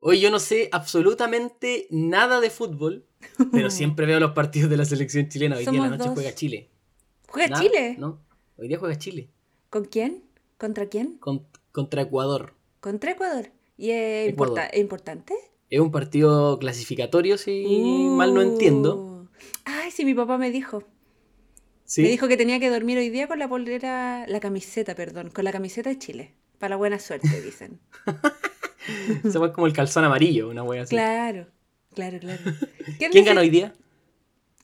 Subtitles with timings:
[0.00, 3.06] Hoy yo no sé absolutamente nada de fútbol,
[3.52, 5.56] pero siempre veo los partidos de la selección chilena.
[5.56, 6.14] Hoy día en la noche dos.
[6.14, 6.70] juega Chile.
[7.28, 7.96] ¿Juega Nada, Chile?
[7.98, 8.20] No,
[8.56, 9.28] hoy día juega Chile.
[9.68, 10.24] ¿Con quién?
[10.58, 11.18] ¿Contra quién?
[11.18, 12.54] con- contra Ecuador.
[12.80, 13.50] Contra Ecuador.
[13.76, 14.48] ¿Y es, Ecuador.
[14.56, 15.34] importa- ¿es importante?
[15.68, 18.96] Es un partido clasificatorio, si mal no entiendo.
[18.96, 19.28] Uh.
[19.64, 20.82] Ay, sí, mi papá me dijo.
[21.84, 22.02] ¿Sí?
[22.02, 25.44] Me dijo que tenía que dormir hoy día con la polera, la camiseta, perdón, con
[25.44, 26.34] la camiseta de Chile.
[26.58, 27.78] Para la buena suerte, dicen.
[29.22, 30.94] Se fue como el calzón amarillo, una wea así.
[30.94, 31.46] Claro,
[31.94, 32.40] claro, claro.
[32.98, 33.24] ¿Quién dice?
[33.24, 33.74] gana hoy día?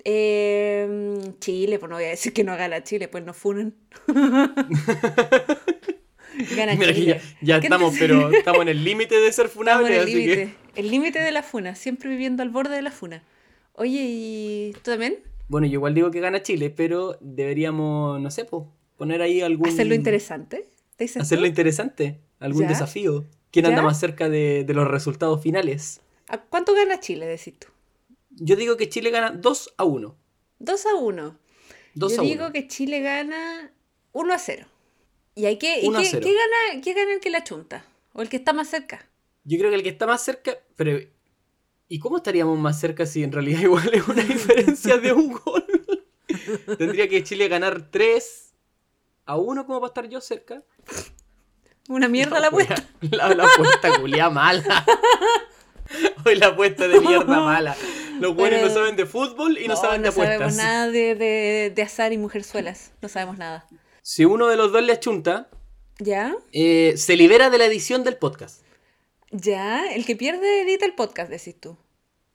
[0.04, 3.74] Eh, Chile, pues no voy a decir que no gana Chile, pues nos funan.
[6.56, 7.20] gana Mira Chile.
[7.40, 10.02] ya, ya ¿Qué estamos, pero estamos en el límite de ser Estamos en funables, el
[10.04, 10.54] así límite.
[10.74, 10.80] que...
[10.80, 13.22] El límite de la funa, siempre viviendo al borde de la funa.
[13.72, 15.18] Oye, ¿y tú también?
[15.48, 19.68] Bueno, yo igual digo que gana Chile, pero deberíamos, no sé, po, poner ahí algún...
[19.68, 20.68] ¿Hacerlo interesante?
[20.96, 21.48] ¿Te dices Hacerlo tú?
[21.48, 22.68] interesante, algún ¿Ya?
[22.68, 23.24] desafío.
[23.56, 23.84] ¿Quién anda ¿Ya?
[23.84, 26.02] más cerca de, de los resultados finales?
[26.28, 27.68] ¿A ¿Cuánto gana Chile, decís tú?
[28.28, 30.14] Yo digo que Chile gana 2 a 1.
[30.58, 31.38] 2 a 1.
[31.94, 32.52] 2 Yo a digo 1.
[32.52, 33.72] que Chile gana
[34.12, 34.66] 1 a 0.
[35.36, 36.22] ¿Y, hay que, y 1 a qué, 0.
[36.22, 37.86] qué gana, qué gana el que la chunta?
[38.12, 39.08] ¿O el que está más cerca?
[39.44, 40.98] Yo creo que el que está más cerca, pero
[41.88, 45.64] ¿y cómo estaríamos más cerca si en realidad igual es una diferencia de un gol?
[46.76, 48.52] Tendría que Chile ganar 3
[49.24, 50.62] a 1 como para estar yo cerca.
[51.88, 52.74] Una mierda la apuesta.
[53.00, 54.84] La, la apuesta culia mala.
[56.24, 57.76] Hoy la apuesta de mierda mala.
[58.20, 60.64] Los buenos no Pero- saben de fútbol y no, saben de no sabemos apuestas.
[60.64, 62.92] nada de, de, de azar y mujerzuelas.
[63.02, 63.66] No sabemos nada.
[64.02, 65.48] Si uno de los dos le achunta,
[65.98, 66.34] ¿Ya?
[66.52, 68.62] eh, se libera de la edición del podcast.
[69.30, 69.92] ¿Ya?
[69.92, 71.76] El que pierde edita el podcast, decís tú.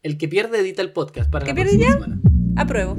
[0.04, 1.92] El que pierde edita el podcast para ¿Que la pierde ya?
[1.94, 2.20] semana.
[2.58, 2.96] Apruebo.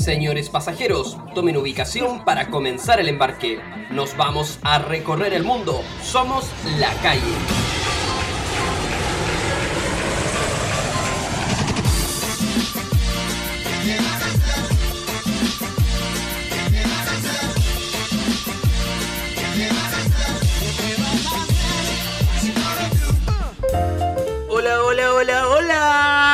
[0.00, 3.60] Señores pasajeros, tomen ubicación para comenzar el embarque.
[3.90, 5.82] Nos vamos a recorrer el mundo.
[6.02, 6.46] Somos
[6.78, 7.79] la calle.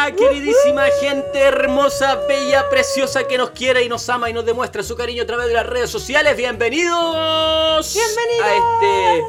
[0.07, 4.83] Hola, queridísima gente hermosa, bella, preciosa que nos quiere y nos ama y nos demuestra
[4.83, 6.37] su cariño a través de las redes sociales.
[6.37, 8.47] Bienvenidos, Bienvenidos.
[8.47, 9.25] a este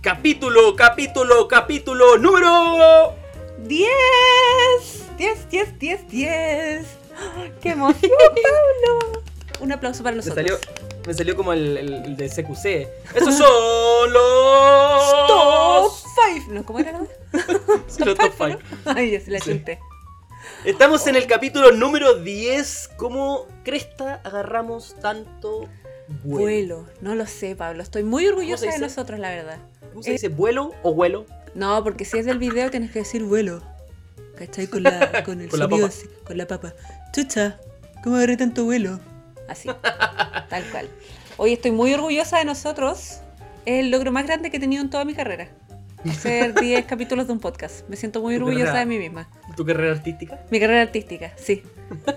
[0.00, 3.14] capítulo, capítulo, capítulo número
[3.58, 3.88] 10.
[5.18, 6.86] 10, 10, 10, 10.
[7.60, 9.22] ¡Qué emoción, Pablo!
[9.60, 10.36] Un aplauso para nosotros.
[10.36, 10.58] salió,
[11.06, 12.88] me salió como el, el- el de CQC.
[13.16, 15.92] Esos son los Top
[16.34, 16.52] 5.
[16.52, 16.64] ¿No?
[16.64, 16.92] ¿Cómo era?
[16.92, 17.06] no?
[17.88, 18.58] Sí, los top five.
[18.84, 19.50] Ay, ya se la Sí.
[19.50, 19.78] chunté.
[20.64, 22.90] Estamos en el capítulo número 10.
[22.96, 25.68] ¿Cómo cresta agarramos tanto
[26.24, 26.40] vuelo?
[26.82, 26.86] Vuelo.
[27.00, 27.82] No lo sé, Pablo.
[27.82, 29.58] Estoy muy orgullosa de nosotros, la verdad.
[29.90, 30.28] ¿Cómo se dice?
[30.28, 31.26] ¿Vuelo o vuelo?
[31.54, 33.62] No, porque si es del video tienes que decir vuelo.
[34.36, 34.66] ¿Cachai?
[34.68, 35.94] Con, la, con el Con la sonido papa.
[35.98, 36.74] así, con la papa.
[37.12, 37.58] Chucha,
[38.04, 39.00] ¿cómo agarré tanto vuelo?
[39.50, 39.68] Así,
[40.48, 40.88] tal cual.
[41.36, 43.18] Hoy estoy muy orgullosa de nosotros.
[43.66, 45.48] Es el logro más grande que he tenido en toda mi carrera.
[46.08, 47.86] Hacer 10 capítulos de un podcast.
[47.88, 48.80] Me siento muy orgullosa carrera.
[48.80, 49.28] de mí misma.
[49.56, 50.38] ¿Tu carrera artística?
[50.50, 51.62] Mi carrera artística, sí.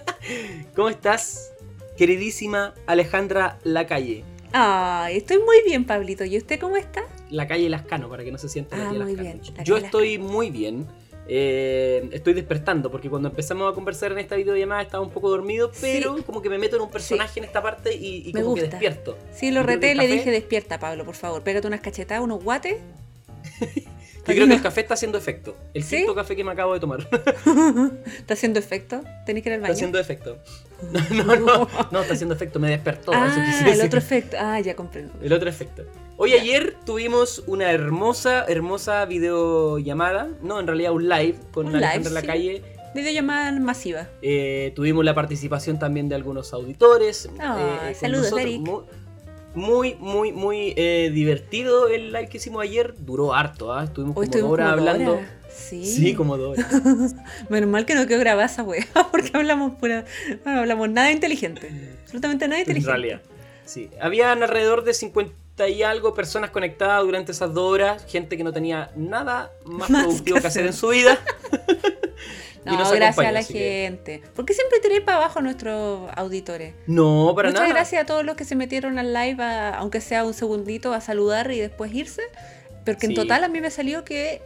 [0.76, 1.52] ¿Cómo estás,
[1.98, 4.24] queridísima Alejandra Lacalle?
[4.52, 6.24] Ay, estoy muy bien, Pablito.
[6.26, 7.02] ¿Y usted cómo está?
[7.32, 9.40] La calle Lascano, para que no se sienta la Ah, calle muy Lascano.
[9.42, 10.86] bien, la Yo calle estoy muy bien.
[11.28, 15.72] Eh, estoy despertando porque cuando empezamos a conversar en esta videollamada estaba un poco dormido,
[15.80, 18.56] pero como que me meto en un personaje en esta parte y, y Me como
[18.56, 18.78] que gusta.
[18.78, 19.18] despierto.
[19.34, 21.42] Sí, lo que reté y le café- dije, despierta, Pablo, por favor.
[21.42, 22.76] Pégate unas cachetadas, unos guates.
[24.26, 25.56] Yo creo que el café está haciendo efecto.
[25.74, 25.98] El ¿Sí?
[25.98, 27.08] quinto café que me acabo de tomar
[28.18, 29.02] ¿Está haciendo efecto?
[29.26, 29.74] ¿Tenés que ir al está baño?
[29.74, 30.38] haciendo efecto.
[31.12, 33.12] No, no, no, no, está haciendo efecto, me despertó.
[33.14, 34.36] ah, el otro efecto.
[34.40, 35.14] Ah, ya comprendo.
[35.22, 35.84] El otro efecto.
[36.18, 42.00] Hoy ayer tuvimos una hermosa, hermosa videollamada, no, en realidad un live con Un Alejandra
[42.09, 42.28] live, la sí.
[42.28, 42.62] calle.
[42.94, 44.07] Videollamada masiva.
[44.22, 47.28] Eh, tuvimos la participación también de algunos auditores.
[47.35, 48.31] Con saludos.
[48.38, 48.62] Eric.
[48.62, 48.84] Mu-
[49.56, 52.94] Muy, muy, muy eh, divertido el live que hicimos ayer.
[53.00, 53.84] Duró harto, ¿ah?
[53.84, 55.19] Estuvimos Hoy como dos horas como hablando.
[55.50, 55.86] Sí.
[55.86, 57.16] Sí, como dos horas.
[57.50, 60.06] Menos mal que no quedó grabada esa wea, porque hablamos pura.
[60.45, 61.69] No hablamos nada inteligente.
[62.04, 62.92] Absolutamente nada en inteligente.
[62.92, 63.21] realidad.
[63.66, 63.89] Sí.
[64.01, 65.33] Habían alrededor de 50
[65.70, 68.06] y algo personas conectadas durante esas dos horas.
[68.08, 70.66] Gente que no tenía nada más, Más productivo que que hacer hacer.
[70.68, 71.20] en su vida.
[72.66, 74.22] No, gracias acompaña, a la así que- gente.
[74.34, 76.74] ¿Por qué siempre tiré para abajo a nuestros auditores?
[76.88, 77.74] No, para Muchas nada.
[77.74, 81.02] gracias a todos los que se metieron al live, a- aunque sea un segundito, a
[81.02, 82.22] saludar y después irse.
[82.86, 83.16] Porque en Sí.
[83.16, 84.42] total a mí me salió que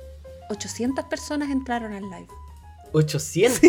[0.50, 2.28] 800 personas entraron al live.
[2.94, 3.62] 800.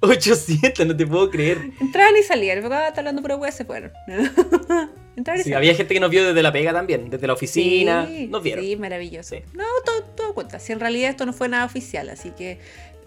[0.00, 1.70] 800, no te puedo creer.
[1.80, 2.58] Entraban y salían.
[2.72, 3.92] Ah, está hablando pura wea, se fueron.
[5.16, 5.56] Entrar y Sí, salir.
[5.56, 8.06] había gente que nos vio desde la pega también, desde la oficina.
[8.06, 8.64] Sí, nos vieron.
[8.64, 9.36] Sí, maravilloso.
[9.36, 9.42] Sí.
[9.54, 10.58] No, todo, todo cuenta.
[10.58, 12.58] Si en realidad esto no fue nada oficial, así que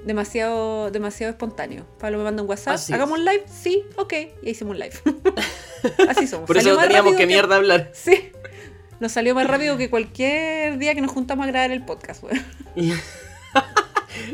[0.06, 1.86] demasiado, demasiado espontáneo.
[2.00, 2.74] Pablo me manda un WhatsApp.
[2.76, 3.20] Así ¿Hagamos es.
[3.20, 3.44] un live?
[3.48, 4.14] Sí, ok.
[4.42, 4.96] Y hicimos un live.
[6.10, 6.48] así somos.
[6.48, 7.92] Por Salió eso teníamos que mierda hablar.
[7.94, 8.32] Sí.
[9.00, 12.44] Nos salió más rápido que cualquier día que nos juntamos a grabar el podcast, weón.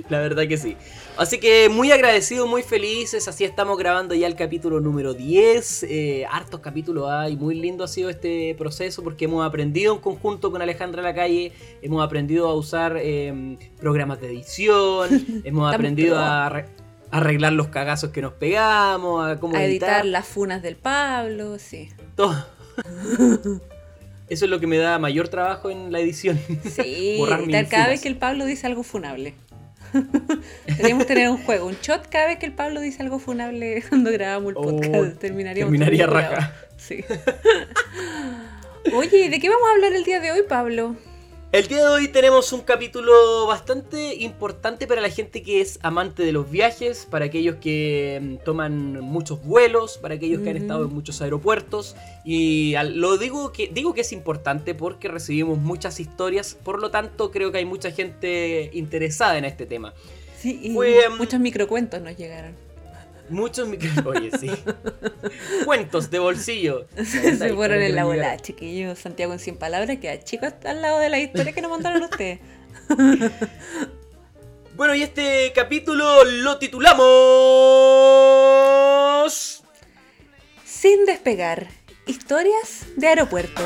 [0.09, 0.77] La verdad que sí.
[1.17, 3.27] Así que muy agradecidos, muy felices.
[3.29, 5.83] Así estamos grabando ya el capítulo número 10.
[5.83, 7.37] Eh, hartos capítulos hay.
[7.37, 11.53] Muy lindo ha sido este proceso porque hemos aprendido en conjunto con Alejandra Lacalle.
[11.81, 15.41] Hemos aprendido a usar eh, programas de edición.
[15.45, 16.65] hemos aprendido a arre-
[17.11, 19.25] a arreglar los cagazos que nos pegamos.
[19.25, 20.05] A cómo A editar editar.
[20.05, 21.89] las funas del Pablo, sí.
[22.15, 22.45] Todo.
[24.27, 26.37] Eso es lo que me da mayor trabajo en la edición.
[26.69, 29.35] Sí, Borrar mis editar cada vez que el Pablo dice algo funable.
[30.67, 34.11] Deberíamos tener un juego, un shot cada vez que el Pablo dice algo funable cuando
[34.11, 35.17] grabamos el Oh, podcast.
[35.19, 36.53] Terminaríamos terminaría raja.
[36.77, 37.03] Sí.
[38.93, 40.95] Oye, ¿de qué vamos a hablar el día de hoy, Pablo?
[41.55, 46.23] El día de hoy tenemos un capítulo bastante importante para la gente que es amante
[46.23, 50.83] de los viajes, para aquellos que mm, toman muchos vuelos, para aquellos que han estado
[50.83, 51.95] en muchos aeropuertos.
[52.25, 57.31] Y lo digo que digo que es importante porque recibimos muchas historias, por lo tanto
[57.31, 59.93] creo que hay mucha gente interesada en este tema.
[60.37, 62.64] Sí, y Fue, um, muchos microcuentos nos llegaron.
[63.29, 63.89] Muchos micro...
[64.09, 64.51] Oye, sí.
[65.65, 66.87] Cuentos de bolsillo.
[67.03, 68.99] Se fueron en la bola, chiquillos.
[68.99, 72.39] Santiago en 100 palabras, queda chico al lado de la historia que nos mandaron ustedes.
[74.75, 77.03] Bueno, y este capítulo lo titulamos...
[80.65, 81.67] Sin despegar.
[82.05, 83.61] Historias de aeropuerto.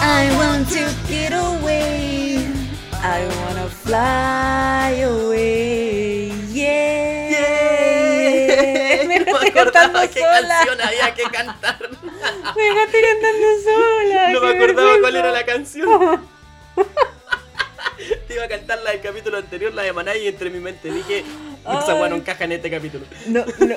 [0.00, 2.46] I want to get away.
[3.02, 6.30] I wanna fly away.
[6.52, 7.17] Yeah.
[9.48, 10.48] Acordaba qué sola.
[10.48, 11.78] canción había que cantar.
[11.80, 14.28] Me cantando sola.
[14.32, 16.28] No qué me acordaba cuál era la canción.
[18.28, 20.90] Te iba a cantar la del capítulo anterior, la de Maná, y entre mi mente
[20.92, 21.24] dije,
[21.62, 23.04] esa weá no encaja en este capítulo.
[23.26, 23.74] No, no.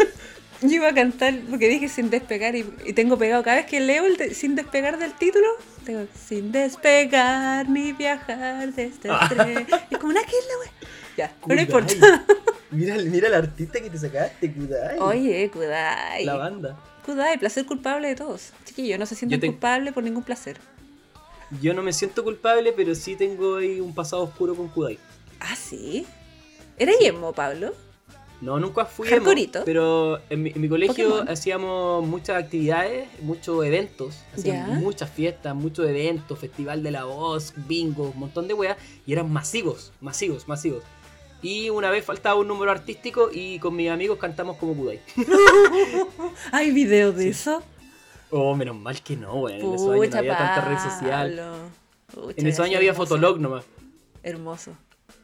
[0.64, 3.80] Yo iba a cantar porque dije sin despegar y, y tengo pegado cada vez que
[3.80, 5.48] leo el de- sin despegar del título,
[5.86, 9.68] tengo sin despegar ni viajar desde el tren.
[9.90, 10.72] Y como una que es la wea.
[11.18, 12.26] Ya, pero no importa.
[12.72, 14.98] Mira, mira el artista que te sacaste, Kudai.
[15.00, 16.24] Oye, Kudai.
[16.26, 16.78] La banda.
[17.06, 18.52] Kudai, placer culpable de todos.
[18.66, 20.58] Chiquillos, no se sientan te- culpables por ningún placer.
[21.62, 24.98] Yo no me siento culpable, pero sí tengo ahí un pasado oscuro con Kudai.
[25.40, 26.06] Ah, sí.
[26.78, 27.74] ¿Era yemo, Pablo?
[28.40, 29.64] No, nunca fui emo, Hardcoreito.
[29.66, 31.30] pero en mi, en mi colegio Pokémon.
[31.30, 34.76] hacíamos muchas actividades, muchos eventos, hacíamos Ya.
[34.80, 39.32] muchas fiestas, muchos eventos, festival de la voz, bingo, un montón de weas, y eran
[39.32, 40.84] masivos, masivos, masivos.
[41.42, 45.02] Y una vez faltaba un número artístico y con mis amigos cantamos como Kudai.
[46.52, 47.64] ¿Hay video de eso?
[48.30, 49.60] Oh, menos mal que no, weón.
[49.60, 51.42] En esos años no había tanta red social.
[52.14, 53.16] Pucha, En esos años había hermoso.
[53.16, 53.66] Fotolog nomás.
[54.24, 54.78] Hermoso.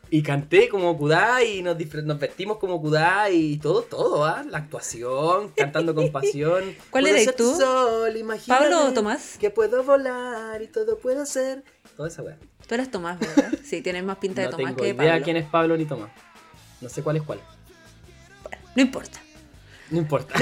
[0.10, 4.44] Y canté como Kudai y nos, nos vestimos como Kudai y todo, todo, ¿ah?
[4.50, 6.76] La actuación, cantando con pasión.
[6.90, 7.56] ¿Cuál eres tú?
[7.56, 8.14] sol,
[8.48, 9.38] ¿Pablo o Tomás?
[9.38, 11.64] Que puedo volar y todo puedo ser.
[11.96, 12.38] Toda esa weá.
[12.68, 13.52] Tú eras Tomás, ¿verdad?
[13.64, 15.24] Sí, tienes más pinta de No Tomás tengo que de idea Pablo.
[15.26, 16.10] quién es Pablo ni Tomás.
[16.82, 17.40] No sé cuál es cuál.
[18.76, 19.20] No importa.
[19.90, 20.36] No importa.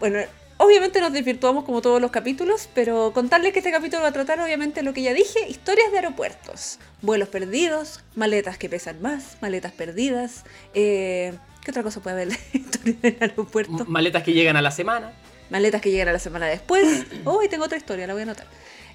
[0.00, 0.18] Bueno,
[0.56, 4.40] obviamente nos desvirtuamos como todos los capítulos, pero contarles que este capítulo va a tratar
[4.40, 9.72] obviamente lo que ya dije, historias de aeropuertos, vuelos perdidos, maletas que pesan más, maletas
[9.72, 13.84] perdidas, eh, ¿qué otra cosa puede haber de historias del aeropuerto?
[13.86, 15.12] Maletas que llegan a la semana.
[15.50, 17.06] Maletas que llegan a la semana después.
[17.24, 18.46] Oh, y tengo otra historia, la voy a anotar.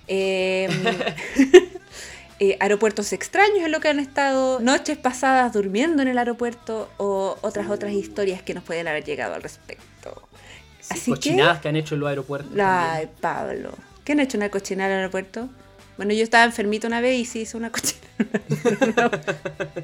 [0.09, 0.67] Eh,
[2.39, 7.38] eh, aeropuertos extraños en lo que han estado, noches pasadas durmiendo en el aeropuerto o
[7.41, 10.27] otras otras historias que nos pueden haber llegado al respecto.
[10.82, 11.70] Sí, Así que- cochinadas que...
[11.70, 12.51] han hecho en los aeropuertos.
[12.60, 13.72] Ay, Pablo.
[14.06, 15.50] ¿Qué han hecho una cochinada en el aeropuerto?
[15.98, 19.12] Bueno, yo estaba enfermito una vez y sí hice una cochinada.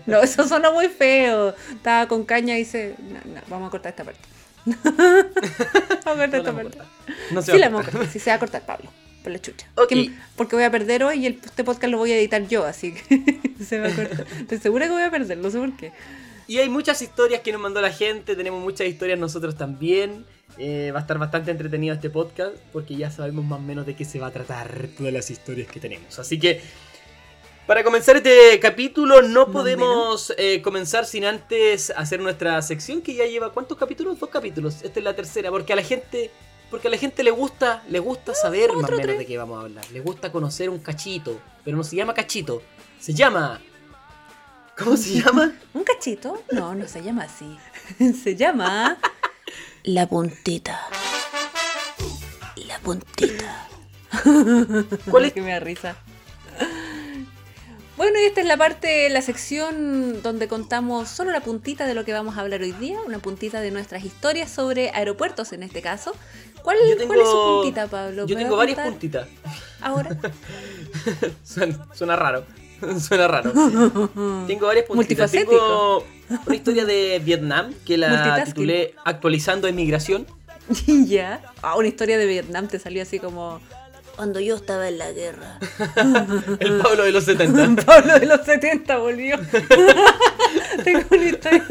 [0.05, 1.55] no, eso sonó muy feo.
[1.71, 2.95] Estaba con caña y hice.
[2.99, 4.21] No, no, vamos a cortar esta parte.
[4.65, 4.85] vamos
[6.05, 6.77] a cortar No esta parte.
[7.31, 7.93] No se Sí, va la vamos a cortar.
[8.01, 8.13] cortar.
[8.13, 8.89] Sí, se va a cortar, Pablo.
[9.23, 9.67] Por la chucha.
[9.87, 12.65] Que- Porque voy a perder hoy y el, este podcast lo voy a editar yo,
[12.65, 14.25] así que se va a cortar.
[14.41, 15.91] Estoy segura que voy a perder, no sé por qué.
[16.47, 20.25] Y hay muchas historias que nos mandó la gente, tenemos muchas historias nosotros también.
[20.59, 23.95] Eh, va a estar bastante entretenido este podcast porque ya sabemos más o menos de
[23.95, 26.19] qué se va a tratar todas las historias que tenemos.
[26.19, 26.61] Así que
[27.65, 33.25] para comenzar este capítulo no podemos eh, comenzar sin antes hacer nuestra sección que ya
[33.25, 34.19] lleva ¿cuántos capítulos?
[34.19, 34.81] Dos capítulos.
[34.83, 36.29] Esta es la tercera porque a la gente
[36.73, 39.59] porque a la gente le gusta le gusta saber más o menos de qué vamos
[39.59, 39.85] a hablar.
[39.91, 42.63] Le gusta conocer un cachito, pero no se llama cachito,
[42.99, 43.61] se llama
[44.75, 45.53] ¿Cómo se llama?
[45.75, 46.43] ¿Un cachito?
[46.51, 47.59] No, no se llama así.
[48.23, 48.97] se llama.
[49.83, 50.79] La puntita.
[52.55, 53.67] La puntita.
[55.11, 55.33] ¿Cuál es?
[55.33, 55.95] que me da risa.
[57.97, 62.03] Bueno, y esta es la parte, la sección donde contamos solo la puntita de lo
[62.03, 65.83] que vamos a hablar hoy día, una puntita de nuestras historias sobre aeropuertos en este
[65.83, 66.15] caso.
[66.63, 68.25] ¿Cuál, tengo, cuál es su puntita, Pablo?
[68.25, 69.27] Yo ¿Me tengo varias puntitas.
[69.81, 70.17] Ahora.
[71.43, 72.45] suena, suena raro.
[72.99, 73.51] Suena raro.
[74.47, 75.31] Tengo varias puntitas.
[75.31, 76.05] Tengo
[76.45, 80.25] una historia de Vietnam que la titulé Actualizando Emigración.
[80.87, 81.41] ya.
[81.61, 83.61] Ah, una historia de Vietnam te salió así como.
[84.15, 85.57] Cuando yo estaba en la guerra.
[86.59, 87.83] El Pablo de los 70.
[87.83, 89.39] Pablo de los 70 volvió.
[90.83, 91.65] Tengo una historia.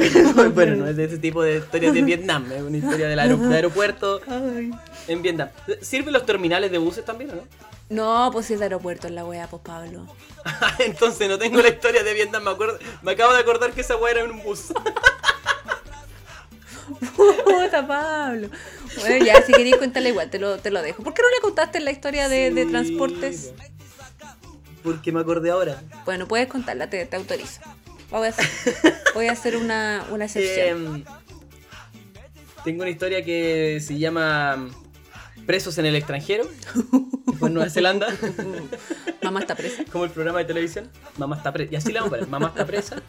[0.54, 3.36] bueno, no es de ese tipo de historias de Vietnam, es una historia del aero-
[3.36, 4.70] de aeropuerto Ay.
[5.08, 5.48] en Vietnam.
[5.80, 7.42] ¿Sirven los terminales de buses también o no?
[7.88, 10.06] No, pues si es de aeropuerto en la wea, pues Pablo.
[10.78, 13.96] Entonces no tengo la historia de Vietnam, me, acuerdo, me acabo de acordar que esa
[13.96, 14.72] weá era en un bus.
[17.16, 18.48] Puta, Pablo.
[19.00, 21.02] Bueno, ya, si queréis cuéntala igual, te lo, te lo dejo.
[21.02, 23.52] ¿Por qué no le contaste la historia de, de Sí, transportes?
[24.82, 25.82] Porque me acordé ahora.
[26.04, 27.60] Bueno, puedes contarla, te, te autorizo.
[28.10, 28.46] Voy a hacer,
[29.14, 30.96] voy a hacer una, una excepción.
[30.96, 31.04] Em,
[32.64, 34.68] tengo una historia que se llama
[35.46, 36.44] Presos en el extranjero.
[37.40, 38.08] En Nueva Zelanda.
[39.22, 39.84] Mamá está presa.
[39.90, 40.90] como el programa de televisión.
[41.16, 41.72] Mamá está presa.
[41.72, 42.28] Y así le vamos a poner.
[42.28, 43.02] Mamá está presa.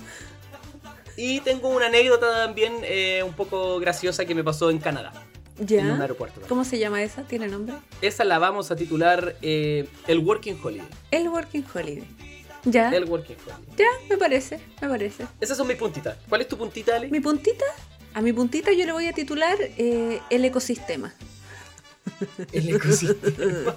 [1.17, 5.11] Y tengo una anécdota también eh, un poco graciosa que me pasó en Canadá.
[5.59, 6.01] En un ¿Ya?
[6.01, 6.41] aeropuerto.
[6.47, 7.23] ¿Cómo se llama esa?
[7.23, 7.75] ¿Tiene nombre?
[8.01, 10.87] Esa la vamos a titular eh, El Working Holiday.
[11.11, 12.07] El Working Holiday.
[12.63, 12.89] ¿Ya?
[12.89, 13.75] El Working Holiday.
[13.77, 15.25] Ya, me parece, me parece.
[15.39, 16.17] Esas son mis puntitas.
[16.29, 17.07] ¿Cuál es tu puntita, Ale?
[17.09, 17.65] Mi puntita,
[18.13, 21.13] a mi puntita yo le voy a titular eh, el ecosistema.
[22.51, 23.75] El ecosistema.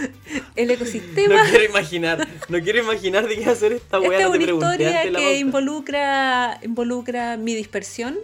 [0.56, 1.42] El No ecosistema.
[1.48, 2.28] quiero imaginar.
[2.48, 4.18] No quiero imaginar de qué hacer esta weá.
[4.18, 8.18] Esta es no una historia que involucra, involucra mi dispersión,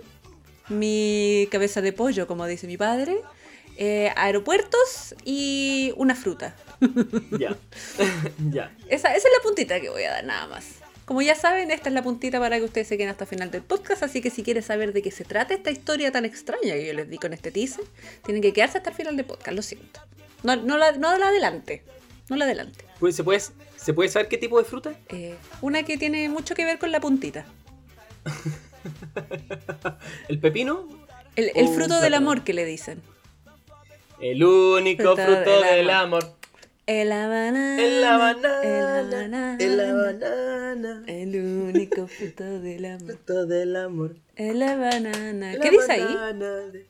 [0.68, 3.20] mi cabeza de pollo, como dice mi padre,
[3.78, 6.54] eh, aeropuertos y una fruta.
[7.38, 7.56] Ya.
[8.50, 8.76] ya.
[8.88, 10.66] Esa, esa es la puntita que voy a dar, nada más.
[11.04, 13.50] Como ya saben, esta es la puntita para que ustedes se queden hasta el final
[13.50, 16.75] del podcast, así que si quieren saber de qué se trata esta historia tan extraña
[16.75, 17.85] que yo les di con este teaser,
[18.25, 20.00] tienen que quedarse hasta el final del podcast, lo siento.
[20.42, 21.82] No, no, la, no la adelante,
[22.28, 22.85] no la adelante.
[23.00, 23.40] Pues, ¿Se puede,
[23.76, 24.92] ¿Se puede saber qué tipo de fruta?
[25.08, 27.47] Eh, una que tiene mucho que ver con la puntita.
[30.28, 30.87] ¿El pepino?
[31.37, 33.00] El, el fruto del amor que le dicen.
[34.20, 36.23] El único Fruto fruto del del amor.
[36.25, 36.38] amor.
[36.90, 37.76] En la banana.
[37.85, 39.57] En la en la banana.
[39.61, 41.02] En la banana.
[41.07, 43.04] El único fruto del amor.
[43.07, 44.16] Fruto del amor.
[44.37, 45.52] En la banana.
[45.52, 46.16] La ¿Qué dice ahí?
[46.38, 46.87] de-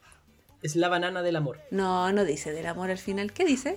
[0.62, 1.58] Es la banana del amor.
[1.72, 3.32] No, no dice del amor al final.
[3.32, 3.76] ¿Qué dice?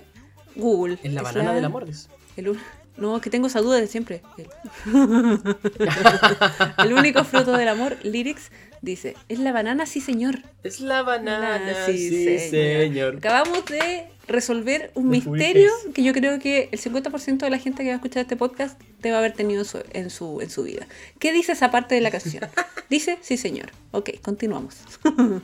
[0.54, 0.96] Google.
[1.02, 1.86] Es la Es banana del amor.
[1.86, 2.08] dice.
[2.36, 2.56] el
[2.98, 4.22] No, que tengo esa duda de siempre.
[4.86, 4.86] El...
[6.86, 10.40] El único fruto del amor, lyrics, dice, es la banana, sí señor.
[10.62, 13.16] Es la banana, Ah, sí, señor.
[13.16, 17.82] Acabamos de resolver un De misterio que yo creo que el 50% de la gente
[17.82, 20.64] que va a escuchar este podcast debe haber tenido en su, en su, en su
[20.64, 20.86] vida.
[21.18, 22.44] ¿Qué dice esa parte de la canción?
[22.90, 23.70] Dice, sí señor.
[23.92, 24.76] Ok, continuamos.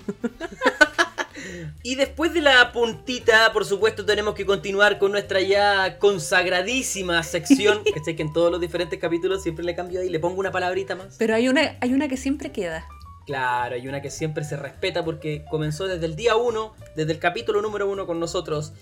[1.83, 7.83] Y después de la puntita, por supuesto, tenemos que continuar con nuestra ya consagradísima sección.
[7.95, 10.51] que sé que en todos los diferentes capítulos siempre le cambio ahí, le pongo una
[10.51, 11.17] palabrita más.
[11.19, 12.87] Pero hay una, hay una que siempre queda.
[13.29, 17.19] Claro, hay una que siempre se respeta porque comenzó desde el día 1, desde el
[17.19, 18.73] capítulo número 1 con nosotros.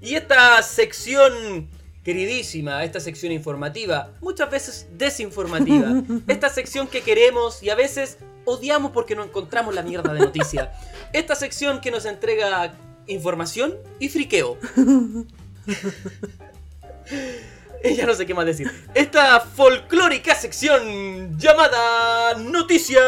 [0.00, 1.68] Y esta sección
[2.02, 8.90] queridísima, esta sección informativa, muchas veces desinformativa, esta sección que queremos y a veces odiamos
[8.90, 10.72] porque no encontramos la mierda de noticia.
[11.12, 12.74] Esta sección que nos entrega
[13.06, 14.58] información y friqueo.
[17.96, 18.70] Ya no sé qué más decir.
[18.94, 23.02] Esta folclórica sección llamada Noticias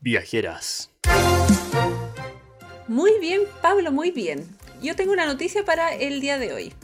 [0.00, 0.90] Viajeras.
[2.88, 4.46] Muy bien, Pablo, muy bien.
[4.82, 6.74] Yo tengo una noticia para el día de hoy.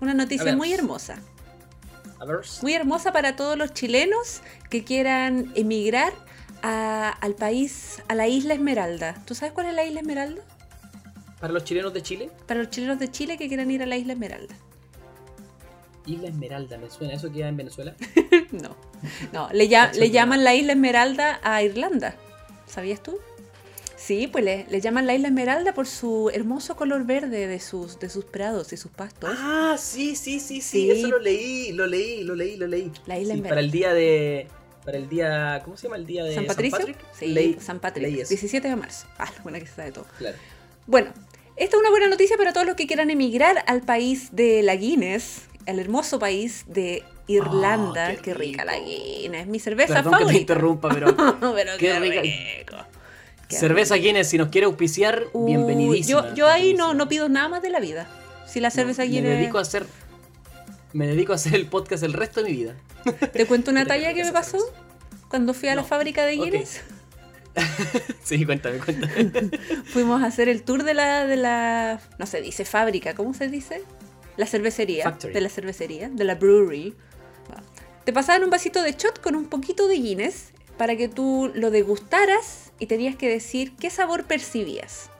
[0.00, 1.18] Una noticia muy hermosa.
[2.62, 6.12] Muy hermosa para todos los chilenos que quieran emigrar
[6.62, 9.14] a- al país, a la isla Esmeralda.
[9.24, 10.42] ¿Tú sabes cuál es la isla Esmeralda?
[11.40, 13.96] Para los chilenos de Chile, Para los chilenos de Chile que quieran ir a la
[13.96, 14.54] isla Esmeralda.
[16.10, 17.14] Isla Esmeralda, ¿me suena?
[17.14, 17.94] ¿Eso queda en Venezuela?
[18.52, 18.76] No,
[19.32, 22.16] no, le, ya- le llaman la isla Esmeralda a Irlanda.
[22.66, 23.18] ¿Sabías tú?
[23.96, 27.98] Sí, pues le, le llaman la isla Esmeralda por su hermoso color verde de sus,
[28.00, 29.30] de sus prados y sus pastos.
[29.38, 30.90] Ah, sí, sí, sí, sí, Sí.
[30.90, 32.90] eso lo leí, lo leí, lo leí, lo leí.
[33.06, 33.48] La isla Sí, Esmeralda.
[33.48, 34.48] para el día de...
[34.84, 35.60] Para el día...
[35.64, 36.78] ¿Cómo se llama el día de ¿San Patricio?
[36.78, 36.96] Patrick?
[37.18, 38.28] Sí, Leí- San eso.
[38.30, 39.06] 17 de marzo.
[39.18, 40.06] Ah, lo buena que se sabe todo.
[40.18, 40.36] Claro.
[40.86, 41.12] Bueno,
[41.56, 44.74] esta es una buena noticia para todos los que quieran emigrar al país de la
[44.76, 48.08] Guinness, el hermoso país de Irlanda.
[48.08, 48.78] Ah, qué qué, rica la.
[48.78, 50.40] Guinness, mi cerveza Perdón que te favorita.
[50.40, 51.16] interrumpa, pero...
[51.40, 52.20] Pero Qué rica.
[52.22, 52.76] rico.
[53.48, 54.04] Qué Cerveza rico.
[54.06, 56.28] Guinness, si nos quiere auspiciar, bienvenidísima.
[56.28, 58.08] Yo, yo ahí no, no pido nada más de la vida.
[58.46, 59.38] Si la cerveza Me Guinness...
[59.38, 59.86] dedico a hacer.
[60.92, 62.74] Me dedico a hacer el podcast el resto de mi vida.
[63.32, 64.58] ¿Te cuento una talla que que me pasó?
[65.28, 66.32] Cuando fui a la fábrica de.
[66.36, 66.80] Guinness.
[68.22, 69.50] Sí, cuéntame, cuéntame.
[69.92, 73.48] Fuimos a hacer el tour de la, de la, no se dice fábrica, ¿cómo se
[73.48, 73.82] dice?
[74.40, 75.34] La cervecería, Factory.
[75.34, 76.94] de la cervecería, de la brewery.
[78.04, 81.70] Te pasaban un vasito de shot con un poquito de Guinness para que tú lo
[81.70, 85.10] degustaras y tenías que decir qué sabor percibías,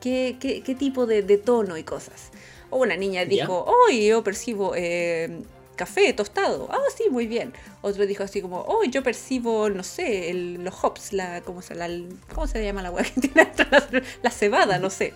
[0.00, 2.30] qué, qué- qué tipo de, de tono y cosas.
[2.70, 5.42] O una niña dijo, hoy yo percibo eh,
[5.76, 6.68] café tostado.
[6.70, 7.52] Ah, sí, muy bien.
[7.82, 11.74] Otro dijo así como, hoy yo percibo, no sé, el- los hops, la, ¿cómo, se,
[11.76, 11.88] la,
[12.34, 13.48] ¿cómo se llama la hueá que tiene?
[13.70, 15.14] La, la cebada, no sé.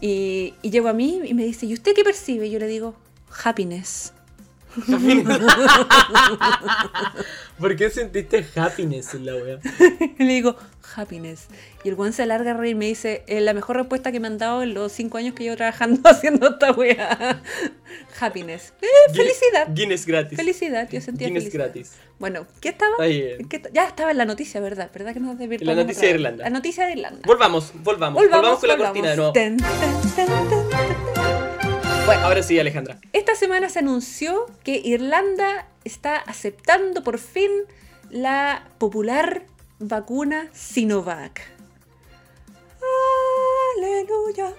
[0.00, 2.46] Y, y llegó a mí y me dice, ¿y usted qué percibe?
[2.46, 2.94] Y yo le digo,
[3.44, 4.12] happiness.
[7.58, 9.58] ¿Por qué sentiste happiness en la wea?
[10.18, 10.56] Le digo,
[10.94, 11.46] happiness.
[11.84, 14.20] Y el guan se alarga a reír y me dice, "Eh, la mejor respuesta que
[14.20, 17.42] me han dado en los cinco años que llevo trabajando haciendo esta wea.
[18.20, 18.72] happiness.
[18.82, 19.68] Eh, felicidad.
[19.74, 20.36] Guinness gratis.
[20.36, 21.64] Felicidad, yo sentía Guinness felicidad.
[21.64, 21.92] gratis.
[22.18, 22.96] Bueno, ¿qué estaba?
[22.98, 24.90] ¿Qué ya estaba en la noticia, ¿verdad?
[24.92, 26.14] ¿Verdad que nos desvirtuamos La noticia de?
[26.14, 26.44] Irlanda.
[26.44, 27.20] La noticia de Irlanda.
[27.24, 28.20] Volvamos, volvamos.
[28.20, 29.32] Volvamos, con la cortina de nuevo.
[29.32, 30.26] Ten, ten, ten.
[32.06, 32.98] Bueno, Ahora sí, Alejandra.
[33.12, 37.50] esta semana se anunció que Irlanda está aceptando por fin
[38.10, 39.44] la popular
[39.78, 41.40] vacuna Sinovac.
[43.76, 44.54] Aleluya,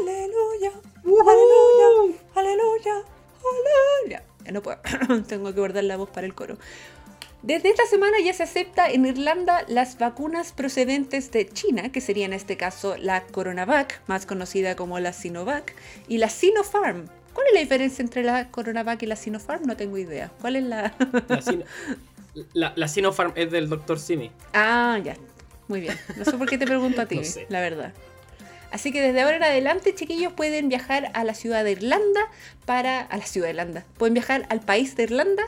[0.00, 0.72] aleluya,
[1.04, 3.04] aleluya, aleluya,
[3.44, 4.22] aleluya.
[4.44, 4.78] Ya no puedo,
[5.28, 6.56] tengo que guardar la voz para el coro.
[7.42, 12.26] Desde esta semana ya se acepta en Irlanda las vacunas procedentes de China, que sería
[12.26, 15.74] en este caso la Coronavac, más conocida como la Sinovac,
[16.06, 17.06] y la Sinopharm.
[17.32, 19.64] ¿Cuál es la diferencia entre la Coronavac y la Sinopharm?
[19.64, 20.30] No tengo idea.
[20.42, 20.94] ¿Cuál es la...?
[21.28, 21.64] La, Sino-
[22.52, 23.98] la, la Sinopharm es del Dr.
[23.98, 24.30] Simi.
[24.52, 25.16] ah, ya.
[25.68, 25.96] Muy bien.
[26.16, 27.46] No sé por qué te pregunto a ti, No sé.
[27.48, 27.94] la verdad.
[28.70, 32.20] Así que desde ahora en adelante, chiquillos, pueden viajar a la ciudad de Irlanda
[32.66, 33.00] para...
[33.00, 33.84] A la ciudad de Irlanda.
[33.98, 35.42] Pueden viajar al país de Irlanda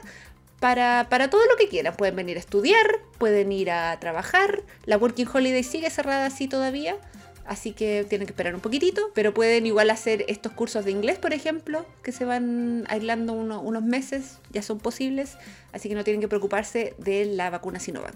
[0.60, 1.94] para, para todo lo que quieran.
[1.94, 2.86] Pueden venir a estudiar,
[3.18, 4.62] pueden ir a trabajar.
[4.86, 6.96] La Working Holiday sigue cerrada así todavía.
[7.44, 9.10] Así que tienen que esperar un poquitito.
[9.14, 13.32] Pero pueden igual hacer estos cursos de inglés, por ejemplo, que se van a Irlanda
[13.32, 14.38] uno- unos meses.
[14.50, 15.36] Ya son posibles.
[15.72, 18.14] Así que no tienen que preocuparse de la vacuna Sinovac.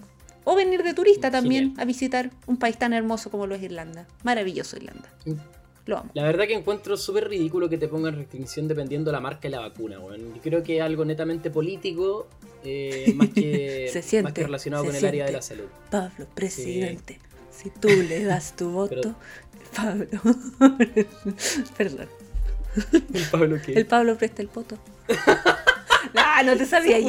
[0.49, 1.81] O venir de turista también Genial.
[1.81, 4.07] a visitar un país tan hermoso como lo es Irlanda.
[4.23, 5.09] Maravilloso Irlanda.
[5.85, 6.11] Lo amo.
[6.13, 9.59] La verdad que encuentro súper ridículo que te pongan restricción dependiendo la marca de la
[9.59, 10.33] vacuna, weón.
[10.35, 12.29] Yo creo que es algo netamente político,
[12.63, 15.65] eh, más, que, Se siente, más que relacionado se con el área de la salud.
[15.91, 17.19] Pablo, presidente.
[17.51, 19.15] Si tú le das tu voto,
[19.75, 20.07] Pablo.
[21.77, 22.07] Perdón.
[22.93, 23.73] ¿El Pablo qué?
[23.73, 24.77] El Pablo presta el voto.
[26.15, 26.99] Ah, no te sabía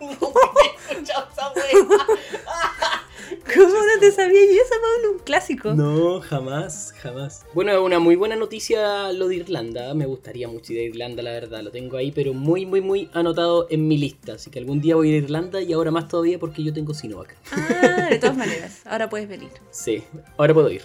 [0.00, 1.38] esa.
[3.54, 5.12] ¿Cómo no te sabía y esa, Pablo?
[5.12, 5.74] Un clásico.
[5.74, 7.44] No, jamás, jamás.
[7.54, 9.92] Bueno, es una muy buena noticia lo de Irlanda.
[9.94, 11.62] Me gustaría mucho ir a Irlanda, la verdad.
[11.62, 14.34] Lo tengo ahí, pero muy, muy, muy anotado en mi lista.
[14.34, 16.72] Así que algún día voy a ir a Irlanda y ahora más todavía porque yo
[16.72, 17.36] tengo Sinovac.
[17.52, 18.80] Ah, de todas maneras.
[18.84, 19.50] Ahora puedes venir.
[19.70, 20.02] Sí,
[20.36, 20.82] ahora puedo ir.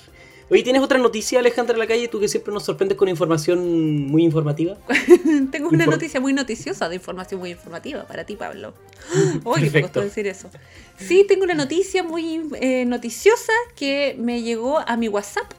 [0.50, 2.08] Oye, ¿tienes otra noticia, Alejandra, en la calle?
[2.08, 4.78] Tú que siempre nos sorprendes con información muy informativa.
[5.52, 8.74] Tengo una Infor- noticia muy noticiosa de información muy informativa para ti, Pablo.
[9.46, 10.50] Oye, me costó decir eso.
[10.98, 15.52] Sí, tengo una noticia muy eh, noticiosa que me llegó a mi WhatsApp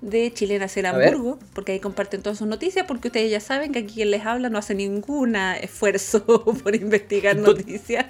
[0.00, 0.86] de Chilenas en.
[0.86, 4.26] Hamburgo, porque ahí comparten todas sus noticias, porque ustedes ya saben que aquí quien les
[4.26, 6.24] habla no hace ningún esfuerzo
[6.62, 8.06] por investigar noticias.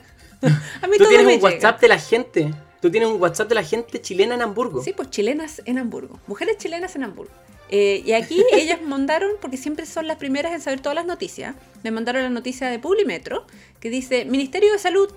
[0.80, 1.52] A mí Tú todo tienes me un llega.
[1.54, 2.54] WhatsApp de la gente.
[2.82, 4.82] Tú tienes un WhatsApp de la gente chilena en Hamburgo.
[4.82, 6.18] Sí, pues chilenas en Hamburgo.
[6.26, 7.32] Mujeres chilenas en Hamburgo.
[7.68, 11.54] Eh, y aquí ellas mandaron, porque siempre son las primeras en saber todas las noticias,
[11.84, 13.46] me mandaron la noticia de Publimetro,
[13.78, 15.08] que dice, Ministerio de Salud,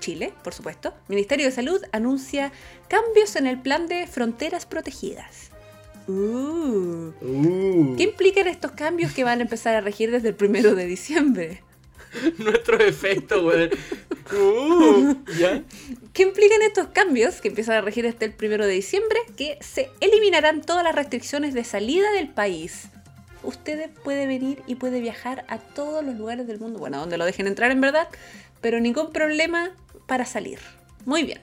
[0.00, 2.52] Chile, por supuesto, Ministerio de Salud anuncia
[2.88, 5.50] cambios en el plan de fronteras protegidas.
[6.06, 7.12] Uh.
[7.22, 10.84] Uh, ¿Qué implican estos cambios que van a empezar a regir desde el primero de
[10.84, 11.62] diciembre?
[12.38, 13.70] nuestro efecto, güey.
[14.32, 15.62] Uh, ¿Ya?
[16.12, 19.18] ¿Qué implican estos cambios que empiezan a regir hasta el primero de diciembre?
[19.36, 22.88] Que se eliminarán todas las restricciones de salida del país.
[23.42, 27.24] Usted puede venir y puede viajar a todos los lugares del mundo, bueno, donde lo
[27.26, 28.08] dejen entrar en verdad,
[28.60, 29.72] pero ningún problema
[30.06, 30.58] para salir.
[31.04, 31.40] Muy bien.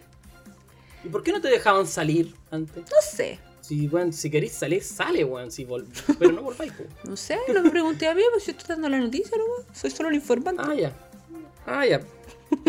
[1.03, 2.77] ¿Y por qué no te dejaban salir antes?
[2.77, 3.39] No sé,
[3.71, 5.49] Si, weón, si queréis salir, sale, weón.
[5.49, 5.87] Si vol-
[6.19, 6.83] Pero no volváis, po.
[7.09, 9.45] no sé, no me pregunté a mí, pues yo estoy dando la noticia, ¿no?
[9.73, 10.61] Soy solo el informante.
[10.65, 10.91] Ah, ya.
[11.65, 12.01] Ah, ya.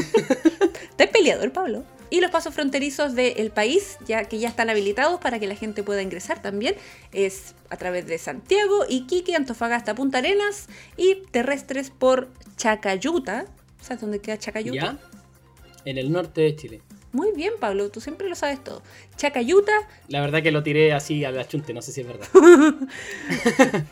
[0.90, 1.82] Está peleador, Pablo.
[2.08, 5.82] Y los pasos fronterizos del país, ya que ya están habilitados para que la gente
[5.82, 6.76] pueda ingresar también,
[7.12, 13.46] es a través de Santiago, Iquique, Antofagasta, Punta Arenas y terrestres por Chacayuta.
[13.80, 14.76] ¿Sabes dónde queda Chacayuta?
[14.76, 14.98] ¿Ya?
[15.84, 16.82] En el norte de Chile.
[17.12, 18.82] Muy bien, Pablo, tú siempre lo sabes todo.
[19.16, 19.72] Chacayuta,
[20.08, 22.26] La verdad que lo tiré así a la chunte, no sé si es verdad.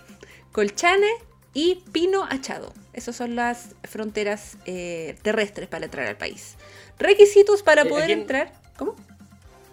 [0.52, 1.06] Colchane
[1.54, 2.72] y Pino Achado.
[2.92, 6.56] Esas son las fronteras eh, terrestres para entrar al país.
[6.98, 8.52] Requisitos para Eh, poder en- entrar.
[8.76, 8.96] ¿Cómo?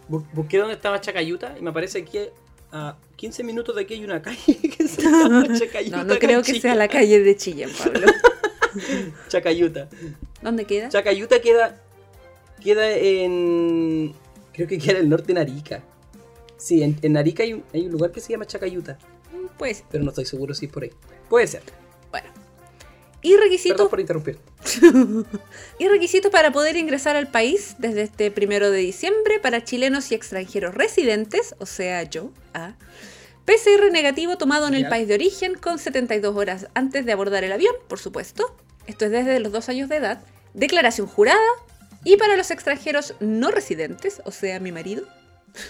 [0.09, 2.31] Bu- Busqué dónde estaba Chacayuta y me parece que
[2.71, 5.97] a 15 minutos de aquí hay una calle que se llama Chacayuta.
[5.97, 8.07] No, no creo que sea la calle de Chillán, Pablo.
[9.29, 9.87] Chacayuta.
[10.41, 10.89] ¿Dónde queda?
[10.89, 11.81] Chacayuta queda
[12.63, 14.13] queda en
[14.53, 15.83] creo que queda en el norte de Narica.
[16.57, 18.97] Sí, en, en Narica hay un, hay un lugar que se llama Chacayuta,
[19.57, 20.91] Pues, pero no estoy seguro si es por ahí.
[21.29, 21.61] Puede ser.
[22.11, 22.27] bueno.
[23.21, 24.39] Y requisitos Perdón por interrumpir.
[25.79, 30.15] Y requisitos para poder ingresar al país desde este primero de diciembre para chilenos y
[30.15, 32.75] extranjeros residentes, o sea, yo, ah,
[33.45, 37.51] PCR negativo tomado en el país de origen con 72 horas antes de abordar el
[37.51, 38.55] avión, por supuesto.
[38.87, 40.21] Esto es desde los dos años de edad.
[40.53, 41.39] Declaración jurada.
[42.07, 45.03] Y para los extranjeros no residentes, o sea, mi marido.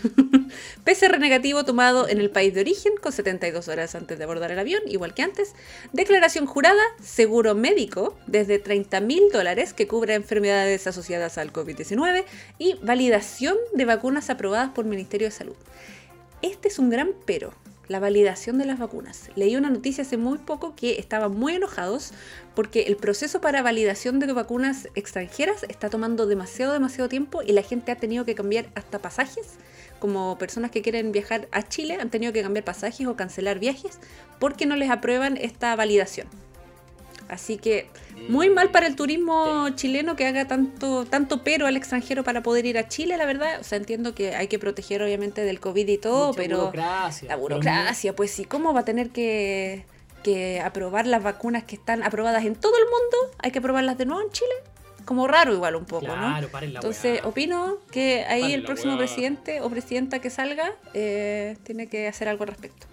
[0.86, 4.60] PCR negativo tomado en el país de origen con 72 horas antes de abordar el
[4.60, 5.56] avión, igual que antes.
[5.94, 12.24] Declaración jurada, seguro médico desde 30 mil dólares que cubra enfermedades asociadas al COVID-19
[12.60, 15.56] y validación de vacunas aprobadas por el Ministerio de Salud.
[16.44, 17.52] Este es un gran pero,
[17.88, 19.30] la validación de las vacunas.
[19.36, 22.12] Leí una noticia hace muy poco que estaban muy enojados
[22.56, 27.62] porque el proceso para validación de vacunas extranjeras está tomando demasiado, demasiado tiempo y la
[27.62, 29.56] gente ha tenido que cambiar hasta pasajes.
[30.00, 34.00] Como personas que quieren viajar a Chile han tenido que cambiar pasajes o cancelar viajes
[34.40, 36.28] porque no les aprueban esta validación.
[37.30, 37.90] Así que
[38.30, 42.66] muy mal para el turismo chileno que haga tanto, tanto pero al extranjero para poder
[42.66, 43.60] ir a Chile, la verdad.
[43.60, 47.28] O sea, entiendo que hay que proteger obviamente del COVID y todo, Mucha pero burocracia.
[47.30, 49.86] la burocracia, pues sí, ¿cómo va a tener que,
[50.24, 53.36] que aprobar las vacunas que están aprobadas en todo el mundo?
[53.40, 54.52] ¿Hay que aprobarlas de nuevo en Chile?
[55.06, 56.48] Como raro igual un poco, Claro, ¿no?
[56.50, 57.30] paren la Entonces, weá.
[57.30, 58.98] opino que ahí Paren el próximo weá.
[59.06, 62.88] presidente o presidenta que salga eh, tiene que hacer algo al respecto.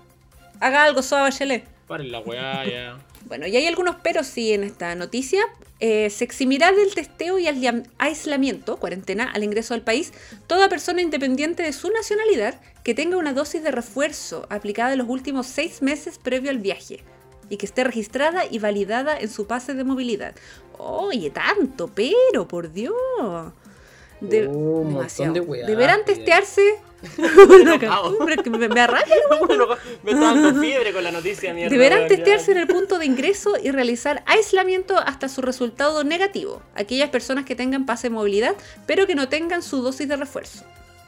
[0.61, 1.65] Haga algo, Soa Bachelet.
[1.89, 2.99] Paren la weá ya.
[3.27, 5.43] Bueno, y hay algunos peros sí en esta noticia.
[5.81, 10.13] Eh, se eximirá del testeo y aisla- aislamiento, cuarentena, al ingreso al país,
[10.47, 15.09] toda persona independiente de su nacionalidad que tenga una dosis de refuerzo aplicada en los
[15.09, 17.03] últimos seis meses previo al viaje
[17.51, 20.35] y que esté registrada y validada en su pase de movilidad.
[20.79, 22.95] Oye, tanto, pero, por Dios.
[24.21, 25.33] De- Oh, un montón demasiado.
[25.35, 26.63] de weá, Deberán testearse.
[28.51, 29.09] me, me arranca
[29.47, 29.69] Bueno,
[30.03, 31.71] me está dando fiebre con la noticia, mierda.
[31.71, 36.63] Deberán testearse en el punto de ingreso y realizar aislamiento hasta su resultado negativo.
[36.75, 38.55] Aquellas personas que tengan pase de movilidad,
[38.87, 40.65] pero que no tengan su dosis de refuerzo.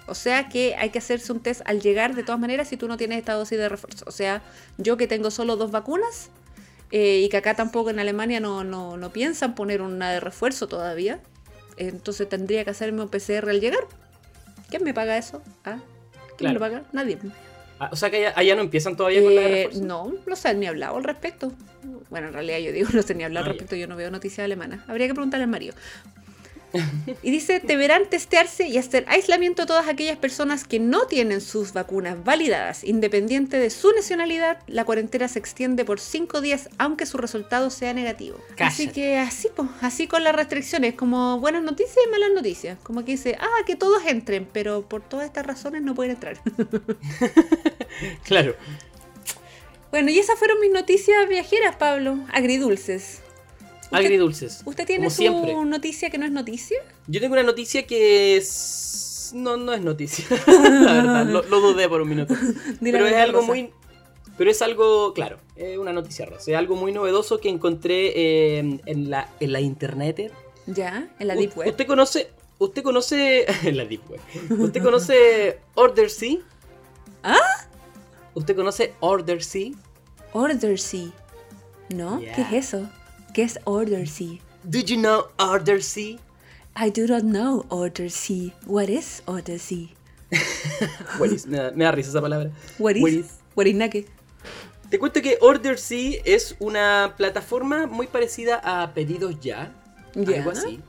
[0.07, 2.87] O sea que hay que hacerse un test al llegar de todas maneras si tú
[2.87, 4.05] no tienes esta dosis de refuerzo.
[4.07, 4.43] O sea,
[4.79, 6.31] yo que tengo solo dos vacunas
[6.93, 10.69] eh, y que acá tampoco en Alemania no, no, no piensan poner una de refuerzo
[10.69, 11.21] todavía.
[11.77, 13.85] Entonces tendría que hacerme un PCR al llegar.
[14.69, 15.43] ¿Quién me paga eso?
[15.65, 15.79] ¿Ah?
[16.37, 16.83] ¿Quién me lo paga?
[16.93, 17.19] Nadie.
[17.79, 20.37] Ah, o sea que allá, allá no empiezan todavía con la de Eh, no, no
[20.37, 21.53] sé ni hablado al respecto.
[22.11, 23.53] Bueno, en realidad yo digo, no sé ni hablar Ah, al ya.
[23.53, 24.81] respecto, yo no veo noticias alemanas.
[24.89, 25.75] Habría que preguntarle al Mario.
[27.23, 31.73] Y dice, deberán testearse y hacer aislamiento a todas aquellas personas que no tienen sus
[31.73, 32.85] vacunas validadas.
[32.85, 37.95] Independiente de su nacionalidad, la cuarentena se extiende por cinco días, aunque su resultado sea
[37.95, 38.39] negativo.
[38.59, 42.79] Así que así, pues, así con las restricciones, como buenas noticias y malas noticias.
[42.83, 46.39] Como que dice, ah, que todos entren, pero por todas estas razones no pueden entrar.
[48.25, 48.55] Claro.
[49.91, 52.19] Bueno, y esas fueron mis noticias viajeras, Pablo.
[52.33, 53.23] Agridulces.
[53.87, 54.63] ¿Usted- Agridulces.
[54.65, 55.55] ¿Usted tiene su siempre.
[55.65, 56.79] noticia que no es noticia?
[57.07, 59.33] Yo tengo una noticia que es...
[59.35, 60.25] No, no es noticia.
[60.47, 62.35] la verdad, lo, lo dudé por un minuto.
[62.81, 63.47] Dile Pero es algo rosa.
[63.53, 63.71] muy...
[64.39, 66.51] Pero es algo, claro, es una noticia rosa.
[66.51, 68.13] Es algo muy novedoso que encontré
[68.59, 70.31] eh, en, la, en la internet.
[70.67, 71.69] Ya, en la U- Deep Web.
[71.69, 72.31] ¿Usted conoce...
[72.59, 73.47] Usted conoce...
[73.69, 74.21] en la Deep Web.
[74.61, 76.41] ¿Usted conoce Order C?
[77.23, 77.39] ¿Ah?
[78.35, 79.73] ¿Usted conoce Order C?
[80.33, 81.09] Order C.
[81.89, 82.19] ¿No?
[82.21, 82.89] ¿Qué es eso?
[83.37, 84.41] ¿Qué es Order C?
[84.65, 86.19] Do you know Order C?
[86.75, 88.55] I do not know Order C.
[88.65, 89.91] What is Order C?
[91.19, 92.51] Buenísimo, me, da, me da risa esa palabra.
[92.79, 93.03] What is?
[93.03, 93.27] Buenis.
[93.55, 94.07] What is nake?
[94.89, 99.71] Te cuento que Order C es una plataforma muy parecida a Pedidos Ya.
[100.15, 100.39] Ya.
[100.39, 100.81] Algo así.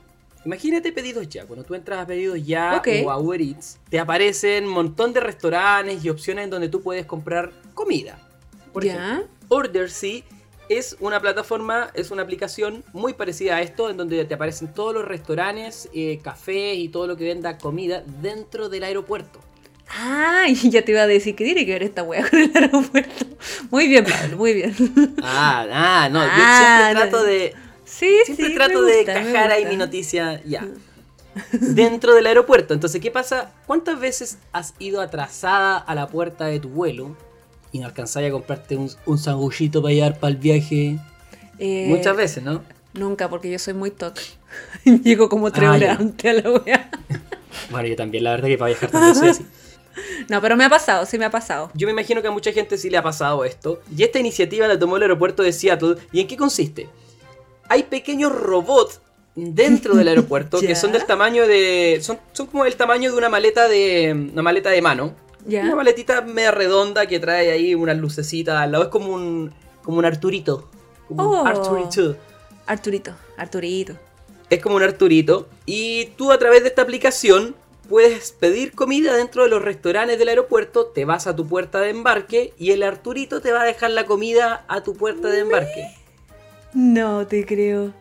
[0.46, 1.44] Imagínate Pedidos Ya.
[1.44, 2.88] Cuando tú entras a Pedidos Ya Ok.
[3.04, 6.80] o a Uber Eats, te aparecen un montón de restaurantes y opciones en donde tú
[6.80, 8.18] puedes comprar comida.
[8.72, 10.24] Por ejemplo, Order C
[10.68, 14.94] es una plataforma, es una aplicación muy parecida a esto, en donde te aparecen todos
[14.94, 19.40] los restaurantes, eh, cafés y todo lo que venda comida dentro del aeropuerto.
[19.90, 22.50] Ah, y ya te iba a decir que tiene que ver esta wea con el
[22.54, 23.26] aeropuerto.
[23.70, 24.74] Muy bien, Pablo, muy bien.
[25.22, 27.00] Ah, ah, no, Ah, yo siempre no.
[27.10, 27.54] trato de,
[27.84, 28.54] Sí, Siempre sí.
[28.54, 30.68] trato de encajar ahí mi noticia ya.
[31.52, 32.74] dentro del aeropuerto.
[32.74, 33.54] Entonces, ¿qué pasa?
[33.66, 37.16] ¿Cuántas veces has ido atrasada a la puerta de tu vuelo
[37.72, 40.98] y no alcanzáis a comprarte un, un sanguchito para llevar para el viaje?
[41.58, 42.62] Eh, Muchas veces, ¿no?
[42.94, 44.18] Nunca, porque yo soy muy toc.
[44.84, 45.92] Llego como tres Ah, horas ya.
[45.94, 46.90] antes a la wea.
[47.70, 49.46] Bueno, yo también, la verdad que para viajar también soy así.
[50.28, 51.72] No, pero me ha pasado, sí me ha pasado.
[51.74, 53.82] Yo me imagino que a mucha gente sí le ha pasado esto.
[53.96, 55.96] Y esta iniciativa la tomó el aeropuerto de Seattle.
[56.12, 56.88] ¿Y en qué consiste?
[57.68, 59.00] Hay pequeños robots
[59.34, 61.98] dentro del aeropuerto que son del tamaño de.
[62.00, 64.28] Son, son como el tamaño de una maleta de.
[64.32, 65.14] una maleta de mano.
[65.46, 65.62] Ya.
[65.62, 68.84] Una maletita media redonda que trae ahí unas lucecitas al lado.
[68.84, 69.52] Es como un.
[69.82, 70.68] como un Arturito.
[71.08, 71.46] Como un Oh.
[71.46, 72.16] Arturito.
[72.66, 73.94] Arturito, Arturito.
[74.50, 75.48] Es como un Arturito.
[75.64, 77.54] Y tú a través de esta aplicación
[77.88, 80.86] puedes pedir comida dentro de los restaurantes del aeropuerto.
[80.86, 84.04] Te vas a tu puerta de embarque y el Arturito te va a dejar la
[84.04, 85.86] comida a tu puerta de embarque.
[86.74, 87.94] No te creo.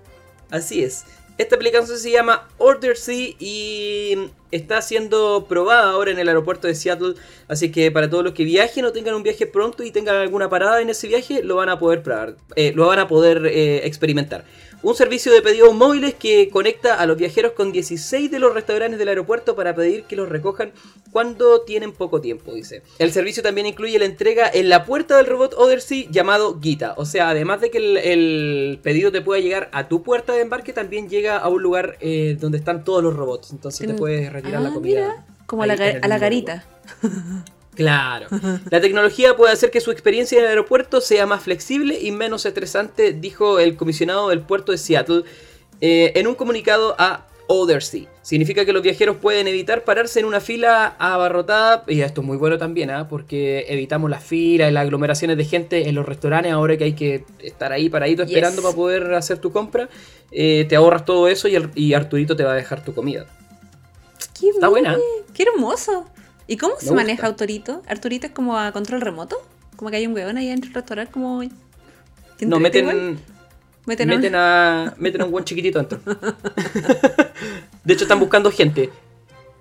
[0.52, 1.06] Así es.
[1.38, 7.16] Esta aplicación se llama OrderSea y está siendo probada ahora en el aeropuerto de Seattle.
[7.48, 10.50] Así que para todos los que viajen o tengan un viaje pronto y tengan alguna
[10.50, 13.86] parada en ese viaje, lo van a poder probar, eh, lo van a poder eh,
[13.86, 14.46] experimentar.
[14.84, 19.00] Un servicio de pedidos móviles que conecta a los viajeros con 16 de los restaurantes
[19.00, 20.72] del aeropuerto para pedir que los recojan
[21.12, 22.84] cuando tienen poco tiempo, dice.
[23.00, 26.94] El servicio también incluye la entrega en la puerta del robot OrderSea llamado Gita.
[26.98, 30.42] O sea, además de que el, el pedido te pueda llegar a tu puerta de
[30.42, 33.52] embarque, también llega a un lugar eh, donde están todos los robots.
[33.52, 35.00] Entonces te puedes retirar la Ah, comida.
[35.02, 36.66] mira, como a la, a garita.
[37.78, 38.28] Claro.
[38.72, 42.46] La tecnología puede hacer que su experiencia en el aeropuerto sea más flexible y menos
[42.46, 45.24] estresante, dijo el comisionado del puerto de Seattle
[45.80, 48.10] eh, en un comunicado a Othersea.
[48.24, 52.36] Significa que los viajeros pueden evitar pararse en una fila abarrotada, y esto es muy
[52.36, 53.08] bueno también, ¿ah?
[53.08, 56.94] porque evitamos las filas y las aglomeraciones de gente en los restaurantes, ahora que hay
[56.94, 58.32] que estar ahí paradito Yes.
[58.34, 59.88] esperando para poder hacer tu compra,
[60.32, 63.26] eh, te ahorras todo eso y, el- y Arturito te va a dejar tu comida.
[64.38, 64.90] Qué Está buena.
[64.96, 65.02] bien,
[65.34, 66.06] Qué hermoso.
[66.48, 67.82] ¿Y cómo se maneja Arturito?
[67.88, 69.38] ¿Arturito es como a control remoto?
[69.76, 71.42] Como que hay un weón ahí dentro del restaurante como...
[72.38, 72.62] ¿que No, igual?
[72.62, 73.20] meten,
[73.86, 76.00] Meten, a meten a, meten a un buen chiquitito dentro.
[77.84, 78.90] de hecho, están buscando gente.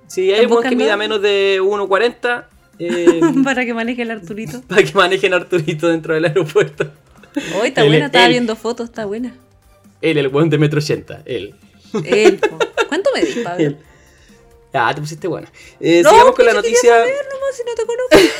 [0.08, 2.44] Si hay ¿Están un que mida menos de 1.40,
[2.78, 4.62] eh, para que maneje el Arturito.
[4.68, 6.90] para que manejen Arturito dentro del aeropuerto.
[7.60, 9.34] Hoy está Él- buena, estaba viendo fotos, está buena.
[10.00, 11.22] Él, el buen de metro 80.
[11.24, 11.54] Él.
[12.04, 12.40] Él.
[12.88, 13.64] ¿Cuánto medís, Pablo?
[13.64, 13.76] él.
[14.76, 15.48] Ah, te pusiste bueno.
[15.80, 16.90] Eh, No, sigamos con la noticia.
[16.90, 18.34] saber nomás si no te conozco.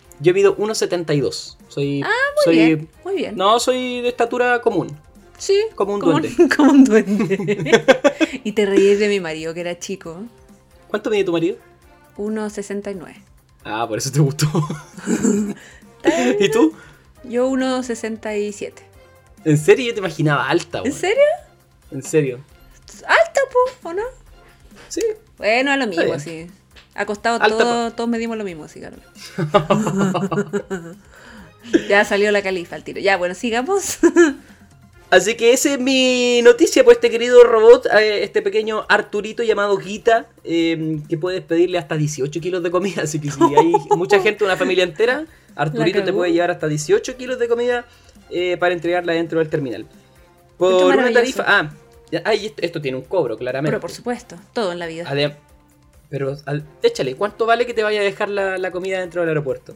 [0.20, 1.56] Yo mido 1.72.
[1.68, 2.02] Soy.
[2.02, 3.36] Ah, Muy soy, bien, muy bien.
[3.36, 4.96] No, soy de estatura común.
[5.38, 6.48] Sí, como un como duende.
[6.56, 7.84] como un duende.
[8.44, 10.22] y te reíes de mi marido, que era chico.
[10.88, 11.56] ¿Cuánto mide tu marido?
[12.16, 13.14] 1,69.
[13.64, 14.46] Ah, por eso te gustó.
[16.38, 16.72] ¿Y tú?
[17.24, 18.72] Yo 1,67.
[19.44, 21.22] En serio, yo te imaginaba alta, ¿En serio?
[21.90, 22.40] En serio.
[23.06, 24.02] Alta, po, ¿o no?
[24.88, 25.02] Sí.
[25.38, 26.46] Bueno, es lo mismo, sí.
[26.94, 28.96] Acostado Alta, todo- todos medimos lo mismo, sí, claro.
[31.88, 33.00] ya salió la califa al tiro.
[33.00, 33.98] Ya, bueno, sigamos.
[35.10, 39.76] Así que esa es mi noticia, pues este querido robot, eh, este pequeño Arturito llamado
[39.76, 43.02] Guita, eh, que puedes pedirle hasta 18 kilos de comida.
[43.02, 47.16] Así que si hay mucha gente, una familia entera, Arturito te puede llevar hasta 18
[47.16, 47.84] kilos de comida
[48.30, 49.86] eh, para entregarla dentro del terminal.
[50.58, 51.44] Por una tarifa...
[51.46, 51.70] Ah,
[52.16, 53.70] ya- ah, y esto, esto tiene un cobro, claramente.
[53.70, 55.04] Pero por supuesto, todo en la vida.
[55.08, 55.34] Adem-
[56.08, 59.28] pero al- échale, ¿cuánto vale que te vaya a dejar la, la comida dentro del
[59.30, 59.74] aeropuerto?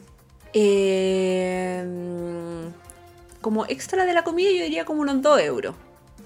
[0.53, 1.83] Eh,
[3.41, 5.75] como extra de la comida, yo diría como unos 2 euros.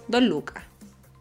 [0.08, 0.64] 2 lucas.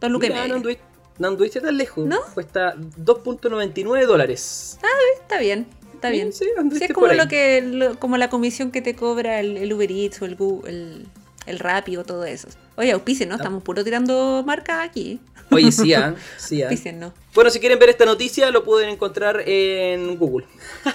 [0.01, 0.49] 2 lucas y Mira, media.
[0.53, 0.85] no, anduviste,
[1.19, 2.07] no anduviste tan lejos.
[2.07, 2.19] ¿No?
[2.35, 4.79] Cuesta 2.99 dólares.
[5.23, 6.33] Está bien, está bien.
[6.33, 6.45] Sí,
[6.77, 9.91] Sí, es como lo que lo- como la comisión que te cobra el, el Uber
[9.91, 11.07] Eats o el, Gu- el,
[11.47, 12.49] el Rappi o todo eso.
[12.77, 13.37] Oye, auspicien, ¿no?
[13.37, 15.21] Estamos puro tirando marcas aquí.
[15.51, 16.67] Oye, sí, ah, sí, ah.
[16.67, 17.13] Auspicien, ¿no?
[17.35, 20.47] Bueno, si quieren ver esta noticia, lo pueden encontrar en Google.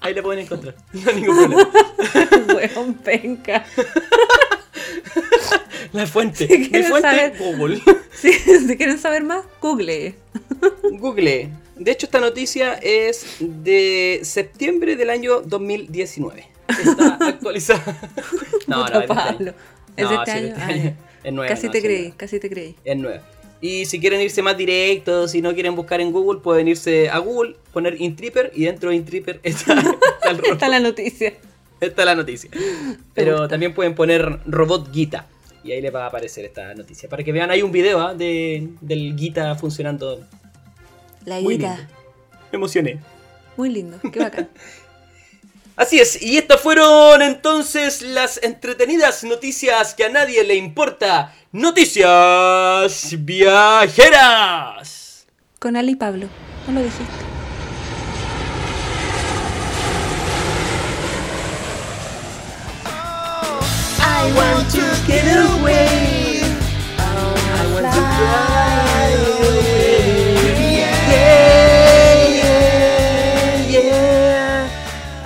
[0.00, 0.74] Ahí la pueden encontrar.
[0.92, 1.68] No hay ningún problema.
[2.54, 3.64] Weón, penca.
[5.92, 6.46] La fuente.
[6.46, 7.82] Si Mi fuente, saber- Google.
[8.12, 10.14] Si, si quieren saber más, google.
[10.92, 11.50] Google.
[11.76, 16.48] De hecho, esta noticia es de septiembre del año 2019.
[16.68, 17.96] Está actualizada.
[18.66, 19.06] No, no, es este año.
[19.06, 19.54] Pablo.
[19.96, 20.54] ¿Es No, este año?
[20.58, 20.94] Ah, ya.
[21.24, 21.48] Es nueva.
[21.48, 22.76] Casi no, te creí, casi te creí.
[22.84, 23.22] Es nueva.
[23.60, 27.18] Y si quieren irse más directo, si no quieren buscar en Google, pueden irse a
[27.18, 30.52] Google, poner Intripper y dentro de Intripper está, está el robot.
[30.52, 31.34] Está la noticia.
[31.80, 32.50] Esta es la noticia.
[33.14, 35.26] Pero también pueden poner robot Gita.
[35.64, 37.08] Y ahí les va a aparecer esta noticia.
[37.08, 38.14] Para que vean, hay un video ¿ah?
[38.14, 40.24] de, del Gita funcionando.
[41.24, 41.88] La guita.
[42.52, 43.00] Me emocioné.
[43.56, 44.48] Muy lindo, qué bacán.
[45.78, 51.32] Así es, y estas fueron entonces las entretenidas noticias que a nadie le importa.
[51.52, 54.58] Noticias viajeras.
[55.60, 56.26] Con Ali y Pablo,
[56.66, 57.04] no lo dijiste.
[64.00, 66.07] I want to get away.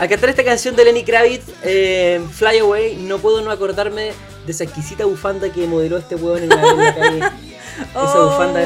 [0.03, 4.11] Al cantar esta canción de Lenny Kravitz, eh, Fly Away, no puedo no acordarme
[4.45, 7.19] de esa exquisita bufanda que modeló este huevón en la, en la calle.
[7.93, 8.61] Esa bufanda.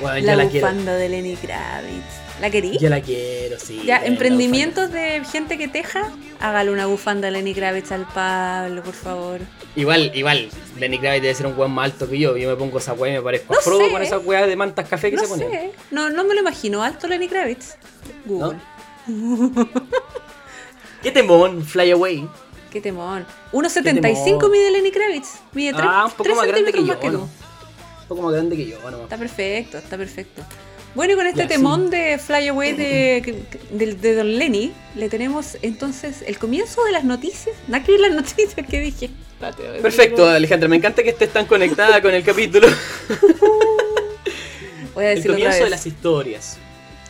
[0.00, 0.68] Bueno, la la quiero.
[0.68, 2.04] bufanda de Lenny Kravitz.
[2.40, 2.78] ¿La querí?
[2.78, 3.82] Yo la quiero, sí.
[3.84, 8.94] Ya, emprendimientos de gente que teja, hágale una bufanda a Lenny Kravitz al Pablo, por
[8.94, 9.40] favor.
[9.74, 12.36] Igual, igual, Lenny Kravitz debe ser un hueón más alto que yo.
[12.36, 13.90] Yo me pongo esa hueá y me parezco a No Frodo sé.
[13.90, 15.48] con esa hueá de mantas café que No se ponía.
[15.50, 17.74] sé, no, no me lo imagino, alto Lenny Kravitz.
[18.24, 18.56] Google.
[21.02, 22.28] ¿Qué temón, Fly Away?
[22.70, 23.26] Qué temón.
[23.52, 25.40] 1.75 mide Lenny Kravitz.
[25.52, 26.86] Mide 3, Ah, un poco más grande que yo.
[26.86, 27.12] más que tú.
[27.12, 27.22] ¿no?
[27.24, 29.00] Un poco más grande que yo, nomás.
[29.02, 30.42] Está perfecto, está perfecto.
[30.94, 35.08] Bueno, y con este Ya, temón de Fly Away de, de, de Don Lenny, le
[35.08, 37.54] tenemos entonces el comienzo de las noticias.
[37.68, 39.10] Nada que las noticias que dije.
[39.80, 42.68] Perfecto, Alejandra, me encanta que estés tan conectada con el capítulo.
[44.94, 45.70] Voy a El decirlo otra comienzo de vez.
[45.70, 46.58] las historias.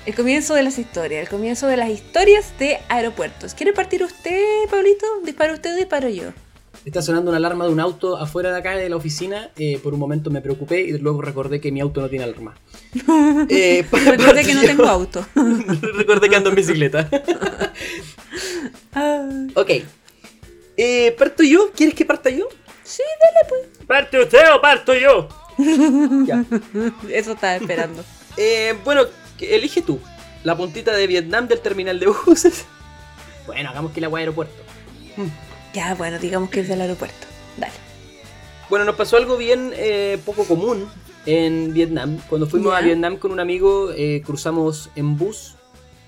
[0.06, 3.54] El comienzo de las historias, el comienzo de las historias de aeropuertos.
[3.54, 5.06] ¿Quiere partir usted, Pablito?
[5.24, 6.30] ¿Dispara usted o disparo yo?
[6.84, 9.50] Está sonando una alarma de un auto afuera de acá de la oficina.
[9.58, 12.54] eh, por un momento me preocupé y luego recordé que mi auto no tiene alarma.
[13.50, 15.24] Eh, Recuerde que no tengo auto.
[15.34, 17.08] recordé que ando en bicicleta.
[19.54, 19.70] Ok.
[20.76, 21.70] Eh, ¿Parto yo?
[21.72, 22.48] ¿Quieres que parta yo?
[22.82, 23.86] sí, dale pues.
[23.86, 25.28] ¿Parte usted o parto yo?
[26.26, 26.44] ya.
[27.10, 28.02] Eso estaba esperando.
[28.36, 29.02] Eh, bueno,
[29.40, 29.98] que- elige tú.
[30.44, 32.64] La puntita de Vietnam del terminal de buses.
[33.46, 34.62] Bueno, hagamos que la guay aeropuerto.
[35.74, 37.26] Ya, bueno, digamos que es del aeropuerto.
[37.56, 37.72] Dale.
[38.68, 40.86] Bueno, nos pasó algo bien eh, poco común
[41.26, 42.18] en Vietnam.
[42.28, 45.54] Cuando fuimos a Vietnam con un amigo, eh, cruzamos en bus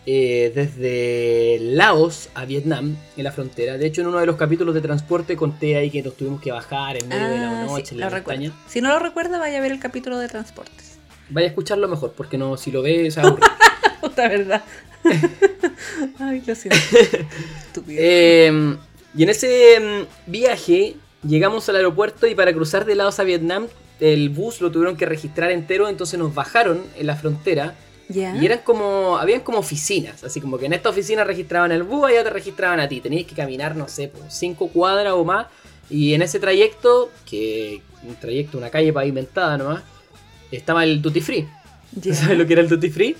[0.07, 3.77] eh, desde Laos a Vietnam, en la frontera.
[3.77, 6.53] De hecho, en uno de los capítulos de transporte conté ahí que nos tuvimos que
[6.53, 8.53] bajar en medio de la Ah, noche, sí, en la montaña.
[8.69, 10.92] Si no lo recuerda, vaya a ver el capítulo de transportes.
[11.31, 13.47] Vaya a escucharlo mejor, porque no, si lo ves, aburre.
[14.01, 14.63] Puta verdad.
[16.19, 16.79] Ay, lo siento.
[17.67, 18.01] Estúpido.
[18.03, 18.77] Eh,
[19.15, 23.69] y en ese mm, viaje llegamos al aeropuerto y para cruzar de Laos a Vietnam,
[24.01, 27.75] el bus lo tuvieron que registrar entero, entonces nos bajaron en la frontera.
[28.09, 28.35] ya.
[28.37, 32.07] Y eran como, habían como oficinas, así como que en esta oficina registraban el bus,
[32.07, 33.01] allá te registraban a ti.
[33.01, 35.47] Tenías que caminar, no sé, por cinco cuadras o más.
[35.91, 39.83] Y en ese trayecto, que un trayecto, una calle pavimentada nomás,
[40.57, 41.49] estaba el duty free.
[41.95, 42.15] Ya.
[42.15, 43.17] ¿Sabes lo que era el duty free?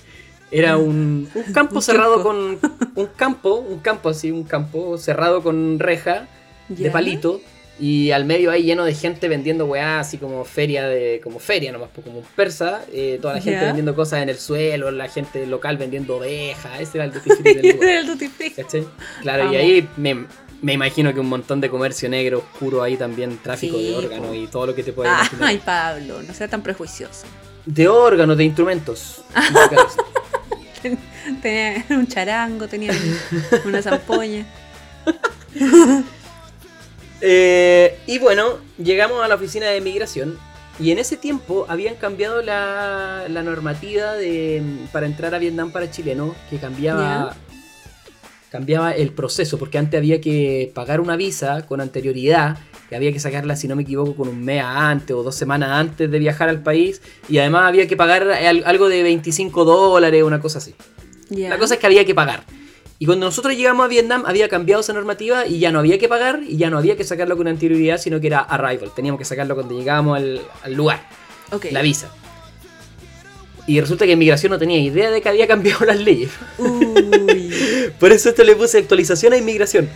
[0.51, 2.59] Era un, un campo Un cerrado con.
[2.95, 6.27] Un campo, un campo así, un campo cerrado con reja
[6.69, 7.41] de palito.
[7.79, 11.19] Y al medio ahí lleno de gente vendiendo weá, así como feria de.
[11.23, 12.85] como feria nomás, como un persa.
[12.93, 16.79] eh, toda la gente vendiendo cosas en el suelo, la gente local vendiendo ovejas.
[16.79, 17.89] Ese era el duty free del lugar.
[17.89, 18.53] Era el duty free.
[19.23, 20.25] Claro, y ahí me,
[20.63, 24.27] me imagino que un montón de comercio negro oscuro ahí también, tráfico Sí, de órganos
[24.27, 24.33] po.
[24.33, 25.49] y todo lo que te puedas imaginar.
[25.49, 27.25] Ay, Pablo, no sea tan prejuicioso.
[27.65, 29.21] De órganos, de instrumentos.
[31.41, 32.91] Tenía un charango, tenía
[33.65, 34.45] una zampoña.
[37.25, 40.37] Eh, y bueno, llegamos a la oficina de migración
[40.77, 45.89] y en ese tiempo habían cambiado la, la normativa de, para entrar a Vietnam para
[45.89, 47.33] chilenos, que cambiaba,
[48.53, 53.19] cambiaba el proceso, porque antes había que pagar una visa con anterioridad, que había que
[53.19, 56.49] sacarla, si no me equivoco, con un mes antes o dos semanas antes de viajar
[56.49, 60.75] al país, y además había que pagar al- algo de 25 dólares, una cosa así.
[61.31, 62.43] La cosa es que había que pagar.
[62.99, 66.07] Y cuando nosotros llegamos a Vietnam había cambiado esa normativa y ya no había que
[66.07, 68.91] pagar y ya no había que sacarlo con anterioridad, sino que era arrival.
[68.95, 71.01] Teníamos que sacarlo cuando llegábamos al, al lugar,
[71.51, 71.65] Ok.
[71.71, 72.11] la visa.
[73.65, 76.31] Y resulta que inmigración no tenía idea de que había cambiado las leyes.
[76.57, 77.51] Uy.
[77.99, 79.89] Por eso esto le puse actualización a inmigración.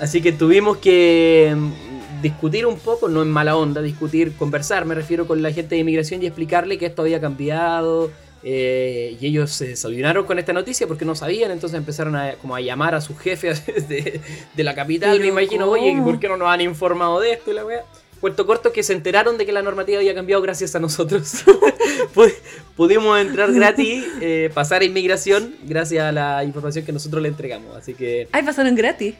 [0.00, 4.94] Así que tuvimos que mm, discutir un poco, no en mala onda, discutir, conversar, me
[4.94, 8.10] refiero con la gente de inmigración y explicarle que esto había cambiado.
[8.42, 12.56] eh, y ellos se desayunaron con esta noticia porque no sabían, entonces empezaron a, como
[12.56, 14.20] a llamar a sus jefes de,
[14.56, 15.72] de la capital, Pero me imagino, ¿cómo?
[15.72, 17.84] oye, ¿por qué no nos han informado de esto y la wea?
[18.20, 21.42] Cuento corto que se enteraron de que la normativa había cambiado gracias a nosotros.
[22.14, 22.34] Pu-
[22.76, 27.74] Pudimos entrar gratis, eh, pasar a inmigración gracias a la información que nosotros le entregamos.
[27.76, 29.14] Así que Ay, pasaron gratis.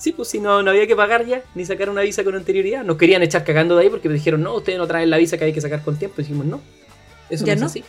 [0.00, 2.82] Sí, pues si no, no había que pagar ya, ni sacar una visa con anterioridad.
[2.82, 5.44] Nos querían echar cagando de ahí porque dijeron, no, ustedes no traen la visa que
[5.44, 6.16] hay que sacar con tiempo.
[6.20, 6.60] Y dijimos, no,
[7.30, 7.66] eso ¿Ya no, no?
[7.66, 7.84] es así.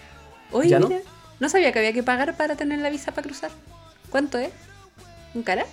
[0.51, 0.91] Oye, ¿Ya no?
[1.39, 3.49] no sabía que había que pagar para tener la visa para cruzar.
[4.11, 4.51] ¿Cuánto es?
[5.33, 5.65] ¿Un cara?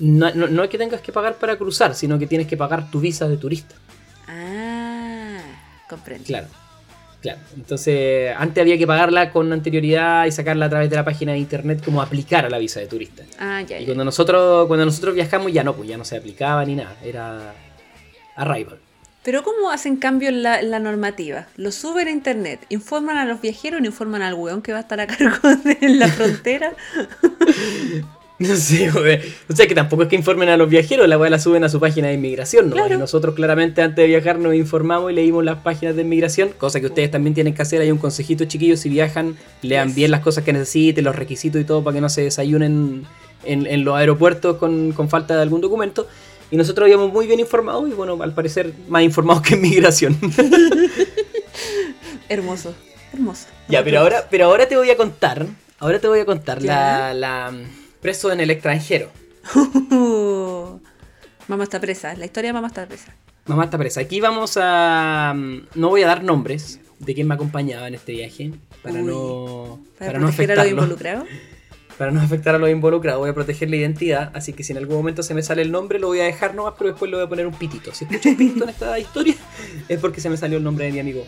[0.00, 2.90] No, no, no es que tengas que pagar para cruzar, sino que tienes que pagar
[2.90, 3.74] tu visa de turista.
[4.26, 5.40] Ah,
[5.88, 6.24] comprendo.
[6.24, 6.48] Claro.
[7.20, 7.38] Claro.
[7.54, 11.38] Entonces, antes había que pagarla con anterioridad y sacarla a través de la página de
[11.38, 13.24] internet como aplicar a la visa de turista.
[13.38, 16.64] Ah, ya, Y cuando nosotros, cuando nosotros viajamos ya no, pues ya no se aplicaba
[16.64, 16.96] ni nada.
[17.04, 17.54] Era
[18.36, 18.78] arrival.
[19.22, 21.46] Pero ¿cómo hacen cambio en la, en la normativa?
[21.56, 24.80] Lo suben a internet, informan a los viajeros, no informan al weón que va a
[24.80, 26.72] estar a cargo de la frontera.
[28.40, 29.20] No sé, güey.
[29.50, 31.68] O sea que tampoco es que informen a los viajeros, la weá la suben a
[31.68, 32.76] su página de inmigración, ¿no?
[32.76, 32.94] Claro.
[32.94, 36.80] Y nosotros claramente antes de viajar nos informamos y leímos las páginas de inmigración, cosa
[36.80, 37.82] que ustedes también tienen que hacer.
[37.82, 39.96] Hay un consejito, chiquillos, si viajan, lean Yes.
[39.96, 43.04] bien las cosas que necesiten, los requisitos y todo para que no se desayunen
[43.44, 46.06] en, en los aeropuertos con, con falta de algún documento.
[46.50, 50.18] Y nosotros íbamos muy bien informados y bueno, al parecer más informados que inmigración.
[52.28, 52.74] Hermoso,
[53.12, 53.46] hermoso.
[53.68, 55.46] Ya, pero ahora, pero ahora te voy a contar.
[55.78, 57.52] Ahora te voy a contar la, la
[58.00, 59.10] preso en el extranjero.
[61.48, 63.14] mamá está presa, la historia de mamá está presa.
[63.46, 64.00] Mamá está presa.
[64.00, 65.32] Aquí vamos a.
[65.34, 68.52] mm, No voy a dar nombres de quién me acompañaba en este viaje.
[68.82, 69.02] Para Uy.
[69.02, 69.80] no.
[69.98, 71.28] Para, Para, no proteger a los involucrados.
[71.98, 73.20] Para no afectar a los involucrados.
[73.20, 74.30] Voy a proteger la identidad.
[74.34, 76.54] Así que si en algún momento se me sale el nombre, lo voy a dejar
[76.54, 77.92] nomás, pero después le voy a poner un pitito.
[77.92, 79.34] Si escucho un pitito en esta historia,
[79.88, 81.26] es porque se me salió el nombre de mi amigo.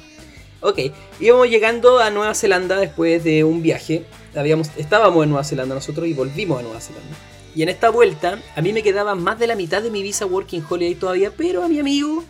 [0.62, 0.78] Ok,
[1.20, 4.04] íbamos llegando a Nueva Zelanda después de un viaje.
[4.36, 7.16] Habíamos, estábamos en Nueva Zelanda nosotros y volvimos a Nueva Zelanda.
[7.54, 10.24] Y en esta vuelta, a mí me quedaba más de la mitad de mi visa
[10.24, 12.24] Working Holiday todavía, pero a mi amigo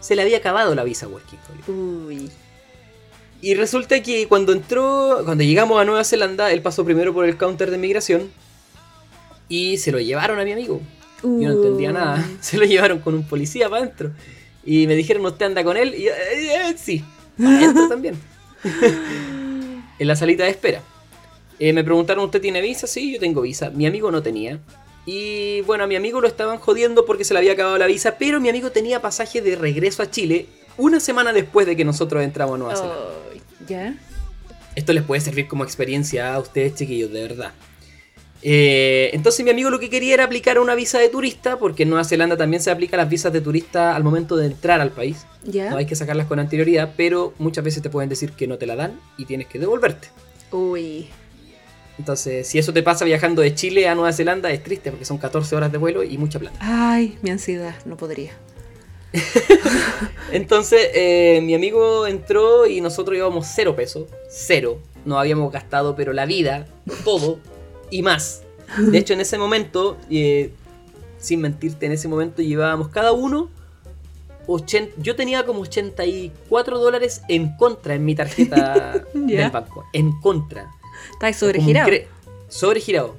[0.00, 1.74] se le había acabado la visa Working Holiday.
[2.18, 2.30] Uy.
[3.40, 7.36] Y resulta que cuando entró, cuando llegamos a Nueva Zelanda, él pasó primero por el
[7.36, 8.30] counter de migración
[9.48, 10.80] y se lo llevaron a mi amigo.
[11.22, 12.28] Yo no entendía nada.
[12.40, 14.10] Se lo llevaron con un policía para adentro.
[14.64, 15.94] Y me dijeron, ¿usted anda con él?
[15.94, 17.04] Y yo, "Eh, eh, sí,
[17.38, 18.18] adentro también.
[19.98, 20.82] en la salita de espera.
[21.58, 22.86] Eh, me preguntaron, ¿usted tiene visa?
[22.86, 23.70] Sí, yo tengo visa.
[23.70, 24.58] Mi amigo no tenía.
[25.06, 28.16] Y bueno, a mi amigo lo estaban jodiendo porque se le había acabado la visa,
[28.18, 32.22] pero mi amigo tenía pasaje de regreso a Chile una semana después de que nosotros
[32.22, 33.04] entramos a Nueva Zelanda.
[33.68, 33.94] ¿Ya?
[34.74, 37.52] Esto les puede servir como experiencia a ustedes, chiquillos, de verdad.
[38.44, 41.90] Eh, entonces mi amigo lo que quería era aplicar una visa de turista, porque en
[41.90, 45.26] Nueva Zelanda también se aplican las visas de turista al momento de entrar al país.
[45.44, 45.70] ¿Ya?
[45.70, 48.66] No hay que sacarlas con anterioridad, pero muchas veces te pueden decir que no te
[48.66, 50.08] la dan y tienes que devolverte.
[50.50, 51.08] Uy.
[51.98, 55.18] Entonces, si eso te pasa viajando de Chile a Nueva Zelanda, es triste porque son
[55.18, 56.56] 14 horas de vuelo y mucha plata.
[56.60, 58.32] Ay, mi ansiedad, no podría.
[60.32, 64.08] Entonces, eh, mi amigo entró y nosotros llevamos cero pesos.
[64.30, 64.80] Cero.
[65.04, 66.66] Nos habíamos gastado, pero la vida,
[67.04, 67.38] todo
[67.92, 68.42] y más.
[68.78, 70.50] De hecho, en ese momento, eh,
[71.18, 73.50] sin mentirte, en ese momento llevábamos cada uno.
[74.48, 79.84] 80 yo tenía como 84 dólares en contra en mi tarjeta del banco.
[79.92, 80.68] En contra.
[81.20, 81.90] Un sobregirado.
[82.48, 83.16] Sobregirado.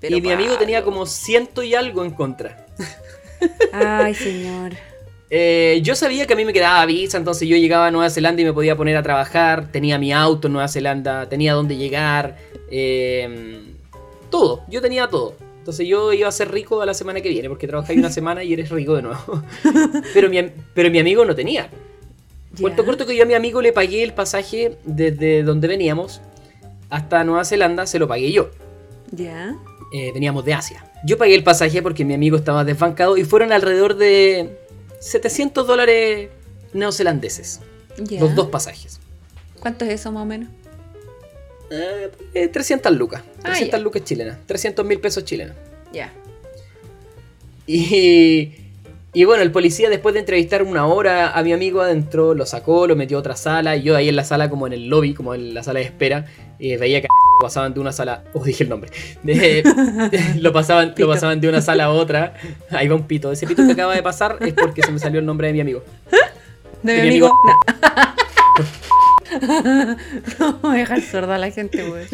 [0.00, 2.66] Pero y mi amigo tenía como ciento y algo en contra.
[3.72, 4.74] Ay, señor.
[5.28, 8.40] Eh, yo sabía que a mí me quedaba visa, entonces yo llegaba a Nueva Zelanda
[8.40, 12.36] y me podía poner a trabajar, tenía mi auto en Nueva Zelanda, tenía dónde llegar,
[12.70, 13.75] eh,
[14.30, 15.34] todo, yo tenía todo.
[15.58, 18.44] Entonces yo iba a ser rico a la semana que viene, porque trabajáis una semana
[18.44, 19.42] y eres rico de nuevo.
[20.14, 20.38] pero, mi,
[20.74, 21.68] pero mi amigo no tenía.
[22.60, 22.86] Cuento Ya.
[22.86, 26.20] corto que yo a mi amigo le pagué el pasaje desde donde veníamos
[26.88, 28.50] hasta Nueva Zelanda, se lo pagué yo.
[29.10, 29.56] Ya.
[29.92, 30.84] Eh, veníamos de Asia.
[31.04, 34.58] Yo pagué el pasaje porque mi amigo estaba desbancado y fueron alrededor de
[35.00, 36.30] 700 dólares
[36.72, 37.60] neozelandeses.
[38.20, 39.00] Los dos pasajes.
[39.60, 40.48] ¿Cuánto es eso más o menos?
[41.70, 43.22] Eh, eh, 300 lucas.
[43.38, 43.84] Ah, 300 ya.
[43.84, 44.38] lucas chilenas.
[44.46, 45.56] 300 mil pesos chilenos.
[45.92, 46.12] Ya.
[47.66, 48.52] Y,
[49.12, 52.86] y bueno, el policía después de entrevistar una hora a mi amigo adentro, lo sacó,
[52.86, 53.76] lo metió a otra sala.
[53.76, 55.86] Y yo ahí en la sala, como en el lobby, como en la sala de
[55.86, 56.26] espera,
[56.60, 57.08] eh, veía que
[57.40, 58.22] pasaban de una sala.
[58.34, 58.90] Oh, dije el nombre.
[59.24, 59.64] De-
[60.40, 61.08] lo, pasaban, Pito.
[61.08, 62.34] lo pasaban de una sala a otra.
[62.70, 63.32] Ahí va un pito.
[63.32, 65.60] Ese pito que acaba de pasar es porque se me salió el nombre de mi
[65.60, 65.82] amigo.
[66.82, 67.32] De De mi mi amigo.
[67.34, 68.12] amigo.
[69.42, 69.96] No.
[70.38, 72.06] no voy a dejar sorda a la gente, güey.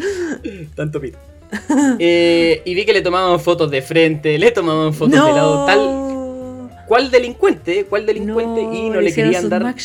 [0.75, 1.17] Tanto pito.
[1.99, 6.83] Eh, y vi que le tomaban fotos de frente, le tomaban fotos de lado, tal.
[6.87, 7.85] ¿Cuál delincuente?
[7.85, 8.61] ¿Cuál delincuente?
[8.61, 9.75] y no le querían dar.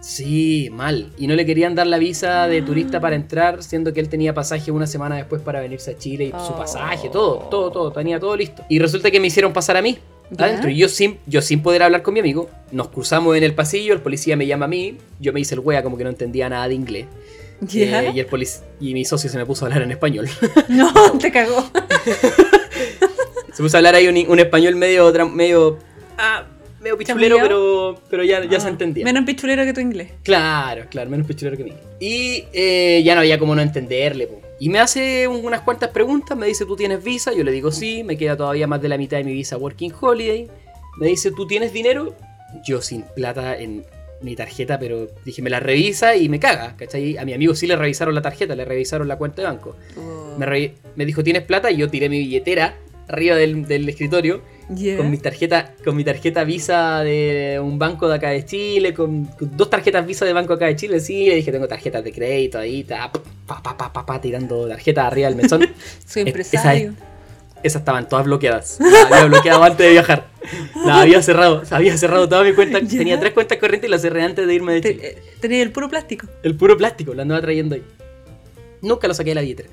[0.00, 1.12] Sí, mal.
[1.18, 4.32] Y no le querían dar la visa de turista para entrar, siendo que él tenía
[4.32, 6.56] pasaje una semana después para venirse a Chile y su Oh.
[6.56, 8.64] pasaje, todo, todo, todo, tenía todo listo.
[8.68, 9.98] Y resulta que me hicieron pasar a mí.
[10.30, 10.44] ¿Ya?
[10.46, 13.54] Adentro, y yo sin, yo sin poder hablar con mi amigo, nos cruzamos en el
[13.54, 16.10] pasillo, el policía me llama a mí, yo me hice el wea como que no
[16.10, 17.06] entendía nada de inglés.
[17.62, 18.02] ¿Ya?
[18.04, 18.26] Eh, y, el
[18.80, 20.28] y mi socio se me puso a hablar en español.
[20.68, 21.70] No, te cagó.
[23.52, 25.78] Se puso a hablar ahí un, un español medio, medio,
[26.16, 26.46] ah,
[26.80, 29.04] medio pichulero, pero, pero ya, ya se Ah, entendía.
[29.04, 30.12] Menos pichulero que tu inglés.
[30.22, 31.72] Claro, claro, menos pichulero que mí.
[31.98, 34.40] Y eh, ya no había como no entenderle, po.
[34.60, 37.32] Y me hace un- unas cuantas preguntas, me dice, ¿tú tienes visa?
[37.32, 39.92] Yo le digo, sí, me queda todavía más de la mitad de mi visa Working
[40.00, 40.48] Holiday.
[40.98, 42.14] Me dice, ¿tú tienes dinero?
[42.64, 43.84] Yo sin plata en
[44.20, 47.16] mi tarjeta, pero dije, me la revisa y me caga, ¿cachai?
[47.16, 49.76] A mi amigo sí le revisaron la tarjeta, le revisaron la cuenta de banco.
[49.96, 50.36] Oh.
[50.38, 51.70] Me, me dijo, ¿tienes plata?
[51.70, 52.76] Y yo tiré mi billetera
[53.08, 54.42] arriba del, del escritorio
[54.96, 59.24] Con mi tarjeta con mi tarjeta Visa de un banco de acá de Chile, con,
[59.24, 62.12] con dos tarjetas Visa de banco acá de Chile, sí, le dije, tengo tarjetas de
[62.12, 63.20] crédito ahí, ta, pa,
[63.62, 65.60] pa, pa, pa, pa, tirando tarjetas arriba del mesón.
[66.06, 66.94] Soy Es- empresario.
[67.62, 68.78] Esas estaban todas bloqueadas.
[68.80, 70.28] Las había bloqueado antes de viajar.
[70.86, 71.62] Las había cerrado.
[71.70, 72.80] Había cerrado toda mi cuenta.
[72.80, 72.98] Ya.
[72.98, 75.00] Tenía tres cuentas corrientes y las cerré antes de irme de Chile.
[75.08, 76.26] Eh, Tenía el puro plástico.
[76.42, 77.82] El puro plástico, lo andaba trayendo ahí.
[78.80, 79.68] Nunca lo saqué de la billetera.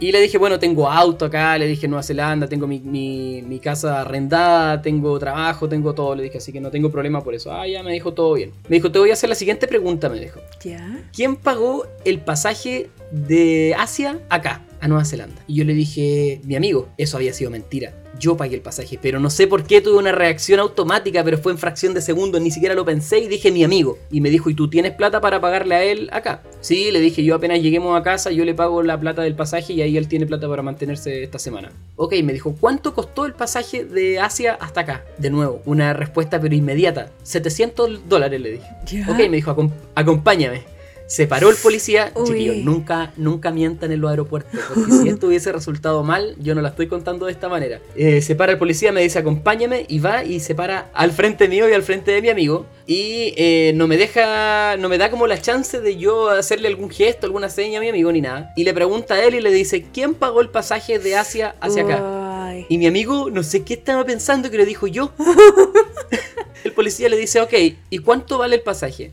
[0.00, 3.58] Y le dije, bueno, tengo auto acá, le dije Nueva Zelanda, tengo mi, mi- mi
[3.60, 6.14] casa arrendada, tengo trabajo, tengo todo.
[6.14, 7.52] Le dije, así que no tengo problema por eso.
[7.52, 8.52] Ah, ya me dijo todo bien.
[8.68, 10.40] Me dijo, te voy a hacer la siguiente pregunta, me dijo.
[10.64, 11.02] Ya.
[11.14, 15.42] ¿Quién pagó el pasaje de Asia acá, a Nueva Zelanda?
[15.46, 17.92] Y yo le dije, mi amigo, eso había sido mentira.
[18.20, 21.52] Yo pagué el pasaje, pero no sé por qué tuve una reacción automática, pero fue
[21.52, 23.96] en fracción de segundos, ni siquiera lo pensé y dije mi amigo.
[24.10, 26.42] Y me dijo, ¿y tú tienes plata para pagarle a él acá?
[26.60, 29.72] Sí, le dije, yo apenas lleguemos a casa, yo le pago la plata del pasaje
[29.72, 31.72] y ahí él tiene plata para mantenerse esta semana.
[31.96, 35.04] Ok, me dijo, ¿cuánto costó el pasaje de Asia hasta acá?
[35.16, 37.10] De nuevo, una respuesta pero inmediata.
[37.22, 38.66] 700 dólares le dije.
[38.86, 39.10] Ya.
[39.10, 40.62] Ok, me dijo, "Acom- acompáñame.
[41.10, 42.12] Se paró el policía.
[42.14, 42.24] Uy.
[42.28, 44.52] Chiquillos, nunca, nunca mientan en los aeropuertos.
[44.72, 47.80] Porque si esto hubiese resultado mal, yo no la estoy contando de esta manera.
[47.96, 49.86] Eh, se para el policía, me dice, acompáñame.
[49.88, 52.66] Y va y se para al frente mío y al frente de mi amigo.
[52.86, 56.90] Y eh, no me deja, no me da como la chance de yo hacerle algún
[56.90, 58.52] gesto, alguna seña a mi amigo ni nada.
[58.54, 61.82] Y le pregunta a él y le dice, ¿quién pagó el pasaje de Asia hacia
[61.82, 62.50] acá?
[62.50, 62.66] Ay.
[62.68, 65.12] Y mi amigo, no sé qué estaba pensando, que le dijo yo.
[66.62, 67.54] el policía le dice, ok,
[67.90, 69.10] ¿y cuánto vale el pasaje?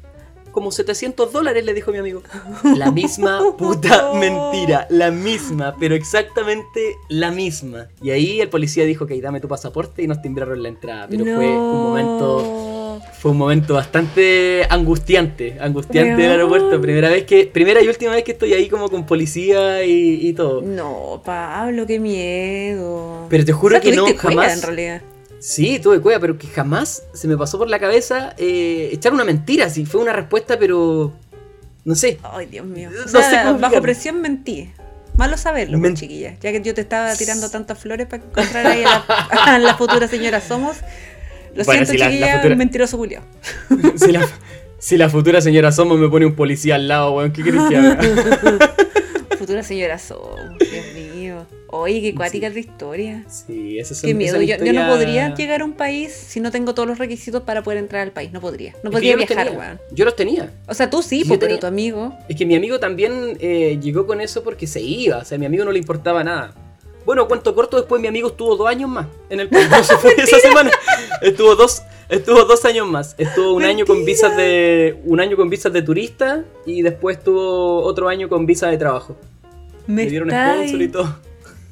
[0.57, 2.23] Como 700 dólares, le dijo mi amigo.
[2.75, 7.89] La misma puta mentira, la misma, pero exactamente la misma.
[8.01, 11.05] Y ahí el policía dijo, ok, dame tu pasaporte y nos timbraron la entrada.
[11.07, 16.81] Pero fue un momento fue un momento bastante angustiante, angustiante del aeropuerto.
[16.81, 20.33] Primera vez que, primera y última vez que estoy ahí como con policía y, y
[20.33, 20.63] todo.
[20.63, 23.27] No, Pablo, qué miedo.
[23.29, 24.55] Pero te juro O sea, que no, jamás.
[24.55, 25.01] en realidad.
[25.39, 29.23] Sí, tuve cueva, pero que jamás se me pasó por la cabeza eh, echar una
[29.23, 29.69] mentira.
[29.69, 31.13] Si fue una respuesta, pero.
[31.85, 32.19] No sé.
[32.23, 32.89] Ay, Dios mío.
[32.91, 34.71] No sé cómo bajo presión mentí.
[35.15, 36.35] Malo saberlo, Men- pues, chiquilla.
[36.41, 39.75] Ya que yo te estaba tirando tantas flores para encontrar ahí a la, a la
[39.75, 40.77] futura señora Somos.
[41.55, 43.21] Lo Bueno, siento, si la- la chiquilla, futura- mentiroso Julio.
[43.95, 44.27] si, la,
[44.77, 47.77] si la futura señora Somos me pone un policía al lado, weón, ¿qué querés que
[47.77, 47.97] haga?
[49.39, 50.96] Futura señora Somos, Dios mío.
[51.69, 53.25] Oye, qué cuática de historia.
[53.27, 54.41] Sí, esas son Qué miedo.
[54.41, 56.97] Yo, es la yo no podría llegar a un país si no tengo todos los
[56.97, 58.31] requisitos para poder entrar al país.
[58.31, 58.73] No podría.
[58.83, 59.79] No Es podría viajar, weón.
[59.91, 60.51] Yo los tenía.
[60.67, 62.13] O sea, tú sí, po, pero tu amigo.
[62.29, 65.17] Es que mi amigo también eh, llegó con eso porque se iba.
[65.17, 66.53] O sea, a mi amigo no le importaba nada.
[67.05, 69.67] Bueno, cuento corto, después mi amigo estuvo dos años más en el país.
[69.71, 70.71] No se fue esa semana.
[71.21, 73.15] Estuvo dos, estuvo dos años más.
[73.17, 74.99] Estuvo un año con visas de.
[75.05, 79.17] un año con visas de turista y después estuvo otro año con visa de trabajo.
[79.85, 81.15] Me Le dieron sponsor y todo.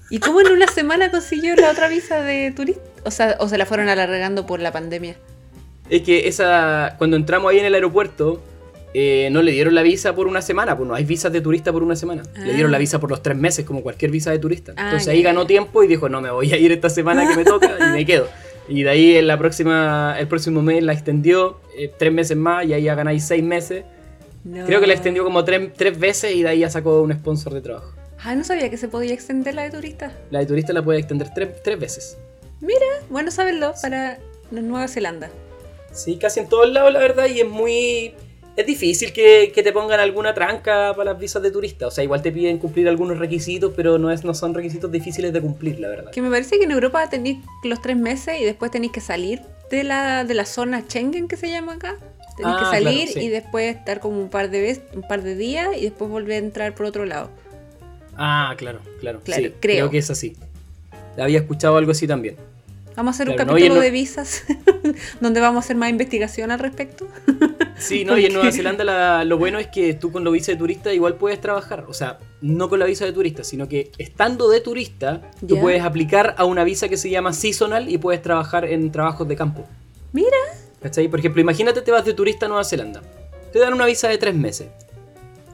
[0.10, 2.82] ¿Y cómo en una semana consiguió la otra visa de turista?
[3.04, 5.16] O sea, o se la fueron alargando por la pandemia.
[5.90, 6.96] Es que esa.
[6.98, 8.42] Cuando entramos ahí en el aeropuerto.
[8.98, 11.74] eh, no le dieron la visa por una semana, pues no hay visas de turista
[11.74, 12.24] por una semana.
[12.38, 12.80] Le dieron la Ah.
[12.80, 14.72] visa por los tres meses, como cualquier visa de turista.
[14.78, 17.36] Ah, Entonces ahí ganó tiempo y dijo, no, me voy a ir esta semana que
[17.36, 18.30] me toca y me quedo.
[18.70, 22.66] Y de ahí en la próxima, el próximo mes la extendió eh, tres meses más
[22.66, 23.84] y ahí ya ganáis seis meses.
[24.46, 24.66] No.
[24.66, 27.54] Creo que la extendió como tres, tres veces y de ahí ya sacó un sponsor
[27.54, 27.92] de trabajo.
[28.26, 30.12] Ah, no sabía que se podía extender la de turista.
[30.32, 32.18] La de turista la puede extender tres, tres veces.
[33.10, 34.18] Bueno saberlo para
[34.52, 35.30] Nueva Zelanda.
[35.94, 38.14] Sí, casi en todos lados, la verdad, y es muy...
[38.58, 41.88] Es difícil que, que te pongan alguna tranca para las visas de turista.
[41.88, 45.34] O sea, igual te piden cumplir algunos requisitos, pero no, es, no son requisitos difíciles
[45.34, 46.12] de cumplir, la verdad.
[46.12, 49.42] Que me parece que en Europa tenéis los tres meses y después tenéis que salir
[49.70, 51.96] de la, de la zona Schengen que se llama acá.
[52.38, 53.26] Tenéis Ah, que salir claro, sí.
[53.26, 56.36] y después estar como un par de veces, un par de días y después volver
[56.42, 57.30] a entrar por otro lado.
[58.18, 59.20] Ah, claro, claro.
[59.24, 59.60] Claro, sí, creo.
[59.60, 60.36] creo que es así.
[61.18, 62.36] Había escuchado algo así también.
[62.96, 64.44] Vamos a hacer un Claro, capítulo no- de visas
[65.20, 67.08] donde vamos a hacer más investigación al respecto.
[67.78, 68.52] Sí, no, y en ¿Por Nueva?
[68.56, 71.84] Zelanda la- lo bueno es que tú con la visa de turista igual puedes trabajar.
[71.90, 75.82] O sea, no con la visa de turista, sino que estando de turista, tú puedes
[75.84, 79.66] aplicar a una visa que se llama seasonal y puedes trabajar en trabajos de campo.
[80.14, 80.38] Mira,
[80.82, 81.08] ¿Cachai?
[81.10, 83.02] Por ejemplo, imagínate te vas de turista a Nueva Zelanda.
[83.52, 84.68] Te dan una visa de tres meses.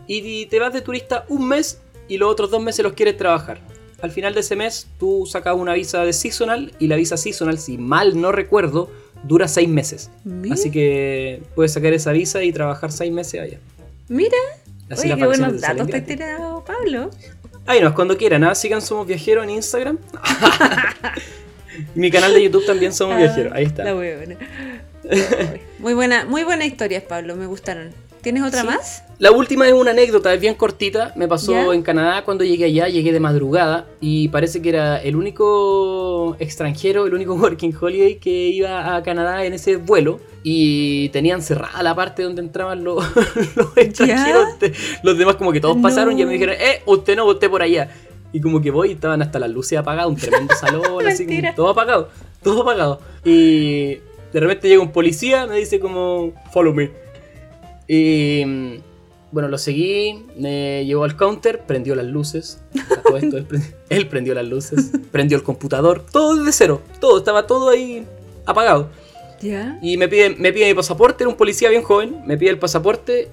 [0.06, 1.80] Y te vas de turista un mes
[2.12, 3.60] y los otros dos meses los quieres trabajar.
[4.02, 7.58] Al final de ese mes tú sacas una visa de seasonal y la visa seasonal,
[7.58, 8.92] si mal no recuerdo,
[9.24, 10.10] dura seis meses.
[10.26, 13.60] mira, Así que puedes sacar esa visa y trabajar seis meses allá.
[14.10, 14.38] mira.
[14.90, 17.12] Así Oye, qué buenos datos te has tirado, Pablo.
[17.66, 18.56] Ahí nos, cuando quieran, ¿ah?
[18.56, 19.98] sigan Somos Viajeros en Instagram.
[21.96, 23.86] Mi canal de YouTube también Somos Ah, Viajeros, ahí está.
[23.86, 23.92] La.
[23.92, 27.92] Ay, Muy buena, muy buena historia, Pablo, me gustaron.
[28.22, 28.68] ¿Tienes otra Sí.
[28.68, 29.04] más?
[29.18, 31.14] La última es una anécdota, es bien cortita.
[31.16, 31.74] Me pasó ¿Ya?
[31.74, 37.06] en Canadá cuando llegué allá, llegué de madrugada y parece que era el único extranjero,
[37.06, 40.20] el único working holiday que iba a Canadá en ese vuelo.
[40.44, 43.04] Y tenían cerrada la parte donde entraban los,
[43.56, 44.58] los extranjeros.
[44.58, 46.32] Te- Los demás como que todos pasaron y me No.
[46.32, 47.90] dijeron, eh, usted no, usted por allá.
[48.34, 51.54] Y como que voy y estaban hasta las luces apagadas, un tremendo salón, así como
[51.56, 52.10] todo apagado,
[52.42, 53.02] todo apagado.
[53.24, 53.96] Y
[54.34, 56.90] de repente llega un policía, me dice como, follow me.
[57.94, 58.76] Y mm,
[59.34, 62.62] bueno, lo seguí, me llevó al counter, prendió las luces.
[63.04, 67.18] Todo esto, él, prendi- él prendió las luces, prendió el computador, todo desde cero, todo,
[67.18, 68.06] estaba todo ahí
[68.46, 68.90] apagado.
[69.42, 69.78] ¿Ya?
[69.82, 72.60] Y me pide, me pide mi pasaporte, era un policía bien joven, me pide el
[72.60, 73.28] pasaporte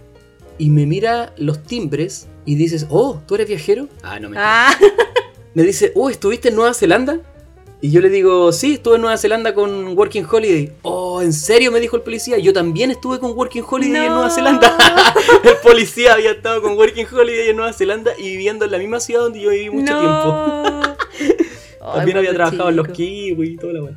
[0.59, 3.87] y me mira los timbres y dices, oh, ¿tú eres viajero?
[4.03, 4.75] Ah, no me Ah,
[5.55, 7.21] me dice, oh, ¿estuviste en Nueva Zelanda?
[7.81, 10.73] Y yo le digo, sí, estuve en Nueva Zelanda con Working Holiday.
[10.83, 11.71] Oh, ¿en serio?
[11.71, 12.37] Me dijo el policía.
[12.39, 14.13] Yo también estuve con Working Holiday en.
[14.13, 14.77] Nueva Zelanda.
[15.45, 18.99] el policía había estado con Working Holiday en Nueva Zelanda y viviendo en la misma
[18.99, 20.35] ciudad donde yo viví mucho tiempo.
[21.81, 22.97] Ay, También había trabajado en los chico.
[22.97, 23.95] kiwi y toda la weá.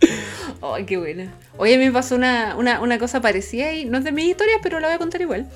[0.62, 1.34] Ay, qué buena.
[1.58, 4.26] Oye, a mí me pasó una, una, una cosa parecida y no es de mis
[4.26, 5.46] historias, pero la voy a contar igual.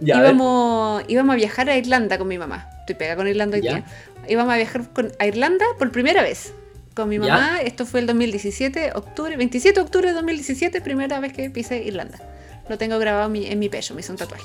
[0.00, 0.30] Ya, a ver.
[0.30, 2.68] íbamos, íbamos a viajar a Irlanda con mi mamá.
[2.80, 3.70] Estoy pegada con Irlanda hoy Ya.
[3.74, 3.84] día.
[4.28, 6.52] Íbamos a viajar con, a Irlanda por primera vez.
[6.94, 7.34] Con mi Ya.
[7.34, 11.82] mamá, esto fue el 2017, octubre, 27 de octubre de 2017, primera vez que pisé
[11.84, 12.18] Irlanda.
[12.68, 14.44] Lo tengo grabado en mi, en mi pecho, me hice un tatuaje.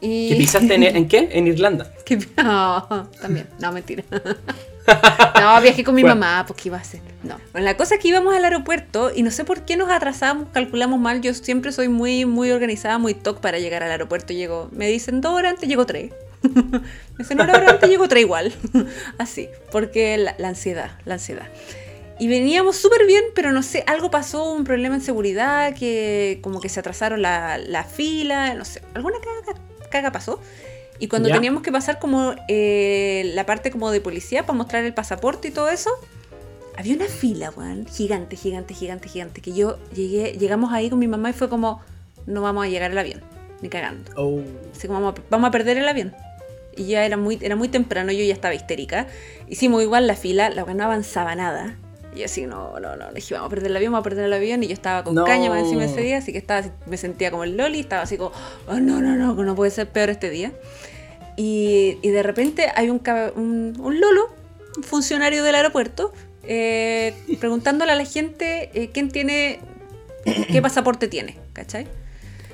[0.00, 0.28] Y...
[0.30, 1.28] ¿Que pisaste en, en qué?
[1.32, 1.90] En Irlanda.
[2.04, 4.02] Que- No, también, no, mentira.
[5.40, 6.16] No, viajé con mi Bueno.
[6.16, 7.00] mamá, pues qué iba a hacer.
[7.22, 7.38] No.
[7.52, 10.48] Bueno, la cosa es que íbamos al aeropuerto y no sé por qué nos atrasamos,
[10.52, 11.22] calculamos mal.
[11.22, 14.34] Yo siempre soy muy, muy organizada, muy toc para llegar al aeropuerto.
[14.34, 16.12] Llego, me dicen dos horas antes, llego tres.
[17.18, 18.52] me una hora antes, llego tres igual.
[19.18, 21.46] Así, porque la, la ansiedad, la ansiedad.
[22.18, 26.60] Y veníamos súper bien, pero no sé, algo pasó, un problema en seguridad, que como
[26.60, 29.58] que se atrasaron la, la fila, no sé, alguna caga,
[29.90, 30.40] caga pasó.
[31.00, 31.34] Y cuando Ya.
[31.34, 35.50] teníamos que pasar como eh, la parte como de policía para mostrar el pasaporte y
[35.50, 35.90] todo eso,
[36.76, 41.08] había una fila, weón, gigante, gigante, gigante, gigante, que yo llegué, llegamos ahí con mi
[41.08, 41.80] mamá y fue como,
[42.26, 43.22] no vamos a llegar al avión,
[43.60, 44.12] ni cagando.
[44.16, 44.40] Oh.
[44.72, 46.14] Así como vamos a, vamos a perder el avión.
[46.76, 49.06] Y ya era muy, era muy temprano, yo ya estaba histérica.
[49.48, 51.78] Hicimos igual la fila, la weá no avanzaba nada.
[52.14, 54.08] Y yo así, no, no, no, le dije, vamos a perder el avión, vamos a
[54.08, 54.62] perder el avión.
[54.62, 55.24] Y yo estaba con No.
[55.24, 58.16] caña más encima ese día, así que estaba, me sentía como el loli, estaba así
[58.16, 58.32] como,
[58.68, 60.52] oh, no, no, no, no puede ser peor este día.
[61.36, 63.02] Y, y de repente hay un,
[63.34, 64.28] un, un lolo,
[64.76, 66.12] un funcionario del aeropuerto,
[66.44, 69.58] eh, preguntándole a la gente eh, quién tiene,
[70.52, 71.86] qué pasaporte tiene, ¿cachai?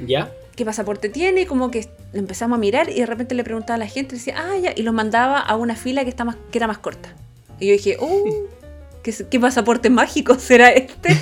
[0.06, 0.32] ¿Ya?
[0.56, 3.78] qué pasaporte tiene, como que lo empezamos a mirar y de repente le preguntaba a
[3.78, 6.36] la gente, y decía, ah, ya, y lo mandaba a una fila que, está más,
[6.50, 7.14] que era más corta.
[7.58, 8.48] Y yo dije, oh,
[9.02, 11.16] ¿qué, qué pasaporte mágico será este?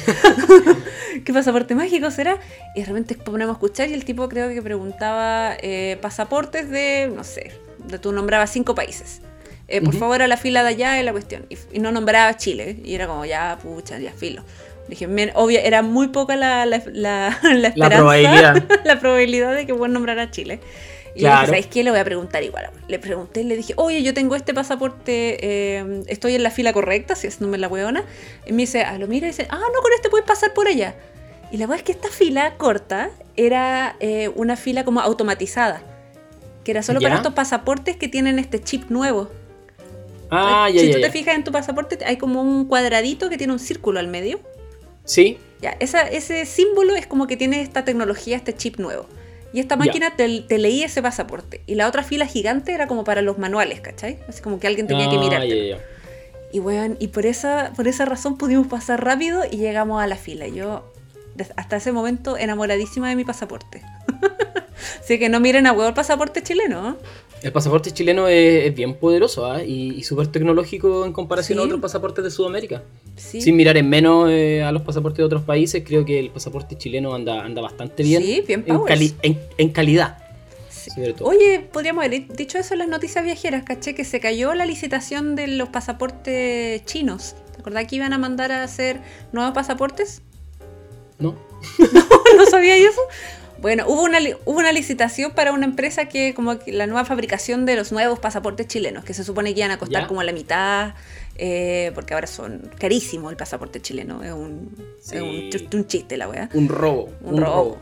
[1.24, 2.38] ¿Qué pasaporte mágico será?
[2.74, 7.12] Y de repente ponemos a escuchar y el tipo creo que preguntaba eh, pasaportes de,
[7.14, 7.52] no sé,
[7.86, 9.20] de tú nombrabas cinco países.
[9.66, 9.98] Eh, por Ujú.
[9.98, 11.44] favor, a la fila de allá es la cuestión.
[11.50, 12.78] Y, y no nombraba Chile.
[12.82, 14.42] Y era como, ya, pucha, ya, filo.
[14.88, 18.64] Dije, men, obvio, era muy poca la, la, la, la esperanza, probabilidad.
[18.84, 20.60] la probabilidad de que puedan nombrar a Chile.
[21.14, 21.40] Y Claro.
[21.40, 21.82] dije, ¿sabes qué?
[21.84, 22.70] Le voy a preguntar igual.
[22.86, 27.16] Le pregunté, le dije, oye, yo tengo este pasaporte, eh, estoy en la fila correcta,
[27.16, 28.04] si es no me la hueona.
[28.46, 30.68] Y me dice, ah, lo mira y dice, ah, no, con este puedes pasar por
[30.68, 30.94] allá.
[31.50, 35.82] Y la verdad es que esta fila corta era eh, una fila como automatizada,
[36.64, 37.06] que era solo ¿Ya?
[37.08, 39.30] para estos pasaportes que tienen este chip nuevo.
[40.30, 43.38] Ah, ya, si ya, tú te fijas en tu pasaporte, hay como un cuadradito que
[43.38, 44.40] tiene un círculo al medio.
[45.08, 49.06] Sí, Ya, esa, ese símbolo es como que tiene esta tecnología, este chip nuevo.
[49.52, 51.62] Y esta máquina te, te leía ese pasaporte.
[51.66, 54.18] Y la otra fila gigante era como para los manuales, ¿cachai?
[54.28, 55.48] Así como que alguien tenía que mirarte.
[55.48, 55.82] ya, ya.
[56.52, 60.16] Y bueno, y por esa, por esa razón pudimos pasar rápido y llegamos a la
[60.16, 60.46] fila.
[60.46, 60.92] Yo
[61.56, 63.82] hasta ese momento enamoradísima de mi pasaporte.
[65.00, 66.90] Así que no miren a huevo el pasaporte chileno.
[66.90, 66.94] ¿eh?
[67.42, 69.62] El pasaporte chileno es, es bien poderoso ¿ah?
[69.62, 71.66] y, y súper tecnológico en comparación a Sí.
[71.66, 72.82] otros pasaportes de Sudamérica.
[73.16, 73.40] Sí.
[73.40, 76.76] Sin mirar en menos eh, a los pasaportes de otros países, creo que el pasaporte
[76.76, 78.22] chileno anda, anda bastante bien.
[78.22, 80.18] Sí, bien en, cali- en- en calidad.
[81.20, 85.36] Oye, podríamos haber dicho eso en las noticias viajeras, caché que se cayó la licitación
[85.36, 87.36] de los pasaportes chinos.
[87.54, 89.00] ¿Te acordás que iban a mandar a hacer
[89.32, 90.22] nuevos pasaportes?
[91.18, 91.34] ¿No?
[92.36, 93.00] ¿No sabía eso?
[93.60, 97.74] Bueno, hubo una, hubo una licitación para una empresa que como la nueva fabricación de
[97.74, 100.06] los nuevos pasaportes chilenos, que se supone que iban a costar Ya.
[100.08, 100.94] como la mitad,
[101.36, 104.22] eh, porque ahora son carísimos el pasaporte chileno.
[104.22, 106.48] Es un, es un, un chiste la weá.
[106.54, 107.10] Un robo.
[107.22, 107.78] Un, robo.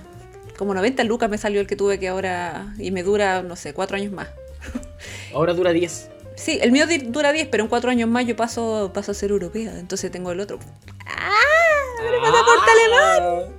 [0.56, 3.74] Como 90 lucas me salió el que tuve que ahora, y me dura, no sé,
[3.74, 4.28] cuatro años más.
[5.34, 6.10] Ahora dura 10.
[6.36, 9.30] Sí, el mío dura 10, pero en 4 años más yo paso, paso a ser
[9.30, 9.78] europea.
[9.78, 10.58] Entonces tengo el otro.
[11.06, 11.30] ¡Ah!
[12.02, 13.52] ¡Me pasaporte alemán!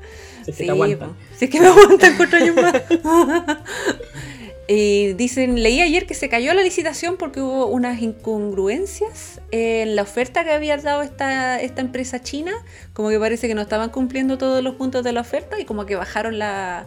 [0.48, 1.10] Si es que Sí, te aguantan.
[1.10, 1.16] po.
[1.38, 2.74] si es que me aguantan 4 años más.
[4.70, 10.02] Y dicen, leí ayer que se cayó la licitación porque hubo unas incongruencias en la
[10.02, 12.52] oferta que había dado esta, esta empresa china.
[12.92, 15.86] Como que parece que no estaban cumpliendo todos los puntos de la oferta y como
[15.86, 16.86] que bajaron la,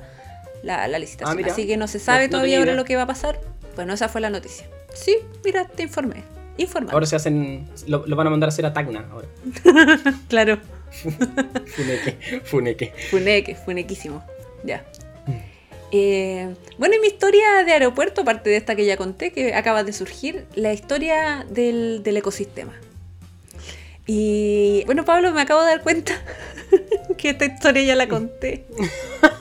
[0.63, 1.43] la, la licitación.
[1.43, 1.49] Ah.
[1.53, 3.41] Así que no se sabe No- todavía ahora lo que va a pasar.
[3.77, 4.67] Bueno, esa fue la noticia.
[4.93, 6.23] Sí, mira, te informé.
[6.59, 6.93] Informa.
[6.93, 7.67] Ahora se hacen.
[7.87, 9.27] Lo, lo van a mandar a hacer a Tacna ahora.
[10.29, 10.59] Claro.
[11.67, 12.41] Funeque.
[12.45, 12.93] Funeque.
[13.11, 14.25] Funeque, funequísimo.
[14.65, 14.85] Ya.
[15.93, 19.83] Eh, bueno, y mi historia de aeropuerto, aparte de esta que ya conté, que acaba
[19.83, 22.75] de surgir, la historia del, del ecosistema.
[24.07, 26.21] Y bueno, Pablo, me acabo de dar cuenta
[27.17, 28.67] que esta historia ya la conté.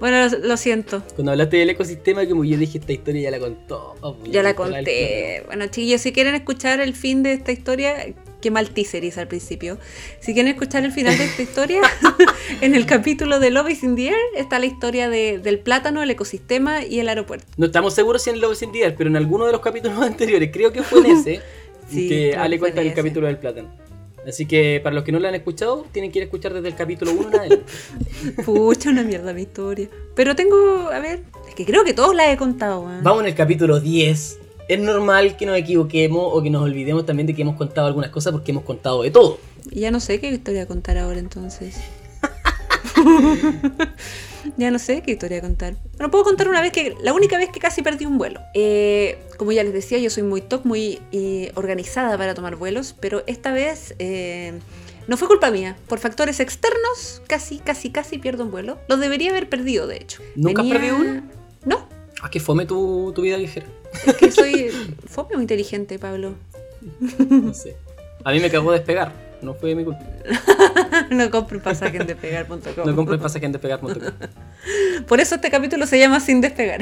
[0.00, 3.40] Bueno, lo, lo siento, Cuando hablaste del ecosistema, como yo dije, esta historia ya la
[3.40, 3.96] contó.
[4.00, 5.42] Oh, ya la conté.
[5.46, 8.06] Bueno, chiquillos, si quieren escuchar el fin de esta historia,
[8.40, 9.78] qué mal teaser hice al principio.
[10.20, 11.80] Si quieren escuchar el final de esta historia,
[12.60, 16.02] en el capítulo de Love is in the Air está la historia de- del plátano,
[16.02, 17.46] el ecosistema y el aeropuerto.
[17.56, 20.00] No estamos seguros si en Love in the Air, pero en alguno de los capítulos
[20.02, 21.40] anteriores, creo que fue en ese,
[21.90, 23.68] Sí, que Ale cuenta en el capítulo del plátano.
[24.26, 26.68] Así que para los que no lo han escuchado, tienen que ir a escuchar desde
[26.68, 27.64] el capítulo 1 en adelante.
[28.44, 29.88] Pucha, una mierda mi historia.
[30.14, 32.80] Pero tengo, a ver, es que creo que todos la he contado.
[32.82, 33.02] weón.
[33.02, 34.38] Vamos en el capítulo 10.
[34.68, 38.10] Es normal que nos equivoquemos o que nos olvidemos también de que hemos contado algunas
[38.10, 39.38] cosas porque hemos contado de todo.
[39.70, 41.76] Y ya no sé qué historia contar ahora entonces.
[44.56, 45.76] ya no sé qué historia contar.
[45.96, 48.40] Bueno, puedo contar una vez que, la única vez que casi perdí un vuelo.
[48.54, 52.94] Eh, como ya les decía, yo soy muy top, muy eh, organizada para tomar vuelos,
[53.00, 54.58] pero esta vez eh,
[55.06, 55.78] no fue culpa mía.
[55.88, 58.78] Por factores externos, casi, casi, casi pierdo un vuelo.
[58.88, 60.22] Lo debería haber perdido, de hecho.
[60.36, 61.22] ¿Nunca has perdido uno?
[61.64, 61.88] No,
[62.20, 63.66] Ah, que fome tu, tu vida viajera.
[64.06, 64.70] Es que soy
[65.06, 66.34] fome o inteligente, Pablo.
[67.28, 67.76] No sé.
[68.24, 69.12] A mí me cagó despegar.
[69.40, 70.00] No fue mi culpa.
[71.10, 72.86] no compro pasaje en despegar.com.
[72.86, 73.94] No compré el pasaje en despegar.com.
[75.06, 76.80] Por eso este capítulo se llama Sin despegar.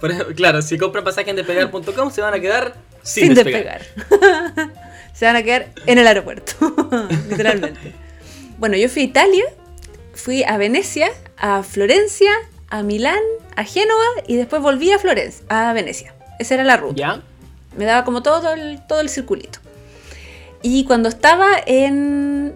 [0.00, 3.80] Por Claro, si compran pasaje en despegar.com se van a quedar sin, Sin despegar.
[3.80, 4.72] despegar.
[5.14, 6.54] se van a quedar en el aeropuerto.
[7.30, 7.94] Literalmente.
[8.58, 9.44] Bueno, yo fui a Italia,
[10.14, 11.08] fui a Venecia,
[11.38, 12.30] a Florencia,
[12.68, 13.22] a Milán,
[13.56, 16.14] a Génova y después volví a Florencia, a Venecia.
[16.38, 16.96] Esa era la ruta.
[16.96, 17.22] ¿Ya?
[17.76, 19.58] Me daba como todo el, todo el circulito.
[20.62, 22.54] Y cuando estaba en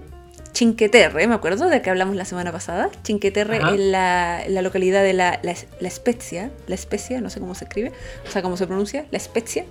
[0.52, 3.70] Cinque Terre, me acuerdo de que hablamos la semana pasada, Cinque Terre Ajá.
[3.70, 7.54] en la, en la localidad de la, la, la Spezia, la Spezia, no sé cómo
[7.54, 7.92] se escribe,
[8.26, 9.64] o sea, cómo se pronuncia, la Spezia.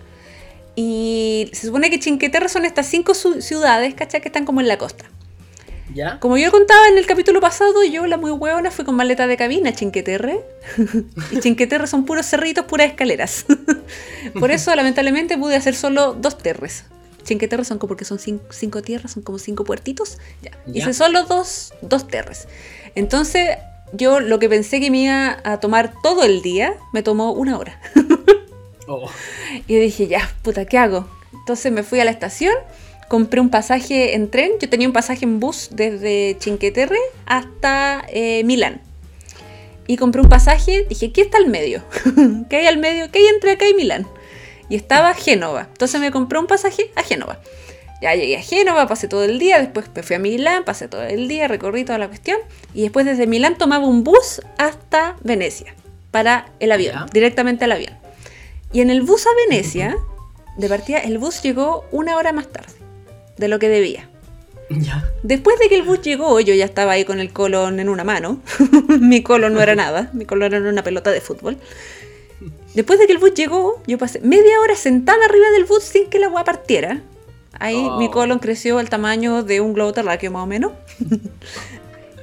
[0.75, 4.21] Y se supone que Cinque Terre son estas cinco ciudades, ¿cachai?
[4.21, 5.05] Que están como en la costa.
[5.93, 6.19] ¿Ya?
[6.19, 9.37] Como yo contaba en el capítulo pasado, yo, la muy hueona, fui con maleta de
[9.37, 10.39] cabina Chinqueterre.
[11.31, 13.45] y Chinqueterre son puros cerritos, puras escaleras.
[14.39, 16.85] Por eso, lamentablemente, pude hacer solo dos terres.
[17.23, 20.17] Chinqueterre son como porque son cin- cinco, tierras, son como cinco puertitos.
[20.41, 20.51] Ya.
[20.67, 20.81] Ya.
[20.81, 22.47] Hice solo dos, dos terres.
[22.95, 23.57] Entonces,
[23.93, 27.57] yo lo que pensé que me iba a tomar todo el día, me tomó una
[27.57, 27.79] hora.
[28.87, 29.09] Oh.
[29.67, 31.07] Y dije, ya, puta, ¿qué hago?
[31.33, 32.53] Entonces me fui a la estación,
[33.07, 34.51] compré un pasaje en tren.
[34.59, 38.81] Yo tenía un pasaje en bus desde Chinqueterre hasta eh, Milán.
[39.87, 41.83] Y compré un pasaje, dije, ¿qué está al medio?
[42.49, 43.11] ¿Qué hay al medio?
[43.11, 44.07] ¿Qué hay entre acá y Milán?
[44.67, 45.67] Y estaba Génova.
[45.71, 47.39] Entonces me compré un pasaje a Génova.
[48.01, 51.03] Ya llegué a Génova, pasé todo el día, después me fui a Milán, pasé todo
[51.03, 52.39] el día, recorrí toda la cuestión.
[52.73, 55.75] Y después desde Milán tomaba un bus hasta Venecia
[56.11, 57.05] para el avión, Ya.
[57.13, 57.93] directamente al avión.
[58.73, 59.95] Y en el bus a Venecia,
[60.57, 62.84] de partida, el bus llegó una hora más tarde
[63.37, 64.09] de lo que debía.
[64.69, 65.05] Ya.
[65.21, 68.03] Después de que el bus llegó, yo ya estaba ahí con el colon en una
[68.03, 68.39] mano.
[68.99, 71.57] mi colon no era nada, mi colon era una pelota de fútbol.
[72.73, 76.09] Después de que el bus llegó, yo pasé media hora sentada arriba del bus sin
[76.09, 77.01] que la agua partiera.
[77.57, 77.97] Ahí Oh.
[77.99, 80.73] mi colon creció al tamaño de un globo terráqueo más o menos.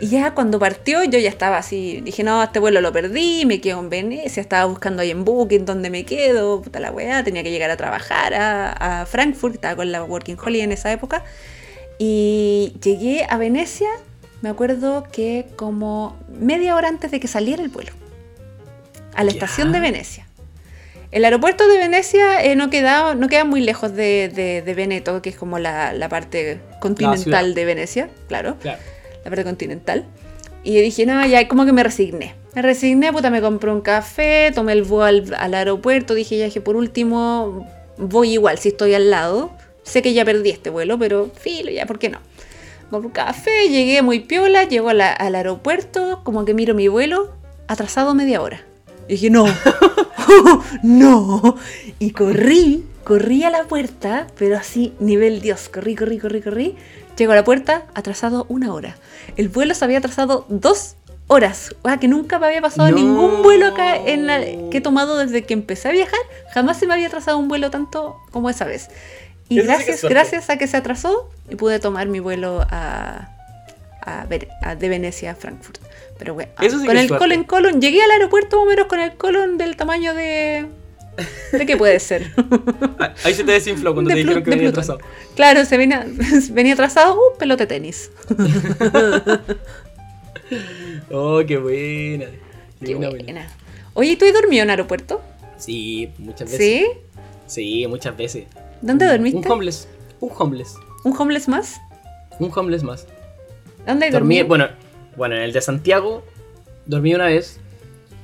[0.03, 2.01] Y ya cuando partió, yo ya estaba así.
[2.05, 4.41] Dije, no, este vuelo lo perdí, me quedo en Venecia.
[4.41, 6.61] Estaba buscando ahí en Booking dónde me quedo.
[6.61, 8.73] Puta la weá, tenía que llegar a trabajar a,
[9.03, 9.55] a Frankfurt.
[9.55, 11.25] Estaba con la Working Holiday en esa época.
[11.99, 13.89] Y llegué a Venecia,
[14.41, 17.93] me acuerdo que como media hora antes de que saliera el vuelo.
[19.15, 20.27] A la estación de Venecia.
[21.11, 25.21] El aeropuerto de Venecia eh, no, queda, no queda muy lejos de, de- de Veneto,
[25.23, 28.81] que es como la, la parte continental de Venecia, claro, Claro.
[29.25, 30.05] La parte continental.
[30.65, 32.35] Y dije, no, ya como que me resigné.
[32.55, 36.51] Me resigné, puta, me compré un café, tomé el vuelo al, al aeropuerto, dije, ya
[36.51, 37.67] que por último
[37.99, 39.51] voy igual si estoy al lado.
[39.83, 42.19] Sé que ya perdí este vuelo, pero filo, ya, ¿por qué no?
[42.91, 46.87] Compré un café, llegué muy piola, llego a la- al aeropuerto, como que miro mi
[46.89, 47.33] vuelo,
[47.67, 48.65] atrasado media hora.
[49.09, 49.47] Y dije, no,
[50.83, 51.57] no.
[51.99, 56.75] Y corrí, corrí a la puerta, pero así, nivel Dios, corrí, corrí, corrí, corrí.
[57.23, 58.97] Llego a la puerta, atrasado una hora.
[59.37, 60.97] El vuelo se había atrasado dos
[61.29, 61.73] horas.
[61.83, 62.97] O sea, que nunca me había pasado No.
[62.97, 66.19] ningún vuelo acá en la, que he tomado desde que empecé a viajar.
[66.53, 68.89] Jamás se me había atrasado un vuelo tanto como esa vez.
[69.49, 73.29] Y Eso gracias, gracias a que se atrasó, pude tomar mi vuelo a,
[74.01, 75.79] a Ver- a- de Venecia a Frankfurt.
[76.19, 79.15] Pero bueno, sí con el colon colon, llegué al aeropuerto más o menos con el
[79.17, 80.67] colon del tamaño de...
[81.53, 82.33] ¿De qué puede ser?
[82.99, 84.99] Ah, Ahí se te desinfló cuando De te dijeron que venía atrasado.
[85.37, 86.07] Claro, se venía,
[86.53, 88.11] venía atrasado, uh, pelota de tenis.
[91.11, 92.27] Oh, qué buena.
[92.85, 93.25] Qué buena, buena.
[93.25, 93.49] buena.
[93.95, 95.21] Oye, ¿y ¿tú has dormido en aeropuerto?
[95.59, 96.59] Sí, muchas veces.
[96.59, 96.87] ¿Sí?
[97.47, 98.45] Sí, muchas veces.
[98.81, 99.39] ¿Dónde dormiste?
[99.39, 99.89] Un homeless.
[100.21, 100.75] Un homeless.
[101.05, 101.81] ¿Un homeless más?
[102.39, 103.07] Un homeless más.
[103.87, 104.47] ¿Dónde Dormí, dormido?
[104.47, 104.69] bueno,
[105.17, 106.23] bueno, en el de Santiago
[106.87, 107.61] dormí una vez.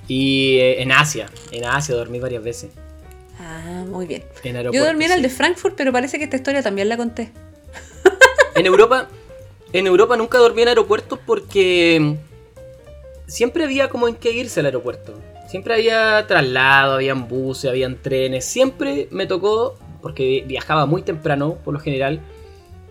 [0.08, 2.70] Y eh, en Asia, en Asia dormí varias veces.
[3.38, 4.24] Ah, muy bien.
[4.42, 5.22] En Yo dormí en el sí.
[5.22, 7.30] de Frankfurt, pero parece que esta historia también la conté.
[8.56, 9.08] En Europa,
[9.72, 12.16] en Europa nunca dormí en aeropuertos porque
[13.28, 15.14] siempre había como en qué irse al aeropuerto.
[15.48, 18.44] Siempre había traslado, habían buses, habían trenes.
[18.44, 22.20] Siempre me tocó, porque viajaba muy temprano por lo general,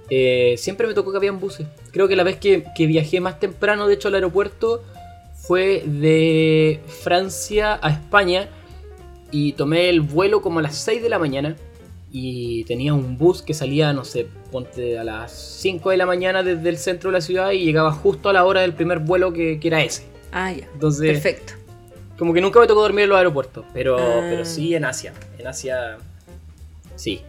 [0.10, 1.68] eh, siempre me tocó que habían buses.
[1.92, 4.84] Creo que la vez que, que viajé más temprano, de hecho, al aeropuerto
[5.38, 8.50] fue de Francia a España
[9.32, 11.56] y tomé el vuelo como a las 6 de la mañana
[12.12, 15.32] y tenía un bus que salía, no sé, ponte a las
[15.62, 18.46] 5 de la mañana desde el centro de la ciudad y llegaba justo a la
[18.46, 20.06] hora del primer vuelo que, que era ese.
[20.32, 20.68] Ah, ya.
[20.74, 21.54] Entonces, Perfecto.
[22.18, 24.26] como que nunca me tocó dormir en los aeropuertos, pero, Ah.
[24.30, 25.14] pero sí en Asia.
[25.38, 25.98] En Asia,
[26.96, 27.22] sí.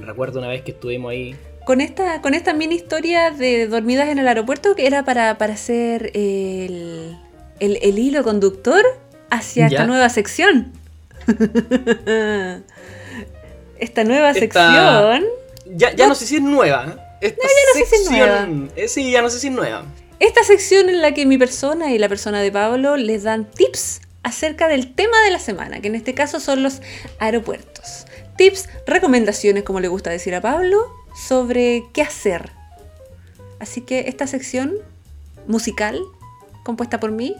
[0.00, 1.36] Recuerdo una vez que estuvimos ahí.
[1.64, 5.54] Con esta, con esta mini historia de dormidas en el aeropuerto, que era para, para
[5.54, 7.16] hacer el,
[7.60, 8.84] el, el hilo conductor
[9.30, 9.76] hacia Ya.
[9.78, 10.72] esta nueva sección.
[13.78, 15.24] esta nueva Esta- sección.
[15.74, 16.96] Ya, ya no sé si es nueva.
[17.20, 19.84] Esta no sé si es sección- eh, sí, ya no sé si es nueva.
[20.18, 24.00] Esta sección en la que mi persona y la persona de Pablo les dan tips
[24.22, 26.80] acerca del tema de la semana, que en este caso son los
[27.18, 28.06] aeropuertos.
[28.36, 30.78] Tips, recomendaciones, como le gusta decir a Pablo,
[31.14, 32.50] sobre qué hacer.
[33.60, 34.72] Así que esta sección
[35.46, 36.00] musical,
[36.64, 37.34] compuesta por mí,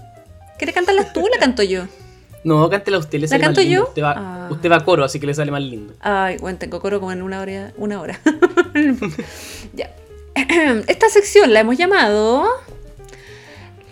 [0.59, 1.85] ¿quiere cantarla tú o la canto yo?
[2.45, 3.83] No, cántela usted, le ¿La sale más canto lindo.
[3.85, 3.89] yo?
[3.89, 4.49] Usted va, Ah.
[4.51, 5.95] usted va a coro, así que le sale más lindo.
[6.01, 7.73] Ay, bueno, tengo coro como en una hora.
[7.77, 8.19] Una hora.
[9.75, 9.95] ya.
[10.89, 12.43] Esta sección la hemos llamado.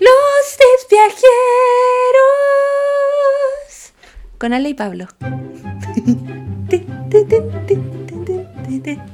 [0.00, 1.20] Los tips viajeros.
[4.38, 5.06] Con Ale y Pablo.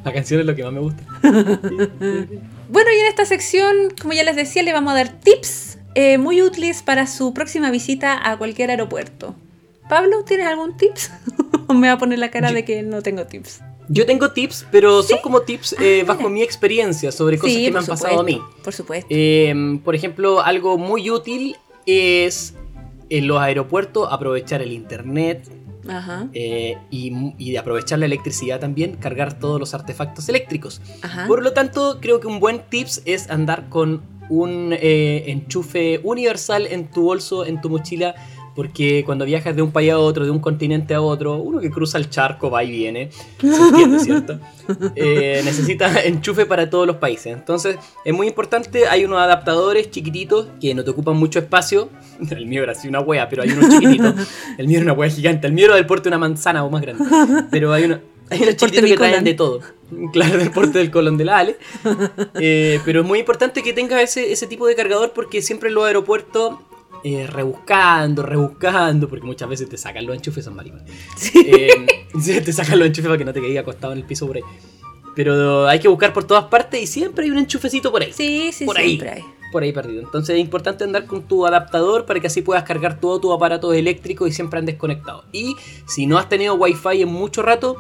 [0.05, 1.03] La canción es lo que más me gusta.
[2.69, 6.19] Bueno, y en esta sección, como ya les decía, le vamos a dar tips eh,
[6.19, 9.37] muy útiles para su próxima visita a cualquier aeropuerto.
[9.89, 11.13] Pablo, ¿tienes algún tips?
[11.69, 13.61] ¿O me va a poner la cara Yo- de que no tengo tips?
[13.89, 17.71] Yo tengo tips, pero son como tips eh, Ah, bajo mi experiencia sobre cosas que
[17.71, 18.43] me han pasado a mí.
[18.65, 19.07] Por supuesto.
[19.11, 21.55] Eh, por ejemplo, algo muy útil
[21.87, 22.53] es
[23.11, 25.49] en los aeropuertos aprovechar el internet
[25.89, 30.81] Ajá, eh, y, y de aprovechar la electricidad también, cargar todos los artefactos eléctricos.
[31.03, 31.27] ajá.
[31.27, 36.67] Por lo tanto, creo que un buen tips es andar con un eh, enchufe universal
[36.67, 38.15] en tu bolso, en tu mochila,
[38.57, 41.71] porque cuando viajas de un país a otro, de un continente a otro, uno que
[41.71, 44.41] cruza el charco va y viene, se entiende, ¿cierto?
[44.97, 47.35] Eh, necesita enchufe para todos los países.
[47.35, 51.91] Entonces, es muy importante, hay unos adaptadores chiquititos que no te ocupan mucho espacio.
[52.31, 54.15] El mío era así una wea, pero hay unos chiquititos.
[54.57, 56.71] El mío era una wea gigante, el mío era del porte de una manzana o
[56.71, 57.05] más grande.
[57.51, 58.01] Pero hay una...
[58.29, 59.61] Hay unos chiquititos que traen de todo.
[60.13, 61.59] Claro, del porte del colon de la Ale.
[62.41, 65.77] Eh, pero es muy importante que tenga ese, ese tipo de cargador porque siempre en
[65.77, 66.57] los aeropuertos,
[67.09, 70.59] eh, rebuscando, rebuscando, porque muchas veces te sacan los enchufes, son.
[71.35, 71.87] Eh,
[72.21, 74.35] sí, te sacan los enchufes para que no te quedes acostado en el piso por
[74.35, 74.43] ahí.
[75.15, 78.13] Pero hay que buscar por todas partes y siempre hay un enchufecito por ahí.
[78.13, 79.01] Sí, sí, por ahí.
[79.01, 79.23] hay.
[79.53, 80.03] Por ahí perdido.
[80.03, 83.73] Entonces es importante andar con tu adaptador para que así puedas cargar todo tu aparato
[83.73, 85.27] eléctrico y siempre andes conectado.
[85.31, 85.55] Y
[85.87, 87.77] si no has tenido wifi en mucho rato,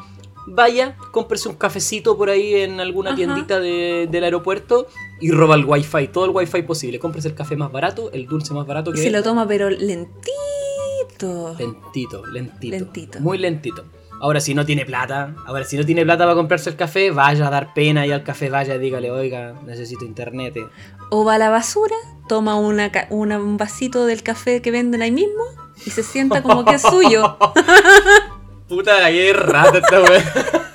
[0.47, 3.17] vaya, cómprese un cafecito por ahí en alguna Ajá.
[3.17, 4.87] tiendita de- del aeropuerto
[5.21, 6.99] y roba el wifi, todo el wifi posible.
[6.99, 9.69] Cómprese el café más barato, el dulce más barato Y que se lo toma, pero
[9.71, 11.55] lentito.
[11.59, 12.77] Lentito, lentito.
[12.77, 13.21] Lentito.
[13.21, 13.85] Muy lentito.
[14.21, 17.49] Ahora, si no tiene plata, ahora si no tiene plata para comprarse el café, vaya
[17.49, 20.57] a dar pena y al café vaya y dígale, oiga, necesito internet.
[20.57, 20.67] eh".
[21.11, 21.95] O va a la basura,
[22.29, 25.43] toma una, una- un vasito del café que venden ahí mismo
[25.85, 27.37] y se sienta como que es suyo.
[28.69, 30.75] Puta, qué rata esta wea.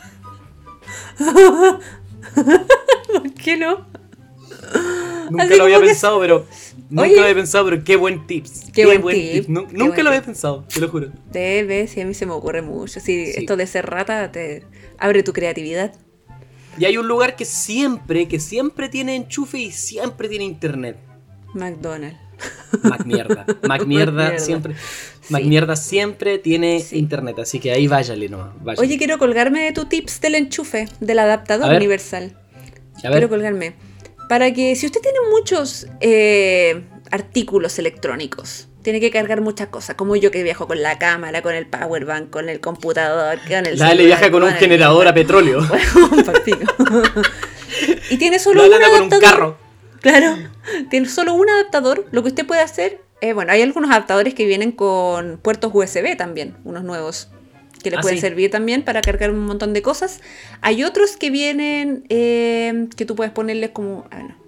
[3.07, 3.85] ¿Por qué no?
[5.29, 6.45] Nunca Así lo había que- pensado, pero
[6.89, 7.15] Nunca Oye.
[7.15, 8.69] lo había pensado, pero qué buen tips.
[8.73, 10.25] Qué buen tip, qué Nunca buen lo había tip.
[10.25, 11.09] pensado, te lo juro.
[11.31, 12.99] Debe, sí, a mí se me ocurre mucho.
[12.99, 13.39] Sí, Sí.
[13.39, 14.65] esto de ser rata te
[14.97, 15.93] abre tu creatividad.
[16.77, 20.97] Y hay un lugar que siempre, que siempre tiene enchufe y siempre tiene internet.
[21.53, 22.17] McDonald's.
[22.83, 23.45] Mac mierda.
[23.67, 24.75] Mac mierda siempre.
[25.29, 25.47] Mac Sí.
[25.49, 26.97] mierda siempre tiene Sí.
[26.97, 28.49] internet, así que ahí váyale nomás.
[28.61, 28.85] váyale.
[28.87, 31.77] Oye, quiero colgarme de tu tips del enchufe, del adaptador ver.
[31.77, 32.33] universal.
[32.97, 33.73] a ver, Quiero colgarme.
[34.29, 40.15] Para que, si usted tiene muchos eh, artículos electrónicos, tiene que cargar muchas cosas, como
[40.15, 43.77] yo que viajo con la cámara, con el power bank, con el computador, con el
[43.77, 45.59] la le celular, viaja con un el- generador a petróleo.
[45.67, 46.31] Bueno,
[48.09, 49.23] y tiene solo un con un adaptador.
[49.23, 49.57] carro.
[50.01, 50.35] Claro,
[50.89, 52.05] tiene solo un adaptador.
[52.11, 56.17] Lo que usted puede hacer, eh, bueno, hay algunos adaptadores que vienen con puertos USB
[56.17, 57.29] también, unos nuevos,
[57.83, 58.21] que le Ah, pueden sí.
[58.21, 60.21] servir también para cargar un montón de cosas.
[60.61, 64.05] Hay otros que vienen, eh, que tú puedes ponerles como...
[64.11, 64.41] ah, no.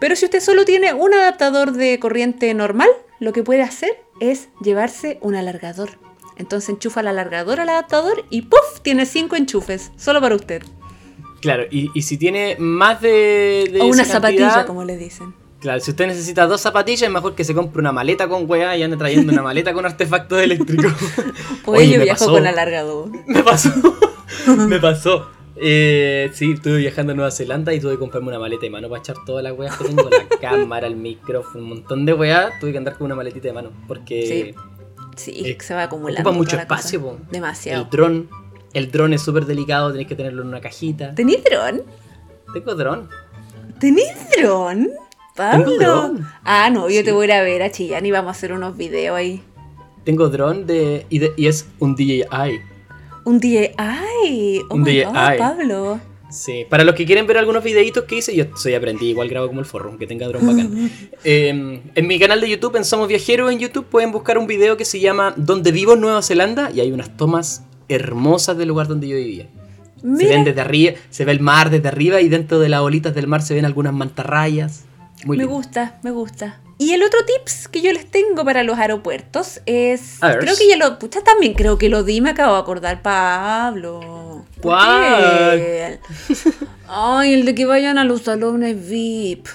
[0.00, 4.48] Pero si usted solo tiene un adaptador de corriente normal, lo que puede hacer es
[4.62, 5.98] llevarse un alargador.
[6.36, 8.80] Entonces enchufa el alargador al adaptador y ¡puf!
[8.82, 10.62] Tiene cinco enchufes, solo para usted.
[11.40, 13.68] Claro, y, y si tiene más de.
[13.72, 15.34] de O una esa zapatilla, cantidad, como le dicen.
[15.60, 18.76] Claro, si usted necesita dos zapatillas, es mejor que se compre una maleta con weá
[18.78, 20.92] y ande trayendo una maleta con artefactos eléctricos.
[21.66, 22.32] Oye, Oye, yo viajo pasó.
[22.32, 23.08] con alargador.
[23.26, 23.70] Me pasó.
[24.68, 25.28] me pasó.
[25.56, 28.88] Eh, sí, estuve viajando a Nueva Zelanda y tuve que comprarme una maleta de mano
[28.88, 32.58] para echar todas las weas que tengo, la cámara, el micrófono, un montón de weas.
[32.58, 34.54] Tuve que andar con una maletita de mano porque
[35.16, 36.22] Sí, Eh, se va acumulando.
[36.22, 37.02] ocupa mucho espacio.
[37.02, 37.18] po.
[37.30, 37.82] Demasiado.
[37.84, 38.30] El dron,
[38.74, 41.14] el dron es súper delicado, tenés que tenerlo en una cajita.
[41.14, 41.82] ¿Tenís dron?
[42.52, 43.08] Tengo dron.
[43.78, 44.88] ¿Tenís dron?
[45.36, 45.64] Pablo.
[45.64, 46.26] Tengo dron.
[46.44, 47.04] Ah, no, yo Sí.
[47.04, 49.42] te voy a ir a ver a Chillán y vamos a hacer unos videos ahí.
[50.04, 52.60] Tengo dron de y, de- y es un DJI.
[53.24, 54.62] Un DJI.
[54.68, 55.04] Oh Un my DJI.
[55.04, 56.00] God, Pablo.
[56.30, 59.48] Sí, para los que quieren ver algunos videitos que hice, yo soy aprendí, igual grabo
[59.48, 60.90] como el forro, aunque tenga dron bacán.
[61.24, 64.76] Eh, en mi canal de YouTube, en Somos Viajeros en YouTube, pueden buscar un video
[64.76, 67.64] que se llama Donde vivo en Nueva Zelanda y hay unas tomas
[67.94, 69.46] hermosas del lugar donde yo vivía.
[70.00, 72.80] Se Mira, ven desde arriba, se ve el mar desde arriba y dentro de las
[72.80, 74.84] olitas del mar se ven algunas mantarrayas.
[75.26, 75.56] Muy me lindo.
[75.56, 76.60] gusta, me gusta.
[76.78, 80.18] Y el otro tips que yo les tengo para los aeropuertos es.
[80.20, 80.98] Creo que ya lo.
[80.98, 84.46] Pucha, también creo que lo di, me acabo de acordar, Pablo.
[84.54, 86.00] ¿Por ¿Cuál?
[86.88, 89.46] Ay, el de que vayan a los salones VIP.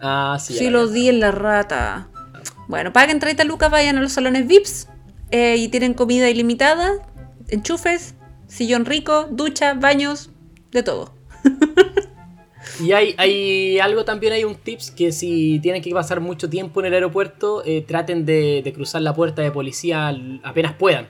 [0.00, 0.54] Ah, sí.
[0.54, 1.02] Sí, lo vi.
[1.02, 2.08] di en la rata.
[2.66, 4.88] Bueno, paguen 30 lucas, vayan a los salones VIPs
[5.30, 6.92] eh, y tienen comida ilimitada,
[7.48, 8.14] enchufes,
[8.46, 10.30] sillón rico, ducha, baños,
[10.72, 11.14] de todo.
[12.84, 16.78] Y hay, hay algo también, hay un tips que si tienen que pasar mucho tiempo
[16.80, 21.08] en el aeropuerto, eh, traten de, de cruzar la puerta de policía apenas puedan.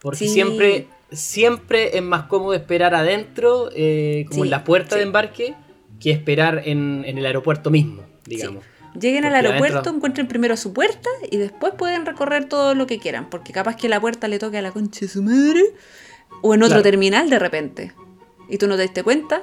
[0.00, 0.28] Porque Sí.
[0.28, 5.54] siempre, siempre es más cómodo esperar adentro, eh, como Sí, en la puerta de embarque,
[5.98, 8.62] que esperar en, en el aeropuerto mismo, digamos.
[8.98, 12.98] Lleguen al aeropuerto, adentro- encuentren primero su puerta y después pueden recorrer todo lo que
[12.98, 15.62] quieran, porque capaz que la puerta le toque a la concha de su madre
[16.42, 16.82] o en otro Claro.
[16.82, 17.92] terminal de repente.
[18.48, 19.42] Y tú no te diste cuenta.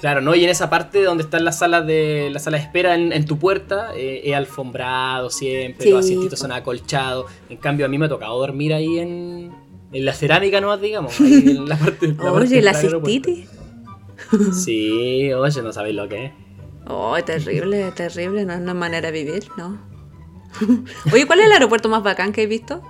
[0.00, 0.34] Claro, ¿no?
[0.34, 3.24] Y en esa parte donde están las salas de la sala de espera en, en
[3.26, 7.30] tu puerta, eh, es alfombrado siempre, Sí, los asientitos son acolchados.
[7.50, 9.52] En cambio, a mí me ha tocado dormir ahí en,
[9.92, 10.76] en la cerámica, ¿no?
[10.76, 13.30] Digamos, ahí en la parte, la parte Oye, la del aeropuerto.
[13.30, 13.48] cistitis.
[14.64, 16.32] Sí, oye, no sabéis lo que es.
[16.88, 19.78] Oh, terrible, terrible, no es una manera de vivir, ¿no?
[21.12, 22.82] Oye, ¿cuál es el aeropuerto más bacán que he visto?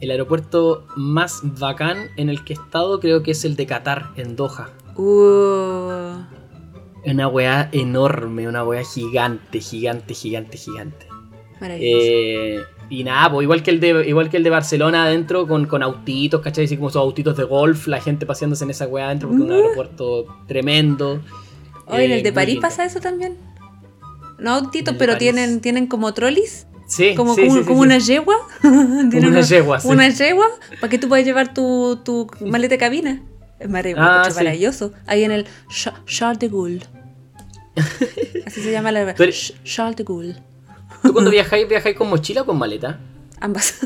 [0.00, 4.10] El aeropuerto más bacán en el que he estado creo que es el de Qatar,
[4.16, 4.70] en Doha.
[4.96, 6.22] Uh,
[7.10, 11.06] Una weá enorme, una weá gigante, gigante, gigante, gigante.
[11.60, 12.02] maravilloso.
[12.08, 15.66] Eh, y nada, pues igual que el de, igual que el de Barcelona adentro, con,
[15.66, 16.66] con autitos, ¿cachai?
[16.66, 19.48] Así como esos autitos de golf, la gente paseándose en esa weá adentro, porque es
[19.50, 19.60] un Mm.
[19.62, 21.20] aeropuerto tremendo.
[21.86, 23.36] Oye, ¿en Eh, el de muy París pasa eso también?
[24.38, 25.18] No autitos, En pero París.
[25.32, 28.36] tienen, tienen como trolis, Sí, como, sí, como, sí, una yegua.
[28.62, 28.80] Como
[29.28, 29.80] una yegua.
[29.84, 30.46] Una yegua
[30.80, 33.22] para que tú puedas llevar tu, tu maleta de cabina.
[33.58, 34.92] Es maravilloso, Ah, maravilloso.
[35.06, 36.82] Ahí en el Cha- Charles de Gaulle.
[38.46, 40.36] Así se llama la eres- Ch- Charles de Gaulle.
[41.02, 42.98] ¿Tú cuando viajáis, viajáis con mochila o con maleta?
[43.40, 43.78] Ambas.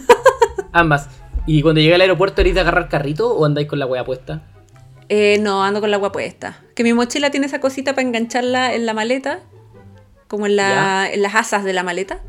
[0.72, 1.09] Ambas.
[1.46, 4.42] ¿Y cuando llegáis al aeropuerto eres de agarrar carrito o andáis con la weá puesta?
[5.13, 6.63] Eh, no, ando con la agua puesta.
[6.77, 9.41] Que mi mochila tiene esa cosita para engancharla en la maleta,
[10.29, 12.23] como en, la, en las asas de la maleta.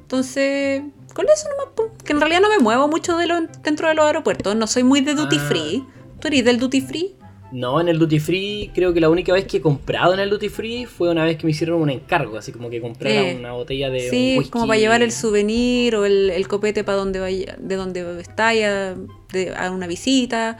[0.00, 0.82] Entonces,
[1.14, 4.06] con eso nomás, que en realidad no me muevo mucho de lo, dentro de los
[4.06, 4.56] aeropuertos.
[4.56, 5.44] No soy muy de duty Ah.
[5.48, 5.84] free.
[6.20, 7.14] ¿Tú eres del duty free?
[7.52, 10.30] No, en el duty free creo que la única vez que he comprado en el
[10.30, 13.36] duty free fue una vez que me hicieron un encargo, así como que comprara Eh,
[13.38, 14.50] una botella de Sí, un whisky.
[14.50, 18.48] como para llevar el souvenir o el, el copete para donde vaya, de donde está
[18.48, 18.52] a,
[19.32, 20.58] de- a una visita.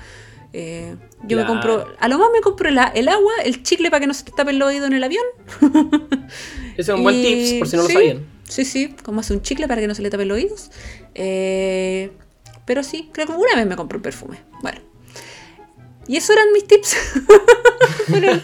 [0.59, 1.49] Eh, yo me Claro.
[1.49, 4.15] compro, a lo más me compro el, a- el agua, el chicle para que no
[4.15, 5.25] se te tape el oído en el avión.
[6.79, 8.27] Ese es un buen tips, por si no lo sí, sabían.
[8.49, 10.71] Sí, sí, como hace un chicle para que no se le tapen los oídos.
[11.15, 12.11] Eh,
[12.65, 14.39] pero sí, creo que una vez me compré un perfume.
[14.63, 14.81] Bueno.
[16.09, 16.97] Y eso eran mis tips.
[18.09, 18.41] Fueron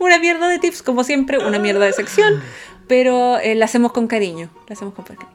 [0.00, 2.42] una mierda de tips, como siempre, una mierda de sección.
[2.88, 4.50] Pero eh, la hacemos con cariño.
[4.68, 5.28] La hacemos con cariño.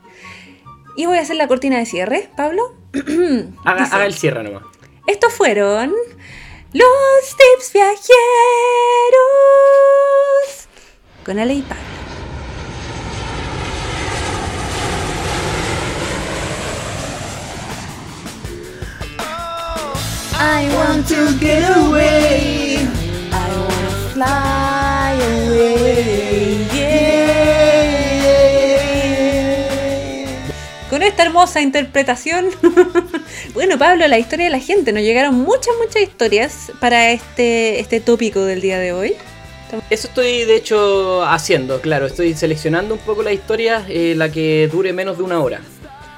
[0.97, 2.75] Y voy a hacer la cortina de cierre, Pablo.
[3.63, 4.63] Haga, haga el cierre nomás.
[5.07, 5.93] Estos fueron
[6.73, 8.07] los tips viajeros
[11.25, 11.83] con Ale y Pablo.
[20.39, 22.85] I want to get away.
[23.31, 26.26] I want to fly away.
[31.37, 32.47] Hermosa interpretación.
[33.53, 34.91] bueno, Pablo, la historia de la gente.
[34.91, 39.13] Nos llegaron muchas, muchas historias para este, este tópico del día de hoy.
[39.91, 42.07] Eso estoy de hecho haciendo, claro.
[42.07, 45.61] Estoy seleccionando un poco las historias, eh, la que dure menos de una hora.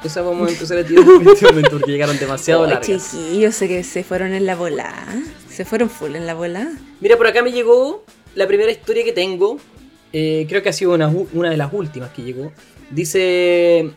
[0.06, 2.86] Esa vamos a empezar a tirar definitivamente porque llegaron demasiado Oh, largas.
[2.88, 4.94] chiquillos, sé que se fueron en la bola.
[5.50, 6.66] Se fueron full en la bola.
[7.02, 8.06] Mira, por acá me llegó
[8.36, 9.58] la primera historia que tengo.
[10.14, 12.54] eh, creo que ha sido una, una de las últimas que llegó.
[12.90, 13.92] Dice.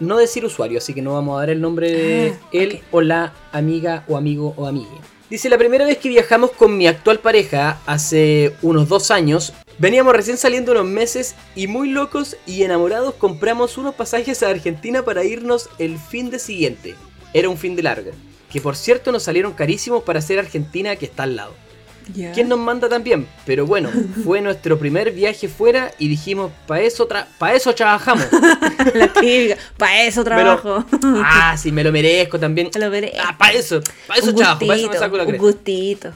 [0.00, 3.00] No decir usuario, así que no vamos a dar el nombre de Ah, él o
[3.00, 4.90] la amiga o amigo o amiga.
[5.28, 10.12] Dice, la primera vez que viajamos con mi actual pareja, hace unos dos años, veníamos
[10.12, 15.22] recién saliendo unos meses y muy locos y enamorados compramos unos pasajes a Argentina para
[15.22, 16.96] irnos el fin de siguiente.
[17.32, 18.10] Era un fin de larga,
[18.50, 21.54] que por cierto nos salieron carísimos para hacer Argentina que está al lado.
[22.34, 23.26] ¿Quién nos manda también?
[23.46, 23.90] Pero bueno,
[24.24, 28.26] fue nuestro primer viaje fuera y dijimos, para eso, tra- pa eso trabajamos.
[28.94, 29.56] La típica.
[29.76, 30.84] Para eso lo- trabajo.
[31.24, 32.70] ah, sí, me lo merezco también.
[32.74, 33.12] Me lo veré.
[33.22, 36.12] Ah, para eso, para eso un trabajo, para eso me saco la un gustito.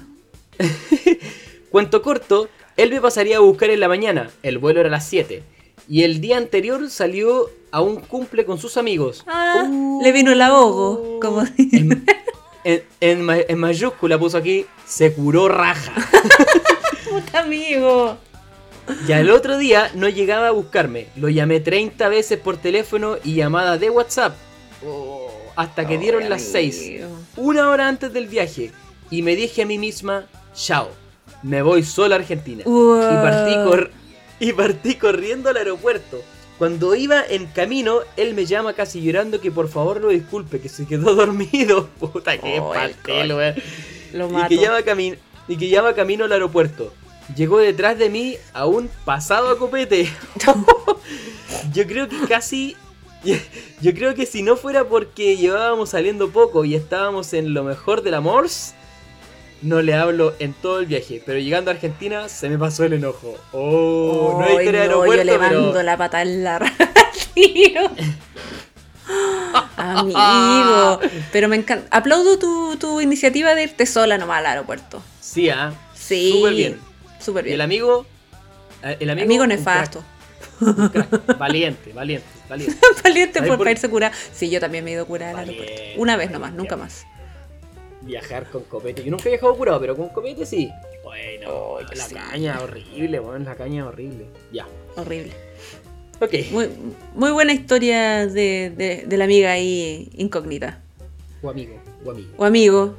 [1.71, 5.07] Cuento corto, él me pasaría a buscar en la mañana, el vuelo era a las
[5.09, 5.43] 7.
[5.89, 9.25] Y el día anterior salió a un cumple con sus amigos.
[9.27, 10.01] Ah, Uh.
[10.03, 11.19] le vino el ahogo.
[11.21, 11.43] Como
[11.73, 12.05] En,
[12.65, 15.93] en- en en mayúscula puso aquí, se curó raja.
[17.11, 18.17] puta amigo.
[19.09, 21.07] Y al otro día no llegaba a buscarme.
[21.17, 24.37] Lo llamé 30 veces por teléfono y llamadas de WhatsApp.
[24.87, 26.79] Oh, hasta que dieron las 6.
[26.87, 27.09] amigo.
[27.37, 28.73] Una hora antes del viaje.
[29.11, 30.91] Y me dije a mí misma, chao,
[31.43, 32.63] me voy sola a Argentina.
[32.67, 32.99] Wow.
[33.01, 33.91] Y, partí
[34.41, 36.23] y partí corriendo al aeropuerto.
[36.59, 40.69] Cuando iba en camino, él me llama casi llorando que por favor lo disculpe, que
[40.69, 41.89] se quedó dormido.
[41.99, 43.55] Puta que Oh, pastel, weón.
[44.13, 46.93] Lo Y que, llama cami- y que llama camino al aeropuerto.
[47.37, 50.09] Llegó detrás de mí a un pasado a copete.
[51.73, 52.77] yo creo que casi.
[53.81, 58.03] Yo creo que si no fuera porque llevábamos saliendo poco y estábamos en lo mejor
[58.03, 58.49] del amor,
[59.65, 61.23] no le hablo en todo el viaje.
[61.25, 63.35] Pero llegando a Argentina se me pasó el enojo.
[63.53, 66.45] Oh, no hay Ay, historia de no, aeropuerto, yo le pero- mando la pata en
[66.45, 66.59] la
[67.35, 67.91] tío.
[69.77, 71.01] Amigo,
[71.33, 71.87] pero me encanta.
[71.97, 75.03] Aplaudo tu, tu iniciativa de irte sola nomás al aeropuerto.
[75.21, 75.73] Sí, ah.
[75.95, 76.33] Sí.
[76.33, 76.81] Súper bien.
[77.21, 77.61] Súper Y el bien.
[77.63, 78.07] amigo.
[78.83, 80.05] eh, El amigo, Amigo un nefasto.
[80.59, 81.39] crack, un crack.
[81.39, 82.77] Valiente, valiente, valiente.
[83.03, 84.15] Valiente por, por- irse curada.
[84.33, 86.01] Sí, yo también me he ido curada al Valiente, aeropuerto.
[86.03, 86.63] Una vez nomás, valiente.
[86.63, 87.07] nunca más.
[88.05, 89.03] Viajar con copete.
[89.03, 90.71] Yo nunca he viajado curado, pero con copete sí.
[91.03, 92.15] Bueno, Ay, la sí.
[92.15, 93.45] caña horrible, weón.
[93.45, 94.27] La caña horrible.
[94.53, 94.67] Ya.
[94.97, 95.33] Horrible.
[96.21, 96.33] Ok.
[96.53, 96.69] Muy,
[97.15, 100.81] muy buena historia de, de- de la amiga ahí incógnita.
[101.43, 102.29] O amigo, o amigo.
[102.37, 102.95] O amigo.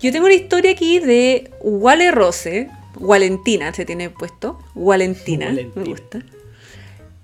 [0.00, 2.68] Yo tengo una historia aquí de Wale Rose.
[2.98, 4.58] Valentina se tiene puesto.
[4.74, 5.46] Valentina.
[5.46, 5.82] Valentina.
[5.84, 6.22] Me gusta.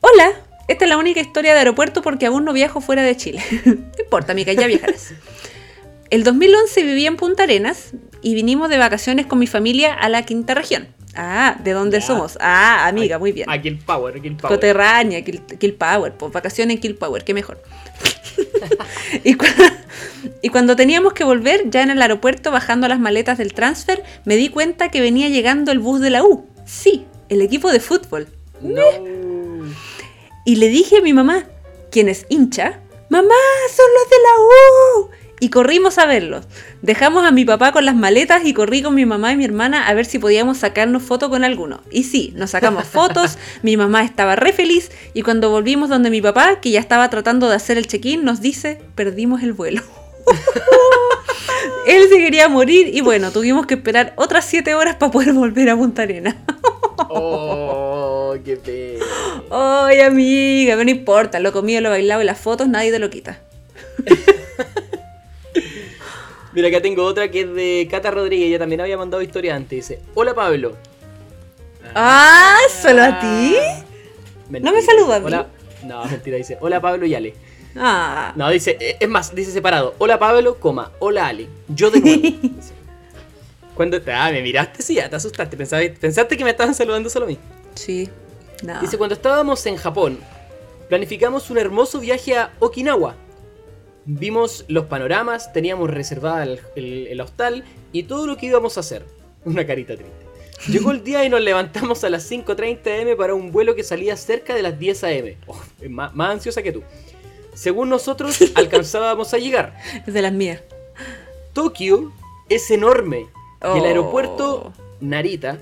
[0.01, 0.33] Hola.
[0.69, 3.43] Esta es la única historia de aeropuerto porque aún no viajo fuera de Chile.
[3.65, 5.13] no importa, amiga, ya viajarás.
[6.11, 10.25] El 2011 viví en Punta Arenas y vinimos de vacaciones con mi familia a la
[10.25, 10.89] quinta región.
[11.15, 12.39] Ah, ¿de dónde somos?
[12.41, 13.51] Ah, amiga, muy bien.
[13.51, 14.55] A Kill Power, Kill Power.
[14.55, 17.61] Coterránea, Kill, Kill Power, pues vacaciones en Kill Power, qué mejor.
[19.25, 19.47] y, cu-
[20.43, 24.37] y cuando teníamos que volver, ya en el aeropuerto, bajando las maletas del transfer, me
[24.37, 26.47] di cuenta que venía llegando el bus de la U.
[26.65, 28.29] Sí, el equipo de fútbol.
[28.63, 28.83] No.
[30.45, 31.45] Y le dije a mi mamá,
[31.91, 33.35] quien es hincha, mamá,
[33.75, 35.11] son los de la U.
[35.41, 36.47] Y corrimos a verlos.
[36.83, 39.87] Dejamos a mi papá con las maletas y corrí con mi mamá y mi hermana
[39.87, 41.81] a ver si podíamos sacarnos foto con alguno.
[41.91, 46.21] Y sí, nos sacamos fotos, mi mamá estaba re feliz y cuando volvimos donde mi
[46.21, 49.83] papá, que ya estaba tratando de hacer el check-in, nos dice, perdimos el vuelo.
[51.87, 55.71] Él se quería morir y bueno, tuvimos que esperar otras 7 horas para poder volver
[55.71, 56.37] a Punta Arenas.
[57.09, 59.05] Oh, qué pena.
[59.51, 63.41] Ay, amiga, no importa, lo comido, lo bailado y las fotos nadie te lo quita.
[66.59, 68.49] Mira, acá tengo otra que es de Cata Rodríguez.
[68.49, 69.89] Ella también había mandado historia antes.
[69.89, 70.75] Dice: Hola Pablo.
[71.95, 73.55] Ah, ¿solo a ti?
[74.49, 74.73] Mentira.
[74.73, 75.27] No me saluda a mí.
[75.27, 75.47] Hola.
[75.85, 76.59] No, mentira, dice.
[76.61, 77.35] Hola Pablo y Ale.
[77.77, 78.33] Ah.
[78.35, 79.95] No, dice, eh, es más, dice separado.
[79.99, 81.47] Hola Pablo, coma, hola Ale.
[81.69, 82.23] Yo de nuevo.
[82.43, 82.75] Dice.
[83.77, 85.57] Cuando te, ah, me miraste, sí, ya te asustaste.
[85.57, 87.39] Pensaste, pensaste que me estaban saludando solo a mí.
[87.77, 88.11] Sí.
[88.65, 88.81] No.
[88.81, 90.19] Dice, cuando estábamos en Japón,
[90.89, 93.15] planificamos un hermoso viaje a Okinawa.
[94.11, 98.81] Vimos los panoramas, teníamos reservada el, el- el hostal y todo lo que íbamos a
[98.81, 99.05] hacer.
[99.45, 100.27] Una carita triste.
[100.69, 104.17] Llegó el día y nos levantamos a las 5.30 am para un vuelo que salía
[104.17, 105.11] cerca de las 10 am.
[105.47, 105.61] Oh,
[105.91, 106.83] más, más ansiosa que tú.
[107.55, 109.77] Según nosotros, alcanzábamos a llegar.
[110.07, 110.61] Es de las mías.
[111.53, 112.13] Tokio
[112.49, 113.85] es enorme y el Oh.
[113.85, 115.59] aeropuerto Narita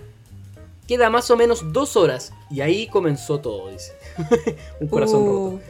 [0.87, 3.93] queda más o menos dos horas y ahí comenzó todo, dice.
[4.81, 5.61] Un corazón Uh, roto.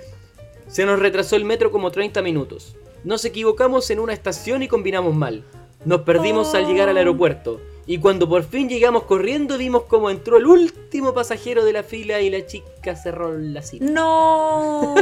[0.68, 2.76] Se nos retrasó el metro como 30 minutos.
[3.04, 5.44] Nos equivocamos en una estación y combinamos mal.
[5.84, 7.60] Nos perdimos al llegar al aeropuerto.
[7.86, 12.20] Y cuando por fin llegamos corriendo vimos cómo entró el último pasajero de la fila
[12.20, 13.84] y la chica cerró la cita.
[13.84, 14.96] No.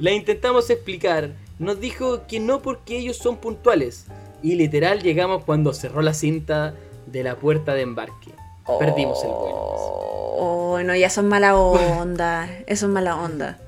[0.00, 1.30] La intentamos explicar.
[1.60, 4.06] Nos dijo que no porque ellos son puntuales.
[4.42, 6.74] Y literal llegamos cuando cerró la cinta
[7.06, 8.32] de la puerta de embarque.
[8.78, 9.56] Perdimos el vuelo.
[9.56, 12.48] Oh, no, ya son mala onda.
[12.66, 13.58] Eso es mala onda.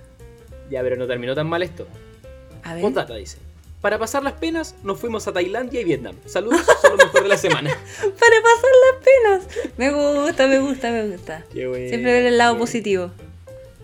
[0.71, 1.87] Ya, pero no terminó tan mal esto.
[2.63, 2.85] A ver.
[3.19, 3.39] Dice.
[3.81, 6.17] Para pasar las penas, nos fuimos a Tailandia y Vietnam.
[6.25, 7.71] Saludos, son lo mejor de la semana.
[7.71, 9.73] Para pasar las penas.
[9.77, 11.45] Me gusta, me gusta, me gusta.
[11.53, 13.11] Qué bueno, Siempre ver el lado positivo.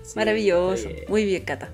[0.02, 0.88] Sí, Maravilloso.
[0.88, 1.04] bien.
[1.08, 1.68] Muy bien, Cata.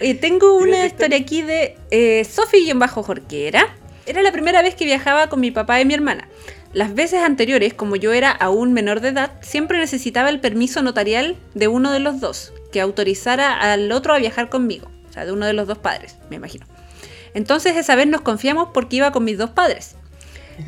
[0.20, 3.74] Tengo una ¿Tienes historia aquí de eh, Sofi-Jorquera.
[4.04, 6.28] Era la primera vez que viajaba con mi papá y mi hermana.
[6.76, 11.34] Las veces anteriores, como yo era aún menor de edad, siempre necesitaba el permiso notarial
[11.54, 14.90] de uno de los dos, que autorizara al otro a viajar conmigo.
[15.08, 16.66] O sea, de uno de los dos padres, me imagino.
[17.32, 19.94] Entonces esa vez nos confiamos porque iba con mis dos padres.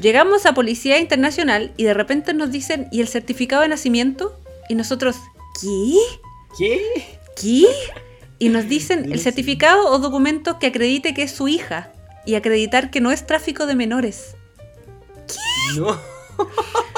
[0.00, 4.34] Llegamos a Policía Internacional y de repente nos dicen, ¿y el certificado de nacimiento?
[4.70, 5.16] Y nosotros,
[5.60, 5.98] ¿qué?
[6.56, 7.18] ¿Qué?
[7.36, 7.66] ¿Qué?
[8.38, 11.92] Y nos dicen el certificado o documento que acredite que es su hija
[12.24, 14.37] y acreditar que no es tráfico de menores.
[15.76, 15.96] No.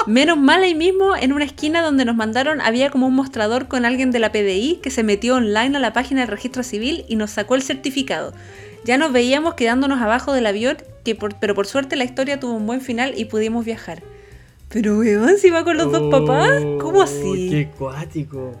[0.07, 3.85] Menos mal ahí mismo, en una esquina donde nos mandaron, había como un mostrador con
[3.85, 7.15] alguien de la PDI que se metió online a la página del registro civil y
[7.15, 8.33] nos sacó el certificado.
[8.83, 12.53] Ya nos veíamos quedándonos abajo del avión, que por- pero por suerte la historia tuvo
[12.53, 14.01] un buen final y pudimos viajar.
[14.69, 17.49] Pero weón, si va con los dos papás, ¿cómo Oh, así?
[17.51, 18.55] Qué cuático.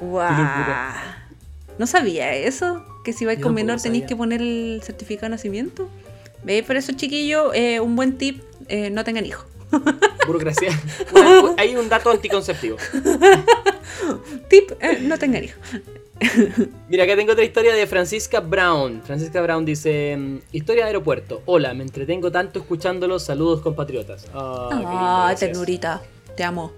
[0.00, 1.26] Locura.
[1.78, 5.88] No sabía eso, que si vais con menor tenéis que poner el certificado de nacimiento.
[6.44, 6.64] ¿Veis?
[6.64, 9.46] Por eso, chiquillo, eh, un buen tip, eh, no tengan hijos.
[10.26, 10.70] Burocracia.
[11.14, 12.76] Una- hay un dato anticonceptivo.
[14.48, 15.58] Tip, eh, no tengan hijos.
[16.88, 19.00] Mira, acá tengo otra historia de Francisca Brown.
[19.02, 21.42] Francisca Brown dice: mm, Historia de aeropuerto.
[21.46, 23.22] Hola, me entretengo tanto escuchándolos.
[23.22, 24.26] Saludos, compatriotas.
[24.34, 26.02] Ah, Ah, ternurita,
[26.36, 26.72] te amo.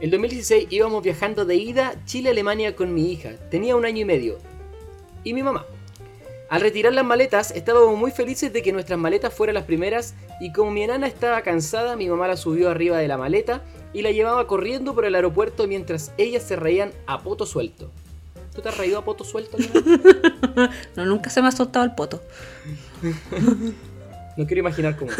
[0.00, 3.32] El 2016 íbamos viajando de ida Chile-Alemania con mi hija.
[3.50, 4.38] Tenía un año y medio.
[5.24, 5.66] Y mi mamá.
[6.50, 10.52] Al retirar las maletas, estábamos muy felices de que nuestras maletas fueran las primeras y
[10.52, 13.62] como mi enana estaba cansada, mi mamá la subió arriba de la maleta
[13.92, 17.92] y la llevaba corriendo por el aeropuerto mientras ellas se reían a poto suelto.
[18.52, 19.56] ¿Tú te has reído a poto suelto?
[20.96, 22.20] No, nunca se me ha soltado el poto.
[24.36, 25.10] No quiero imaginar cómo.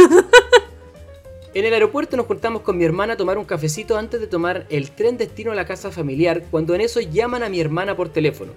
[1.52, 4.66] En el aeropuerto nos juntamos con mi hermana a tomar un cafecito antes de tomar
[4.70, 8.08] el tren destino a la casa familiar, cuando en eso llaman a mi hermana por
[8.08, 8.52] teléfono.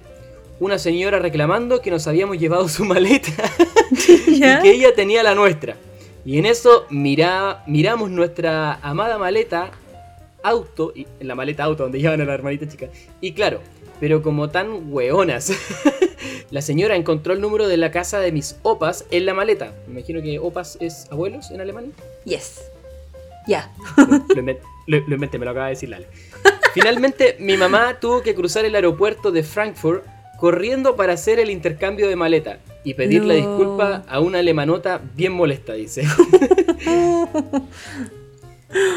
[0.64, 3.34] Una señora reclamando que nos habíamos llevado su maleta
[4.30, 4.60] ¿Ya?
[4.60, 5.76] y que ella tenía la nuestra.
[6.24, 9.72] Y en eso mira, miramos nuestra amada maleta
[10.42, 12.88] auto, y, en la maleta auto donde llevan a la hermanita chica.
[13.20, 13.60] Y claro,
[14.00, 15.52] pero como tan hueonas,
[16.50, 19.74] la señora encontró el número de la casa de mis opas en la maleta.
[19.88, 21.92] Me imagino que opas es abuelos en alemán.
[22.24, 22.62] Yes.
[23.50, 23.70] Ya.
[23.98, 24.06] Lo,
[24.88, 26.08] lo- lo inventé, me lo acaba de decir Lale.
[26.74, 30.06] Finalmente, mi mamá tuvo que cruzar el aeropuerto de Frankfurt
[30.40, 33.50] corriendo para hacer el intercambio de maleta y pedirle No.
[33.58, 36.04] disculpa a una alemanota bien molesta, dice.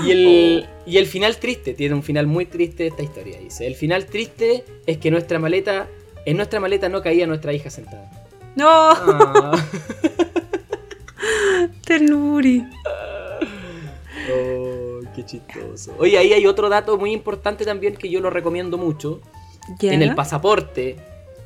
[0.05, 3.67] y, el, y el final triste, tiene un final muy triste esta historia, dice.
[3.67, 5.87] El final triste es que nuestra maleta,
[6.25, 8.11] en nuestra maleta no caía nuestra hija sentada.
[8.57, 9.53] No, Ah.
[11.87, 12.65] ternuri.
[14.29, 15.95] Oh, qué chistoso.
[16.01, 19.21] Oye, ahí hay otro dato muy importante también que yo lo recomiendo mucho.
[19.79, 19.93] Ya.
[19.93, 20.97] En el pasaporte,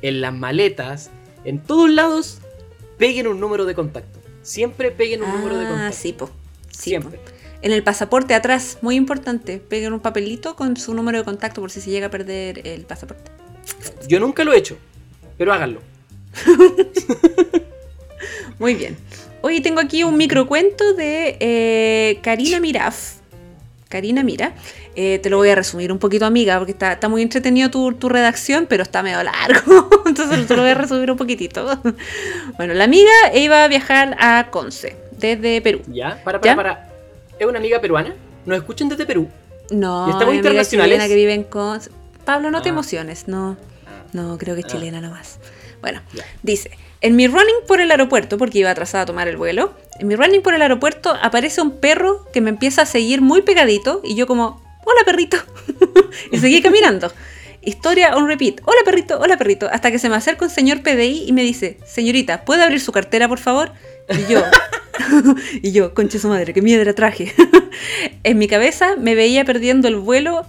[0.01, 1.09] en las maletas,
[1.43, 2.39] en todos lados,
[2.97, 4.19] peguen un número de contacto.
[4.43, 5.97] Siempre peguen un número de Ah, contacto.
[5.97, 6.29] sí, po.
[6.71, 7.17] Sí, Siempre.
[7.19, 7.31] po.
[7.63, 11.69] En el pasaporte atrás, muy importante, peguen un papelito con su número de contacto por
[11.69, 13.29] si se llega a perder el pasaporte.
[14.07, 14.77] Yo nunca lo he hecho,
[15.37, 15.79] pero háganlo.
[18.59, 18.97] Muy bien.
[19.41, 23.15] Hoy tengo aquí un microcuento de eh, Karina Miraf.
[23.91, 24.53] Karina, mira,
[24.95, 27.93] eh, te lo voy a resumir un poquito, amiga, porque está, está muy entretenido tu,
[27.93, 29.89] tu redacción, pero está medio largo.
[30.07, 31.79] Entonces te lo voy a resumir un poquitito.
[32.57, 35.81] Bueno, la amiga iba a viajar a Conce, desde Perú.
[35.87, 36.19] ¿Ya?
[36.23, 36.55] Para, para, ¿Ya?
[36.55, 36.89] para.
[37.37, 38.15] ¿Es una amiga peruana?
[38.45, 39.29] ¿Nos escuchan desde Perú?
[39.71, 40.95] No, ¿Y estamos amiga internacionales?
[40.95, 41.91] chilena que vive en Conce.
[42.25, 42.71] Pablo, no te Ah.
[42.71, 43.57] emociones, no.
[43.85, 44.03] Ah.
[44.13, 44.69] No, creo que es Ah.
[44.71, 45.39] chilena nomás.
[45.81, 46.23] Bueno, Ya.
[46.43, 46.71] dice,
[47.01, 50.15] en mi running por el aeropuerto, porque iba atrasada a tomar el vuelo, en mi
[50.15, 54.15] running por el aeropuerto aparece un perro que me empieza a seguir muy pegadito y
[54.15, 55.37] yo como, hola perrito,
[56.31, 57.11] y seguí caminando.
[57.63, 61.25] Historia on repeat, hola perrito, hola perrito, hasta que se me acerca un señor PDI
[61.27, 63.71] y me dice, señorita, ¿puede abrir su cartera por favor?
[64.09, 64.43] Y yo,
[65.61, 67.33] y yo, conche su madre, qué miedra traje.
[68.23, 70.45] en mi cabeza me veía perdiendo el vuelo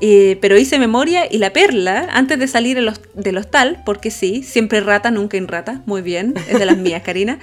[0.00, 2.78] eh, pero hice memoria y la perla, antes de salir
[3.14, 7.02] del hostal, porque sí, siempre rata, nunca en rata, muy bien, es de las mías,
[7.04, 7.38] Karina,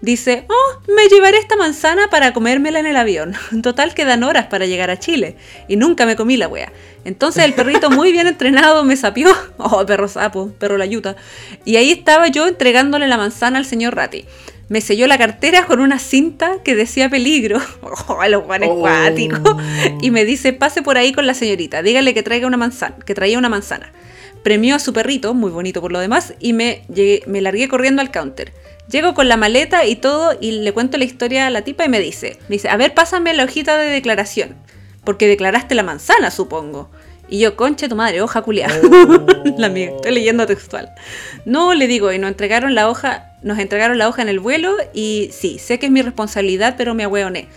[0.00, 3.34] dice, oh, me llevaré esta manzana para comérmela en el avión.
[3.62, 5.36] Total, quedan horas para llegar a Chile,
[5.68, 6.72] y nunca me comí la wea.
[7.04, 11.16] Entonces el perrito muy bien entrenado me sapió, oh, perro sapo, perro la yuta,
[11.64, 14.24] y ahí estaba yo entregándole la manzana al señor Ratti.
[14.72, 17.60] Me selló la cartera con una cinta que decía peligro.
[18.08, 18.80] Oh, los guanes Oh.
[18.80, 19.56] cuáticos.
[20.00, 23.14] Y me dice, pase por ahí con la señorita, dígale que traiga una manzana, que
[23.14, 23.92] traía una manzana.
[24.42, 28.00] Premió a su perrito, muy bonito por lo demás, y me, llegué- me largué corriendo
[28.00, 28.52] al counter.
[28.90, 31.88] Llego con la maleta y todo y le cuento la historia a la tipa y
[31.90, 34.56] me dice, me dice, a ver, pásame la hojita de declaración,
[35.04, 36.90] porque declaraste la manzana, supongo.
[37.28, 38.74] Y yo, conche tu madre, hoja culiada.
[39.58, 40.90] la amiga, estoy leyendo textual.
[41.44, 44.76] No, le digo, y nos entregaron la hoja, nos entregaron la hoja en el vuelo
[44.92, 47.48] y sí, sé que es mi responsabilidad, pero me ahueoné.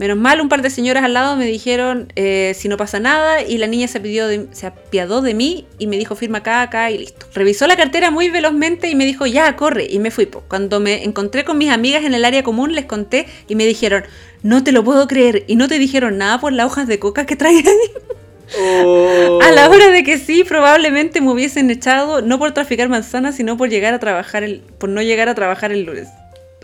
[0.00, 3.42] Menos mal, un par de señoras al lado me dijeron eh, si no pasa nada
[3.42, 6.90] y la niña se, pidió se apiadó de mí y me dijo firma acá, acá
[6.90, 7.26] y listo.
[7.34, 10.24] Revisó la cartera muy velozmente y me dijo ya, corre y me fui.
[10.24, 10.42] po.
[10.48, 14.04] Cuando me encontré con mis amigas en el área común les conté y me dijeron
[14.42, 17.26] no te lo puedo creer y no te dijeron nada por las hojas de coca
[17.26, 17.62] que traía.
[18.58, 19.38] Oh.
[19.42, 23.56] A la hora de que sí, probablemente me hubiesen echado no por traficar manzanas, sino
[23.56, 26.08] por llegar a trabajar el, por no llegar a trabajar el lunes.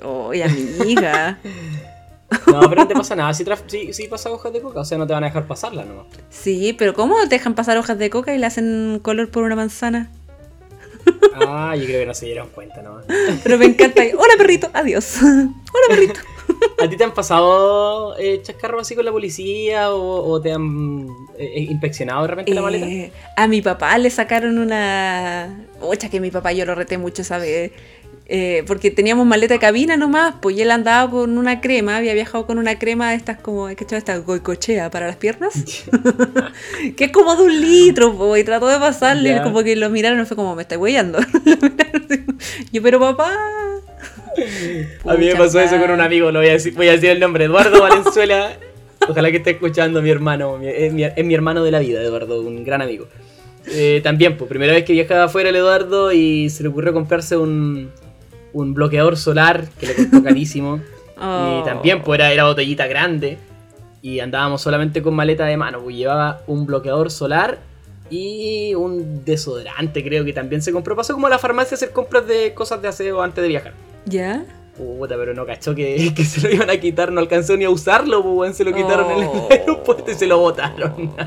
[0.03, 1.39] Oye, amiga.
[2.47, 3.33] No, pero no te pasa nada.
[3.33, 5.85] Si, si, si pasa hojas de coca, o sea, no te van a dejar pasarla
[5.85, 6.07] nomás.
[6.29, 9.55] Sí, pero ¿cómo te dejan pasar hojas de coca y le hacen color por una
[9.55, 10.11] manzana?
[11.35, 13.05] Ah, yo creo que no se dieron cuenta nomás.
[13.43, 14.03] Pero me encanta.
[14.03, 15.19] Hola perrito, adiós.
[15.23, 16.21] Hola perrito.
[16.83, 21.09] ¿A ti te han pasado eh, chascarros así con la policía o, o te han
[21.39, 22.87] eh, inspeccionado de repente la maleta?
[22.87, 25.67] Eh, a mi papá le sacaron una.
[25.81, 27.73] Ocha, que mi papá yo lo reté mucho esa vez.
[28.29, 32.13] Eh, porque teníamos maleta de cabina nomás, pues y él andaba con una crema, había
[32.13, 33.99] viajado con una crema de estas como, ¿qué chaval?
[33.99, 35.55] Esta goicochea para las piernas,
[36.97, 40.27] que es como de un litro, po, y trató de pasarle, como que lo miraron
[40.27, 41.21] fue como, me está huellando.
[42.73, 43.33] yo, pero papá.
[45.07, 47.11] A mí me pasó eso con un amigo, lo voy a decir, voy a decir
[47.11, 48.53] el nombre, Eduardo Valenzuela.
[49.09, 52.03] Ojalá que esté escuchando mi hermano, mi- es, mi, es mi hermano de la vida,
[52.03, 53.07] Eduardo, un gran amigo.
[53.69, 57.37] Eh, también, pues, primera vez que viajaba afuera el Eduardo y se le ocurrió comprarse
[57.37, 57.91] un,
[58.53, 60.81] un bloqueador solar que le costó carísimo.
[61.19, 61.61] Oh.
[61.63, 63.39] Y también, pues, era, era botellita grande.
[64.03, 67.59] Y andábamos solamente con maleta de mano, pues llevaba un bloqueador solar
[68.11, 70.95] y un desodorante, creo que también se compró.
[70.95, 73.73] Pasó como a la farmacia a hacer compras de cosas de aseo antes de viajar.
[74.07, 74.45] ¿Ya?
[74.77, 77.71] Puta, pero no cachó que, que se lo iban a quitar, no alcanzó ni a
[77.71, 79.49] usarlo, pues, weón, se lo quitaron en Oh.
[79.51, 81.13] el aeropuerto y se lo botaron.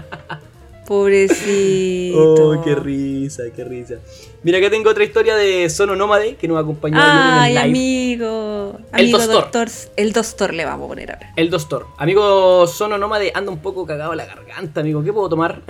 [0.86, 2.10] Pobrecito.
[2.52, 3.96] Oh, qué risa, qué risa.
[4.42, 7.80] Mira, acá tengo otra historia de Sono Nómade que nos acompañó Ay, en el live.
[7.80, 8.80] amigo.
[8.94, 9.36] El Amigo doctor.
[9.44, 9.68] doctor.
[9.96, 11.34] El doctor le vamos a poner ahora.
[11.36, 11.86] El doctor.
[11.98, 15.04] Amigo Sono Nómade anda un poco cagado la garganta, amigo.
[15.04, 15.62] ¿Qué puedo tomar?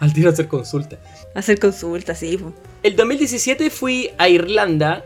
[0.00, 0.98] Al tiro a hacer consulta.
[1.34, 2.38] Hacer consultas, sí.
[2.84, 5.04] El 2017 fui a Irlanda.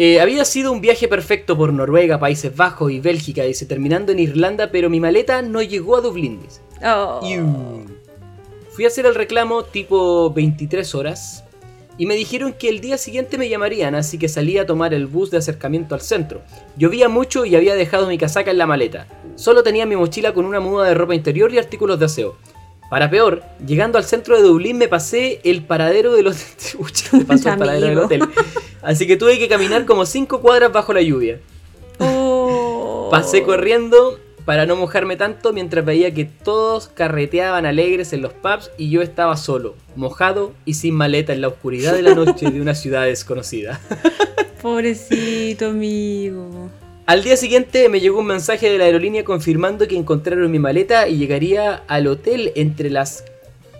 [0.00, 4.20] Eh, había sido un viaje perfecto por Noruega, Países Bajos y Bélgica, dice, terminando en
[4.20, 6.60] Irlanda, pero mi maleta no llegó a Dublín, dice.
[6.84, 7.18] Oh.
[7.28, 7.84] Iu.
[8.70, 11.42] Fui a hacer el reclamo tipo 23 horas
[11.96, 15.08] y me dijeron que el día siguiente me llamarían, así que salí a tomar el
[15.08, 16.42] bus de acercamiento al centro.
[16.76, 19.08] Llovía mucho y había dejado mi casaca en la maleta.
[19.34, 22.36] Solo tenía mi mochila con una muda de ropa interior y artículos de aseo.
[22.90, 26.46] Para peor, llegando al centro de Dublín me pasé el paradero del hotel.
[27.12, 28.22] Me pasó el paradero del hotel.
[28.82, 31.38] Así que tuve que caminar como 5 cuadras bajo la lluvia.
[31.98, 33.08] Oh.
[33.10, 38.70] Pasé corriendo para no mojarme tanto mientras veía que todos carreteaban alegres en los pubs
[38.78, 42.58] y yo estaba solo, mojado y sin maleta en la oscuridad de la noche de
[42.62, 43.78] una ciudad desconocida.
[44.62, 46.70] Pobrecito, amigo.
[47.08, 51.08] Al día siguiente me llegó un mensaje de la aerolínea confirmando que encontraron mi maleta
[51.08, 53.24] y llegaría al hotel entre las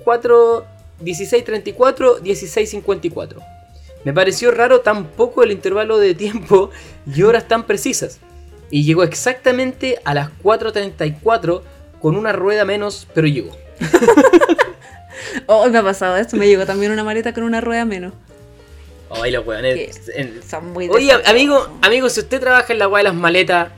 [0.02, 0.64] 4
[1.04, 3.36] 16.34 16.54.
[4.06, 6.70] Me pareció raro tan poco el intervalo de tiempo
[7.06, 8.18] y horas tan precisas.
[8.70, 11.60] y llegó exactamente a las 4.34
[12.00, 13.54] con una rueda menos, pero llegó.
[15.46, 16.36] Oh, me ha pasado esto.
[16.36, 18.12] Me llegó también una maleta con una rueda menos.
[19.10, 20.08] Ay, los weones.
[20.14, 23.68] En- Son muy Oye, amigo, amigo, si usted trabaja en la weá de las maletas,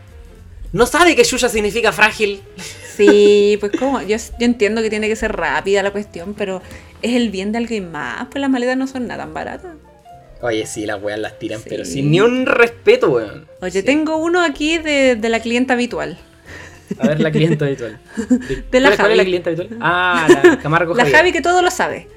[0.73, 2.43] ¿no sabe que Yuya significa frágil?
[2.97, 6.61] Sí, pues como, yo, yo entiendo que tiene que ser rápida la cuestión, pero
[7.02, 9.73] es el bien de alguien más, pues las maletas no son nada tan baratas.
[10.43, 11.66] Oye, sí, las weas las tiran, Sí.
[11.69, 13.47] pero sin ni un respeto, weón.
[13.61, 13.82] Oye, Sí.
[13.82, 16.19] tengo uno aquí de, de la clienta habitual.
[16.98, 18.01] A ver, la clienta habitual.
[18.70, 19.24] De la ¿Cuál, cuál es la Javi.
[19.24, 19.69] clienta habitual?
[19.81, 21.16] Ah, la Camargo La Javier.
[21.19, 22.09] Javi que todo lo sabe.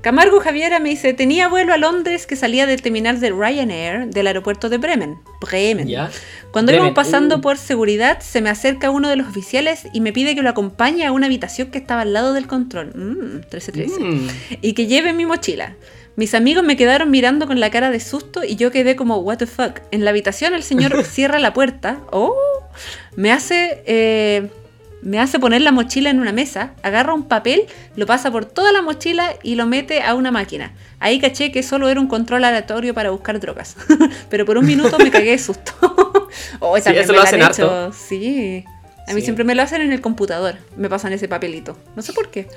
[0.00, 4.28] Camargo Javiera me dice, tenía vuelo a Londres que salía del terminal de Ryanair del
[4.28, 5.18] aeropuerto de Bremen.
[5.40, 5.88] Bremen.
[5.88, 6.10] ¿Ya?
[6.52, 7.40] Cuando Bremen, íbamos pasando uh.
[7.40, 11.04] por seguridad, se me acerca uno de los oficiales y me pide que lo acompañe
[11.04, 12.92] a una habitación que estaba al lado del control.
[12.94, 14.00] Mm, 1313.
[14.00, 14.28] Mm.
[14.62, 15.74] Y que lleve mi mochila.
[16.14, 19.38] Mis amigos me quedaron mirando con la cara de susto y yo quedé como, what
[19.38, 19.80] the fuck.
[19.90, 22.00] En la habitación el señor cierra la puerta.
[22.12, 22.34] Oh,
[23.16, 23.82] me hace...
[23.86, 24.48] eh,
[25.02, 27.62] me hace poner la mochila en una mesa, agarra un papel,
[27.96, 30.72] lo pasa por toda la mochila y lo mete a una máquina.
[31.00, 33.76] Ahí caché que solo era un control aleatorio para buscar drogas.
[34.30, 35.72] Pero por un minuto me cagué de susto.
[36.60, 37.70] oh, Sí, eso lo hacen han hecho.
[37.70, 37.92] harto.
[37.96, 38.64] Sí.
[39.06, 39.26] A mí Sí.
[39.26, 40.56] siempre me lo hacen en el computador.
[40.76, 41.76] Me pasan ese papelito.
[41.96, 42.48] No sé por qué.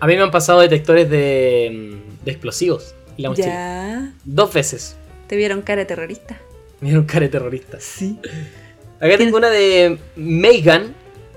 [0.00, 1.70] A mí me han pasado detectores de,
[2.20, 2.94] mm, de explosivos.
[3.16, 3.46] en la mochila.
[3.48, 4.12] Ya.
[4.26, 4.96] Dos veces.
[5.28, 6.36] Te vieron cara de terrorista.
[6.80, 7.78] Me dieron cara de terrorista.
[7.80, 8.18] Sí.
[9.00, 10.94] Acá tengo una de Megan.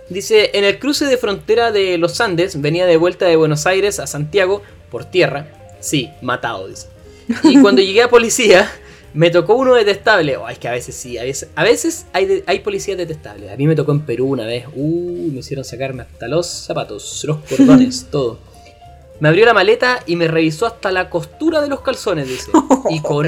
[0.10, 4.00] Dice, en el cruce de frontera de los Andes, venía de vuelta de Buenos Aires
[4.00, 5.48] a Santiago por tierra.
[5.80, 6.88] Sí, matado, dice.
[7.44, 8.72] Y cuando llegué a policía,
[9.14, 10.36] me tocó uno detestable.
[10.38, 13.52] Oh, es que a veces sí, a veces, a veces hay, de- hay policías detestables.
[13.52, 14.66] A mí me tocó en Perú una vez.
[14.74, 18.40] Uh, me hicieron sacarme hasta los zapatos, los cordones, todo.
[19.20, 22.52] Me abrió la maleta y me revisó hasta la costura de los calzones, dice.
[22.90, 23.28] Y con,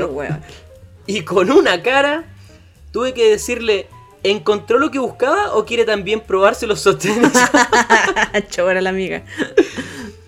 [1.06, 2.34] y con una cara
[2.92, 3.88] tuve que decirle,
[4.24, 7.32] ¿encontró lo que buscaba o quiere también probarse los sostenes?
[8.50, 9.24] Chora la amiga.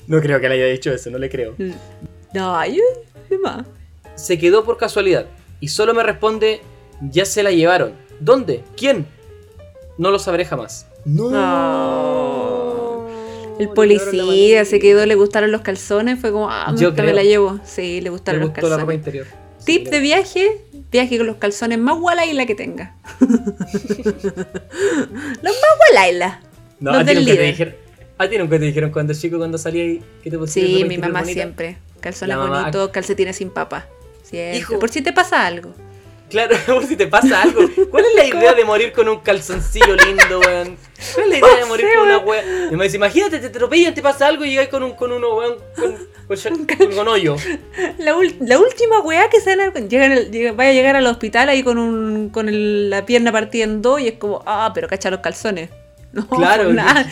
[0.08, 1.56] no creo que le haya dicho eso, no le creo.
[2.34, 2.80] No, ay,
[3.30, 3.66] de más.
[4.16, 5.26] Se quedó por casualidad
[5.60, 6.62] y solo me responde,
[7.02, 7.94] ya se la llevaron.
[8.20, 8.64] ¿Dónde?
[8.78, 9.06] ¿Quién?
[9.98, 10.88] No lo sabré jamás.
[11.06, 11.30] No.
[11.30, 13.08] No.
[13.60, 17.60] El policía se quedó, le gustaron los calzones, fue como, ah, Yo me la llevo.
[17.64, 19.08] Sí, le gustaron Le los gustó la ropa calzones.
[19.08, 19.28] interior.
[19.64, 20.62] Tip Sí, de viaje,
[20.94, 22.96] viaje con los calzones más gualaila que tenga.
[23.20, 23.34] los
[25.44, 26.40] más gualaila.
[26.80, 27.76] No, los a ti, nunca te dijeron,
[28.18, 30.98] a ti nunca te dijeron cuando chico, cuando salía y que te pusieron Sí, mi
[30.98, 31.34] mamá bonita?
[31.34, 31.78] siempre.
[32.00, 33.86] Calzones mamá- bonitos, calcetines sin papa.
[34.24, 34.58] Siempre.
[34.58, 34.80] Hijo.
[34.80, 35.74] Por si te pasa algo.
[36.34, 37.62] Claro, por si te pasa algo.
[37.90, 40.78] ¿Cuál es la idea de morir con un calzoncillo lindo, weón?
[41.14, 42.44] ¿Cuál es la idea de morir con una weá?
[42.72, 45.36] Y me dice, imagínate, te atropellan, te pasa algo y llegas con un con uno,
[45.36, 45.96] weón, con,
[46.28, 47.36] con, con- con hoyo.
[48.00, 52.30] La, la última weá que se llega- vaya a llegar al hospital ahí con un
[52.30, 55.70] con el- la pierna partida en dos y es como, ah, pero cacha los calzones.
[56.12, 56.74] No, Claro.
[56.74, 57.08] nada.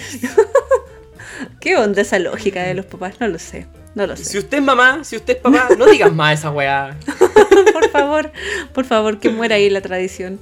[1.59, 3.15] ¿Qué onda esa lógica de los papás?
[3.19, 3.65] No lo sé.
[3.95, 4.39] No lo Si sé.
[4.39, 6.97] usted es mamá, si usted es papá, no digas más esa weá.
[7.73, 8.31] Por favor,
[8.73, 10.39] por favor, que muera ahí la tradición.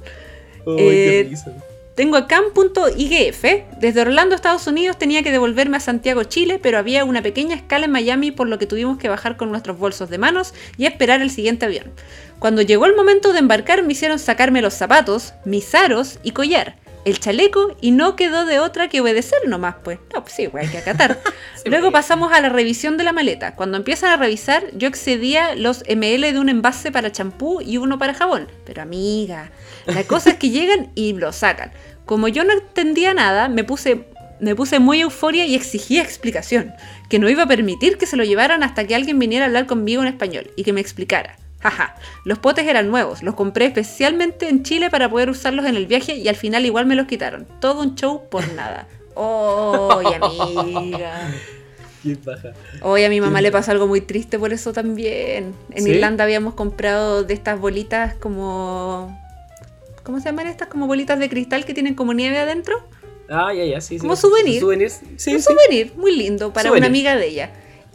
[0.66, 1.52] Eh, qué risa.
[1.96, 3.44] Tengo acá un punto IGF.
[3.80, 7.86] Desde Orlando, Estados Unidos, tenía que devolverme a Santiago, Chile, pero había una pequeña escala
[7.86, 11.20] en Miami, por lo que tuvimos que bajar con nuestros bolsos de manos y esperar
[11.20, 11.90] el siguiente avión.
[12.38, 16.76] Cuando llegó el momento de embarcar, me hicieron sacarme los zapatos, mis aros y collar,
[17.04, 19.98] el chaleco, y no quedó de otra que obedecer nomás, pues.
[20.14, 21.18] No, pues sí, güey, hay que acatar.
[21.64, 23.54] Luego pasamos a la revisión de la maleta.
[23.54, 27.98] Cuando empiezan a revisar, yo excedía los ml de un envase para champú y uno
[27.98, 28.48] para jabón.
[28.64, 29.50] Pero amiga,
[29.86, 31.72] la cosa es que llegan y lo sacan.
[32.04, 34.06] Como yo no entendía nada, me puse,
[34.40, 36.72] me puse muy euforia y exigía explicación.
[37.08, 39.66] Que no iba a permitir que se lo llevaran hasta que alguien viniera a hablar
[39.66, 41.36] conmigo en español y que me explicara.
[41.60, 45.86] Jaja, los potes eran nuevos, los compré especialmente en Chile para poder usarlos en el
[45.86, 47.46] viaje y al final igual me los quitaron.
[47.60, 48.86] Todo un show por nada.
[49.14, 51.30] ¡Oh, amiga!
[52.02, 52.52] Qué paja.
[52.80, 55.54] Hoy a mi mamá le pasó algo muy triste por eso también.
[55.70, 55.90] En ¿Sí?
[55.90, 59.18] Irlanda habíamos comprado de estas bolitas como...
[60.02, 60.68] ¿Cómo se llaman estas?
[60.68, 62.82] Como bolitas de cristal que tienen como nieve adentro.
[63.28, 64.00] Ah, ya, ya, sí, sí.
[64.00, 64.60] Como souvenir.
[64.60, 65.46] Souvenirs, sí, un sí.
[65.46, 66.84] souvenir muy lindo para Souvenir.
[66.84, 67.50] una amiga de ella.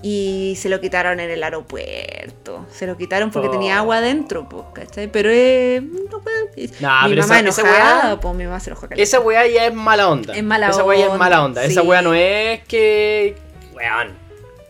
[0.07, 2.67] Y se lo quitaron en el aeropuerto.
[2.71, 3.51] Se lo quitaron porque Oh.
[3.51, 5.07] tenía agua adentro, pues, ¿cachai?
[5.11, 8.59] Pero eh, no puede- Nah, mi pero mamá esa- esa enojada, weá- pues mi mamá
[8.59, 8.87] se enojó.
[8.91, 10.35] Esa weá ya es mala onda.
[10.35, 11.63] Es mala Esa weá ya es mala onda, onda.
[11.65, 11.87] Esa sí.
[11.87, 13.35] weá no es que.
[13.73, 14.09] Weón.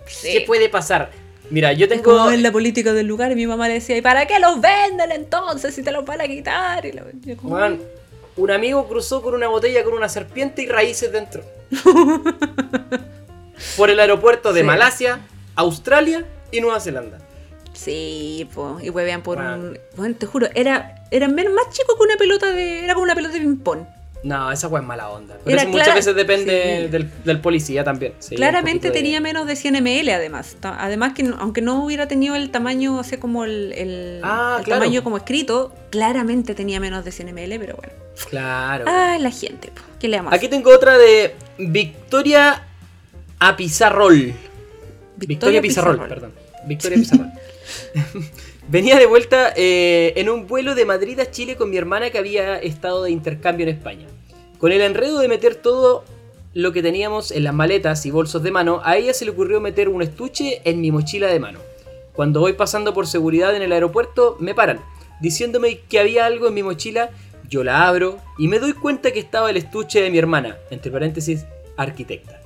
[0.08, 0.32] Sí.
[0.32, 1.12] ¿Qué puede pasar?
[1.50, 2.04] Mira, yo Es tengo.
[2.04, 4.62] como en la política del lugar y mi mamá le decía, ¿y para qué los
[4.62, 6.86] venden entonces si te los van a quitar?
[6.86, 7.82] Y la- yo como, Weón,
[8.38, 11.44] un amigo cruzó con una botella con una serpiente y raíces dentro.
[13.78, 14.66] Por el aeropuerto de Sí.
[14.66, 15.20] Malasia,
[15.56, 17.20] Australia y Nueva Zelanda.
[17.74, 19.54] Sí, po, y huevean por Bueno.
[19.56, 19.80] un.
[19.98, 22.84] Bueno, te juro, era, era menos más chico que una pelota de.
[22.86, 23.80] Era como una pelota de ping-pong.
[24.24, 25.38] No, esa weá es mala onda.
[25.46, 26.88] Pero eso muchas veces depende sí.
[26.92, 28.14] del, del policía también.
[28.18, 30.58] Sí, Claramente de- tenía menos de 100 ml además.
[30.64, 34.66] Además que aunque no hubiera tenido el tamaño, o sea, como el, el- Ah, el
[34.66, 34.82] claro.
[34.82, 37.94] tamaño como escrito, claramente tenía menos de 100 ml, pero bueno.
[38.30, 38.86] Claro.
[38.88, 39.82] Ah, la gente, po.
[40.00, 42.64] ¿qué le vamos a Aquí tengo otra de Victoria
[43.40, 44.34] Apizarrol.
[45.18, 46.34] Victoria, Pizarrol, perdón.
[46.66, 47.32] Victoria Pizarrol.
[48.68, 52.18] Venía de vuelta eh, en un vuelo de Madrid a Chile con mi hermana que
[52.18, 54.08] había estado de intercambio en España.
[54.58, 56.04] Con el enredo de meter todo
[56.54, 59.62] lo que teníamos en las maletas y bolsos de mano, a ella se le ocurrió
[59.62, 61.60] meter un estuche en mi mochila de mano.
[62.14, 64.80] Cuando voy pasando por seguridad en el aeropuerto, me paran,
[65.20, 67.12] diciéndome que había algo en mi mochila.
[67.48, 70.92] Yo la abro y me doy cuenta que estaba el estuche de mi hermana, entre
[70.92, 71.46] paréntesis,
[71.78, 72.45] arquitecta.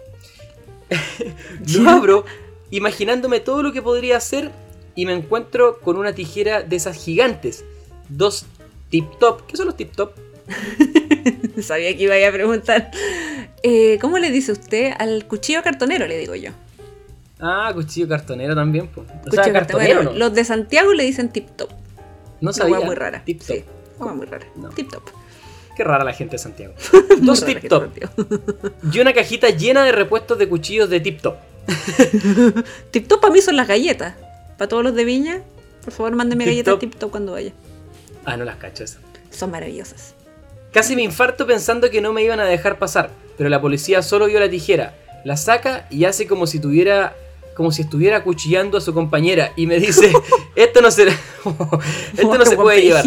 [1.75, 2.25] lo abro,
[2.71, 4.51] imaginándome todo lo que podría hacer
[4.95, 7.63] y me encuentro con una tijera de esas gigantes.
[8.09, 8.45] Dos
[8.89, 9.45] tip top.
[9.45, 10.11] ¿Qué son los tip top?
[11.61, 12.91] Sabía que iba a preguntar.
[13.63, 16.07] Eh, ¿Cómo le dice usted al cuchillo cartonero?
[16.07, 16.51] Le digo yo.
[17.39, 19.07] Ah, cuchillo cartonero también, pues.
[19.09, 19.53] O Cuchillo sea, cartonero.
[19.53, 20.17] cartonero, Bueno, ¿no?
[20.17, 21.69] Los de Santiago le dicen tip top.
[22.41, 22.77] No Una sabía.
[22.77, 23.23] hueá muy rara.
[23.23, 23.57] Tip top.
[23.57, 23.63] Sí,
[23.97, 24.45] hueá muy rara.
[24.55, 24.69] No.
[24.69, 25.03] Tip top.
[25.79, 26.73] Qué rara la gente de Santiago.
[27.21, 27.85] Dos tip top.
[28.91, 31.37] Y una cajita llena de repuestos de cuchillos de tip top.
[32.91, 34.13] Tip top para mí son las galletas.
[34.57, 35.41] Para todos los de Viña,
[35.85, 36.79] por favor, mándenme Tip galletas top.
[36.81, 37.53] tip top cuando vaya.
[38.25, 38.99] Ah, no las cacho esas.
[39.31, 40.15] Son maravillosas.
[40.73, 44.25] Casi me infarto pensando que no me iban a dejar pasar, pero la policía solo
[44.25, 47.15] vio la tijera, la saca y hace como si tuviera
[47.55, 50.11] como si estuviera acuchillando a su compañera y me dice,
[50.57, 53.05] esto no se esto no se puede llevar.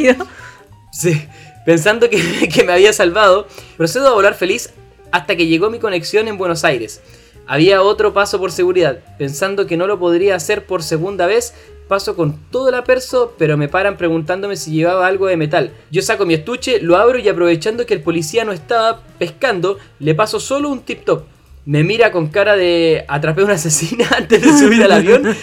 [0.90, 1.26] Sí,
[1.64, 4.70] pensando que, que me había salvado, procedo a volar feliz
[5.10, 7.00] hasta que llegó mi conexión en Buenos Aires.
[7.46, 11.54] Había otro paso por seguridad, pensando que no lo podría hacer por segunda vez,
[11.88, 15.72] paso con todo el aperso, pero me paran preguntándome si llevaba algo de metal.
[15.90, 20.14] Yo saco mi estuche, lo abro y aprovechando que el policía no estaba pescando, le
[20.14, 21.24] paso solo un tip top.
[21.64, 25.22] Me mira con cara de atrapé a una asesina antes de subir al avión.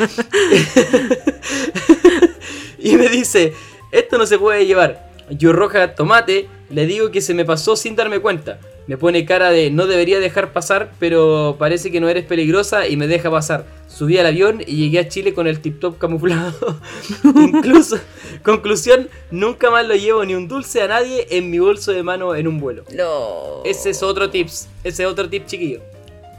[2.80, 3.54] y me dice,
[3.92, 5.09] esto no se puede llevar.
[5.32, 8.60] Yo roja tomate, le digo que se me pasó sin darme cuenta.
[8.88, 12.98] Me pone cara de no debería dejar pasar, pero parece que no eres peligrosa y
[12.98, 13.66] me deja pasar.
[13.88, 16.80] Subí al avión y llegué a Chile con el tip top camuflado.
[17.24, 18.00] Incluso,
[18.44, 22.34] conclusión, nunca más lo llevo ni un dulce a nadie en mi bolso de mano
[22.36, 22.84] en un vuelo.
[22.96, 23.62] No.
[23.64, 25.82] Ese es otro tips, ese es otro tip chiquillo.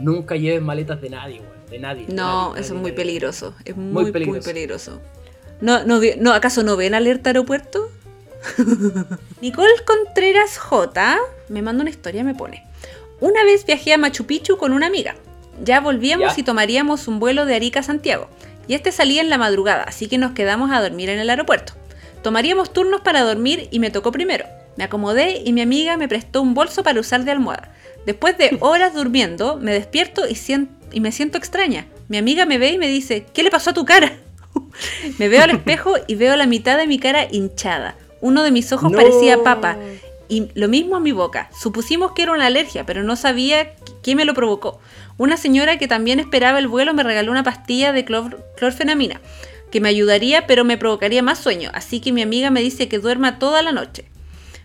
[0.00, 1.50] Nunca lleves maletas de nadie, güey.
[1.70, 2.06] De nadie.
[2.06, 2.94] de No, nadie, eso es muy nadie.
[2.94, 3.54] peligroso.
[3.64, 4.44] Es muy, Muy muy peligroso.
[4.48, 5.00] peligroso.
[5.60, 7.90] No, no, no, ¿Acaso no ven alerta aeropuerto?
[9.40, 11.18] Nicole Contreras J
[11.48, 12.64] me manda una historia, me pone.
[13.20, 15.14] Una vez viajé a Machu Picchu con una amiga.
[15.62, 16.40] Ya volvíamos Ya.
[16.40, 18.28] y tomaríamos un vuelo de Arica a Santiago.
[18.66, 21.74] Y este salía en la madrugada, así que nos quedamos a dormir en el aeropuerto.
[22.22, 24.46] Tomaríamos turnos para dormir y me tocó primero.
[24.76, 27.74] Me acomodé y mi amiga me prestó un bolso para usar de almohada.
[28.06, 30.38] Después de horas durmiendo, me despierto y,
[30.92, 31.86] y me siento extraña.
[32.08, 34.12] Mi amiga me ve y me dice, ¿qué le pasó a tu cara?
[35.18, 37.96] me veo al espejo y veo la mitad de mi cara hinchada.
[38.20, 38.96] Uno de mis ojos No.
[38.98, 39.76] parecía papa
[40.28, 41.50] y lo mismo en mi boca.
[41.58, 43.72] Supusimos que era una alergia, pero no sabía
[44.02, 44.78] qué me lo provocó.
[45.18, 49.20] Una señora que también esperaba el vuelo me regaló una pastilla de clor- clorfenamina
[49.70, 52.98] que me ayudaría, pero me provocaría más sueño, así que mi amiga me dice que
[52.98, 54.04] duerma toda la noche.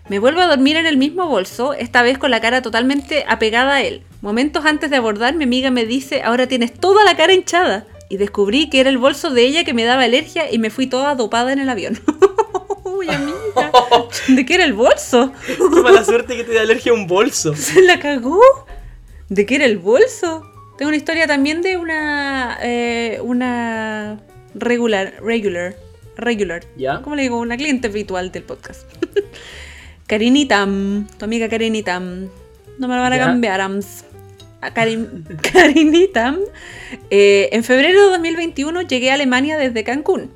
[0.10, 3.76] Me vuelvo a dormir en el mismo bolso, esta vez con la cara totalmente apegada
[3.76, 4.02] a él.
[4.22, 7.86] Momentos antes de abordar, mi amiga me dice, ahora tienes toda la cara hinchada.
[8.10, 10.86] Y descubrí que era el bolso de ella que me daba alergia y me fui
[10.88, 12.00] toda dopada en el avión.
[12.98, 13.72] Uy, amiga,
[14.28, 15.32] ¿de qué era el bolso?
[15.48, 17.56] Qué mala suerte que te da alergia a un bolso.
[17.56, 18.40] ¿Se la cagó?
[19.30, 20.44] ¿De qué era el bolso?
[20.78, 22.58] Tengo una historia también de una.
[22.62, 24.20] eh, una.
[24.54, 25.14] regular.
[25.22, 25.76] regular.
[26.18, 26.64] regular.
[26.78, 27.02] ¿Ya?
[27.02, 27.40] ¿Cómo le digo?
[27.40, 28.84] Una cliente habitual del podcast.
[30.08, 31.08] Karinitam.
[31.18, 32.30] Tu amiga Karinitam.
[32.78, 33.26] No me lo van a ¿Ya?
[33.26, 34.04] cambiar, Ams.
[34.62, 35.24] A Karin-
[35.54, 36.40] Karinitam.
[37.10, 40.32] Eh, en febrero de 2021 llegué a Alemania desde Cancún.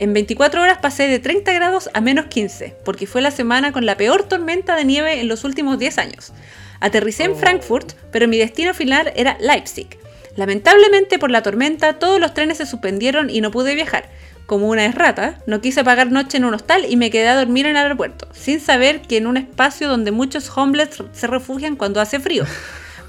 [0.00, 3.84] En 24 horas pasé de 30 grados a menos 15, porque fue la semana con
[3.84, 6.32] la peor tormenta de nieve en los últimos 10 años.
[6.80, 7.36] Aterricé en Oh.
[7.36, 9.98] Frankfurt, pero mi destino final era Leipzig.
[10.36, 14.08] Lamentablemente por la tormenta todos los trenes se suspendieron y no pude viajar.
[14.46, 17.66] Como una errata, no quise pagar noche en un hostal y me quedé a dormir
[17.66, 22.00] en el aeropuerto, sin saber que en un espacio donde muchos homeless se refugian cuando
[22.00, 22.46] hace frío.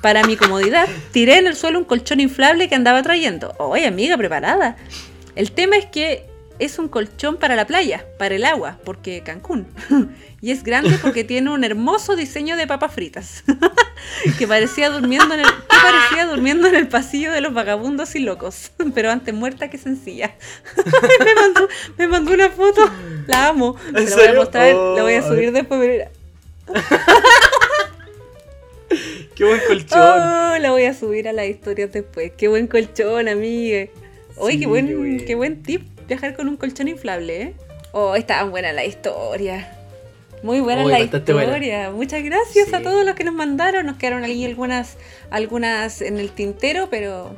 [0.01, 3.55] Para mi comodidad, tiré en el suelo un colchón inflable que andaba trayendo.
[3.59, 4.75] Oye, amiga, preparada.
[5.35, 6.30] El tema es que
[6.61, 9.65] es un colchón para la playa, para el agua, porque Cancún.
[10.41, 13.43] y es grande porque tiene un hermoso diseño de papas fritas.
[14.37, 18.19] que parecía durmiendo, en el, que parecía durmiendo en el pasillo de los vagabundos y
[18.19, 18.73] locos.
[18.93, 20.35] Pero antes muerta que sencilla.
[21.25, 21.67] me, mandó,
[21.97, 22.87] me mandó una foto.
[23.25, 23.75] La amo.
[23.95, 25.79] ¿En Se la voy a mostrar, Oh, la voy a a subir después.
[25.79, 26.11] mira.
[29.33, 29.99] Qué buen colchón.
[29.99, 32.33] Oh, la voy a subir a las historias después.
[32.37, 33.91] Qué buen colchón, amigue.
[34.37, 37.53] Oye, Sí, qué, buen, qué buen tip viajar con un colchón inflable, ¿eh?
[37.93, 39.77] Oh, estaban buena la historia.
[40.43, 41.89] Muy buena Uy, la historia.
[41.91, 43.85] Muchas gracias a todos los que nos mandaron.
[43.85, 44.97] Nos quedaron ahí algunas,
[45.29, 47.37] algunas en el tintero, pero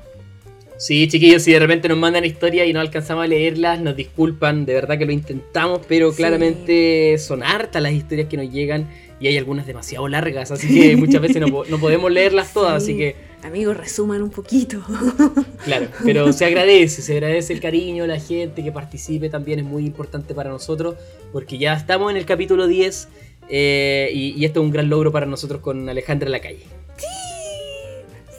[0.77, 4.65] Sí, chiquillos, si de repente nos mandan historias y no alcanzamos a leerlas, nos disculpan,
[4.65, 6.17] de verdad que lo intentamos, pero Sí.
[6.17, 8.89] claramente son hartas las historias que nos llegan
[9.19, 12.91] y hay algunas demasiado largas, así que muchas veces no, no podemos leerlas todas, Sí.
[12.91, 14.81] así que, amigos, resuman un poquito.
[15.65, 19.85] claro, pero se agradece, se agradece el cariño, la gente que participe también es muy
[19.85, 20.95] importante para nosotros,
[21.31, 23.07] porque ya estamos en el capítulo 10
[23.49, 26.63] eh, y, y esto es un gran logro para nosotros con Alejandra en la calle.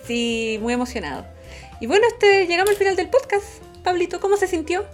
[0.06, 1.24] Sí, muy emocionado.
[1.80, 3.62] Y bueno, este, llegamos al final del podcast.
[3.82, 4.84] Pablito, ¿cómo se sintió?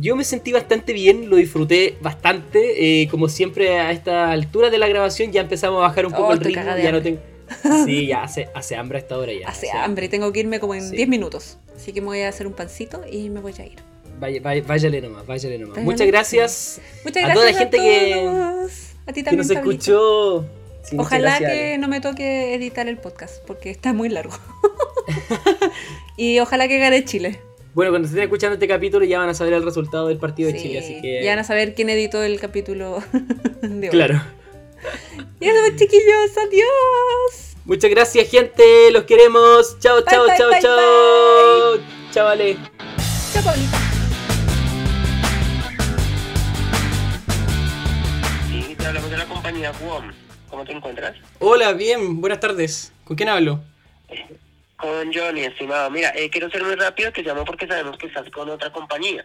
[0.00, 3.02] Yo me sentí bastante bien, lo disfruté bastante.
[3.02, 6.28] eh, como siempre, a esta altura de la grabación ya empezamos a bajar un poco
[6.28, 6.76] Oh, el estoy ritmo.
[6.82, 7.20] Ya no tengo.
[7.84, 9.48] Sí, ya hace, hace hambre a esta hora ya.
[9.48, 10.96] Hace sea, hambre, tengo que irme como en Sí.
[10.96, 11.58] 10 minutos.
[11.76, 13.78] Así que me voy a hacer un pancito y me voy a ir.
[14.20, 15.74] Vaya, vaya- váyale nomás, váyale nomás.
[15.76, 15.90] Váyale.
[15.92, 18.72] Muchas gracias Muchas a gracias toda la gente a que, todos.
[19.06, 20.46] A ti que también, nos escuchó.
[20.82, 21.78] Sí, Ojalá gracias, que Ale.
[21.78, 24.34] no me toque editar el podcast porque está muy largo.
[26.16, 27.40] y ojalá que gane Chile.
[27.74, 30.58] Bueno, cuando estén escuchando este capítulo ya van a saber el resultado del partido de
[30.58, 31.24] Chile, así que.
[31.24, 33.02] Ya van a saber quién editó el capítulo
[33.62, 33.90] de hoy.
[33.90, 34.22] Claro.
[35.40, 37.56] Y eso, chiquillos, adiós.
[37.64, 38.90] Muchas gracias, gente.
[38.90, 39.78] Los queremos.
[39.80, 41.78] Chao, chao, chao, chao.
[42.12, 42.56] Chao, Ale.
[43.32, 43.76] Chao, Pablito.
[48.48, 50.12] Sí, te hablamos de la compañía WOM.
[50.50, 51.16] ¿Cómo te encuentras?
[51.40, 52.20] Hola, bien.
[52.20, 52.92] Buenas tardes.
[53.04, 53.60] ¿Con quién hablo?
[54.76, 55.90] Con Johnny, estimado.
[55.90, 59.24] Mira, eh, quiero ser muy rápido, te llamo porque sabemos que estás con otra compañía.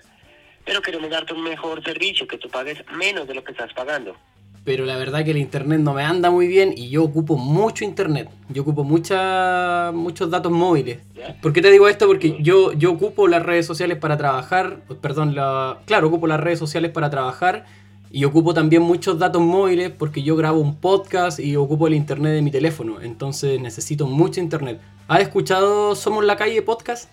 [0.65, 4.15] Pero queremos darte un mejor servicio, que tú pagues menos de lo que estás pagando.
[4.63, 7.83] Pero la verdad que el internet no me anda muy bien y yo ocupo mucho
[7.83, 8.29] internet.
[8.49, 10.99] Yo ocupo mucha, muchos datos móviles.
[11.41, 12.07] ¿Por qué te digo esto?
[12.07, 16.59] Porque yo, yo ocupo las redes sociales para trabajar, perdón, la, claro, ocupo las redes
[16.59, 17.65] sociales para trabajar
[18.11, 22.33] y ocupo también muchos datos móviles porque yo grabo un podcast y ocupo el internet
[22.33, 24.79] de mi teléfono, entonces necesito mucho internet.
[25.07, 27.09] ¿Has escuchado Somos la Calle podcast?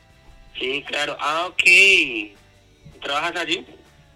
[0.59, 1.17] Sí, claro.
[1.21, 3.03] Ah, ok.
[3.03, 3.67] ¿Trabajas allí?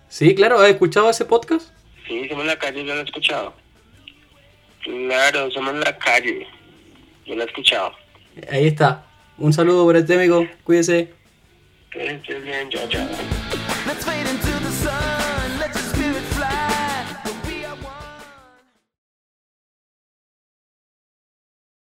[0.09, 1.69] Sí, claro, ¿has escuchado ese podcast?
[2.10, 3.54] Sí, somos la calle, yo lo he escuchado.
[4.82, 6.44] Claro, somos la calle.
[7.24, 7.92] Yo lo he escuchado.
[8.50, 9.06] Ahí está.
[9.38, 11.12] Un saludo por este amigo, cuídese.
[11.92, 13.06] Que estés bien, chao, chao.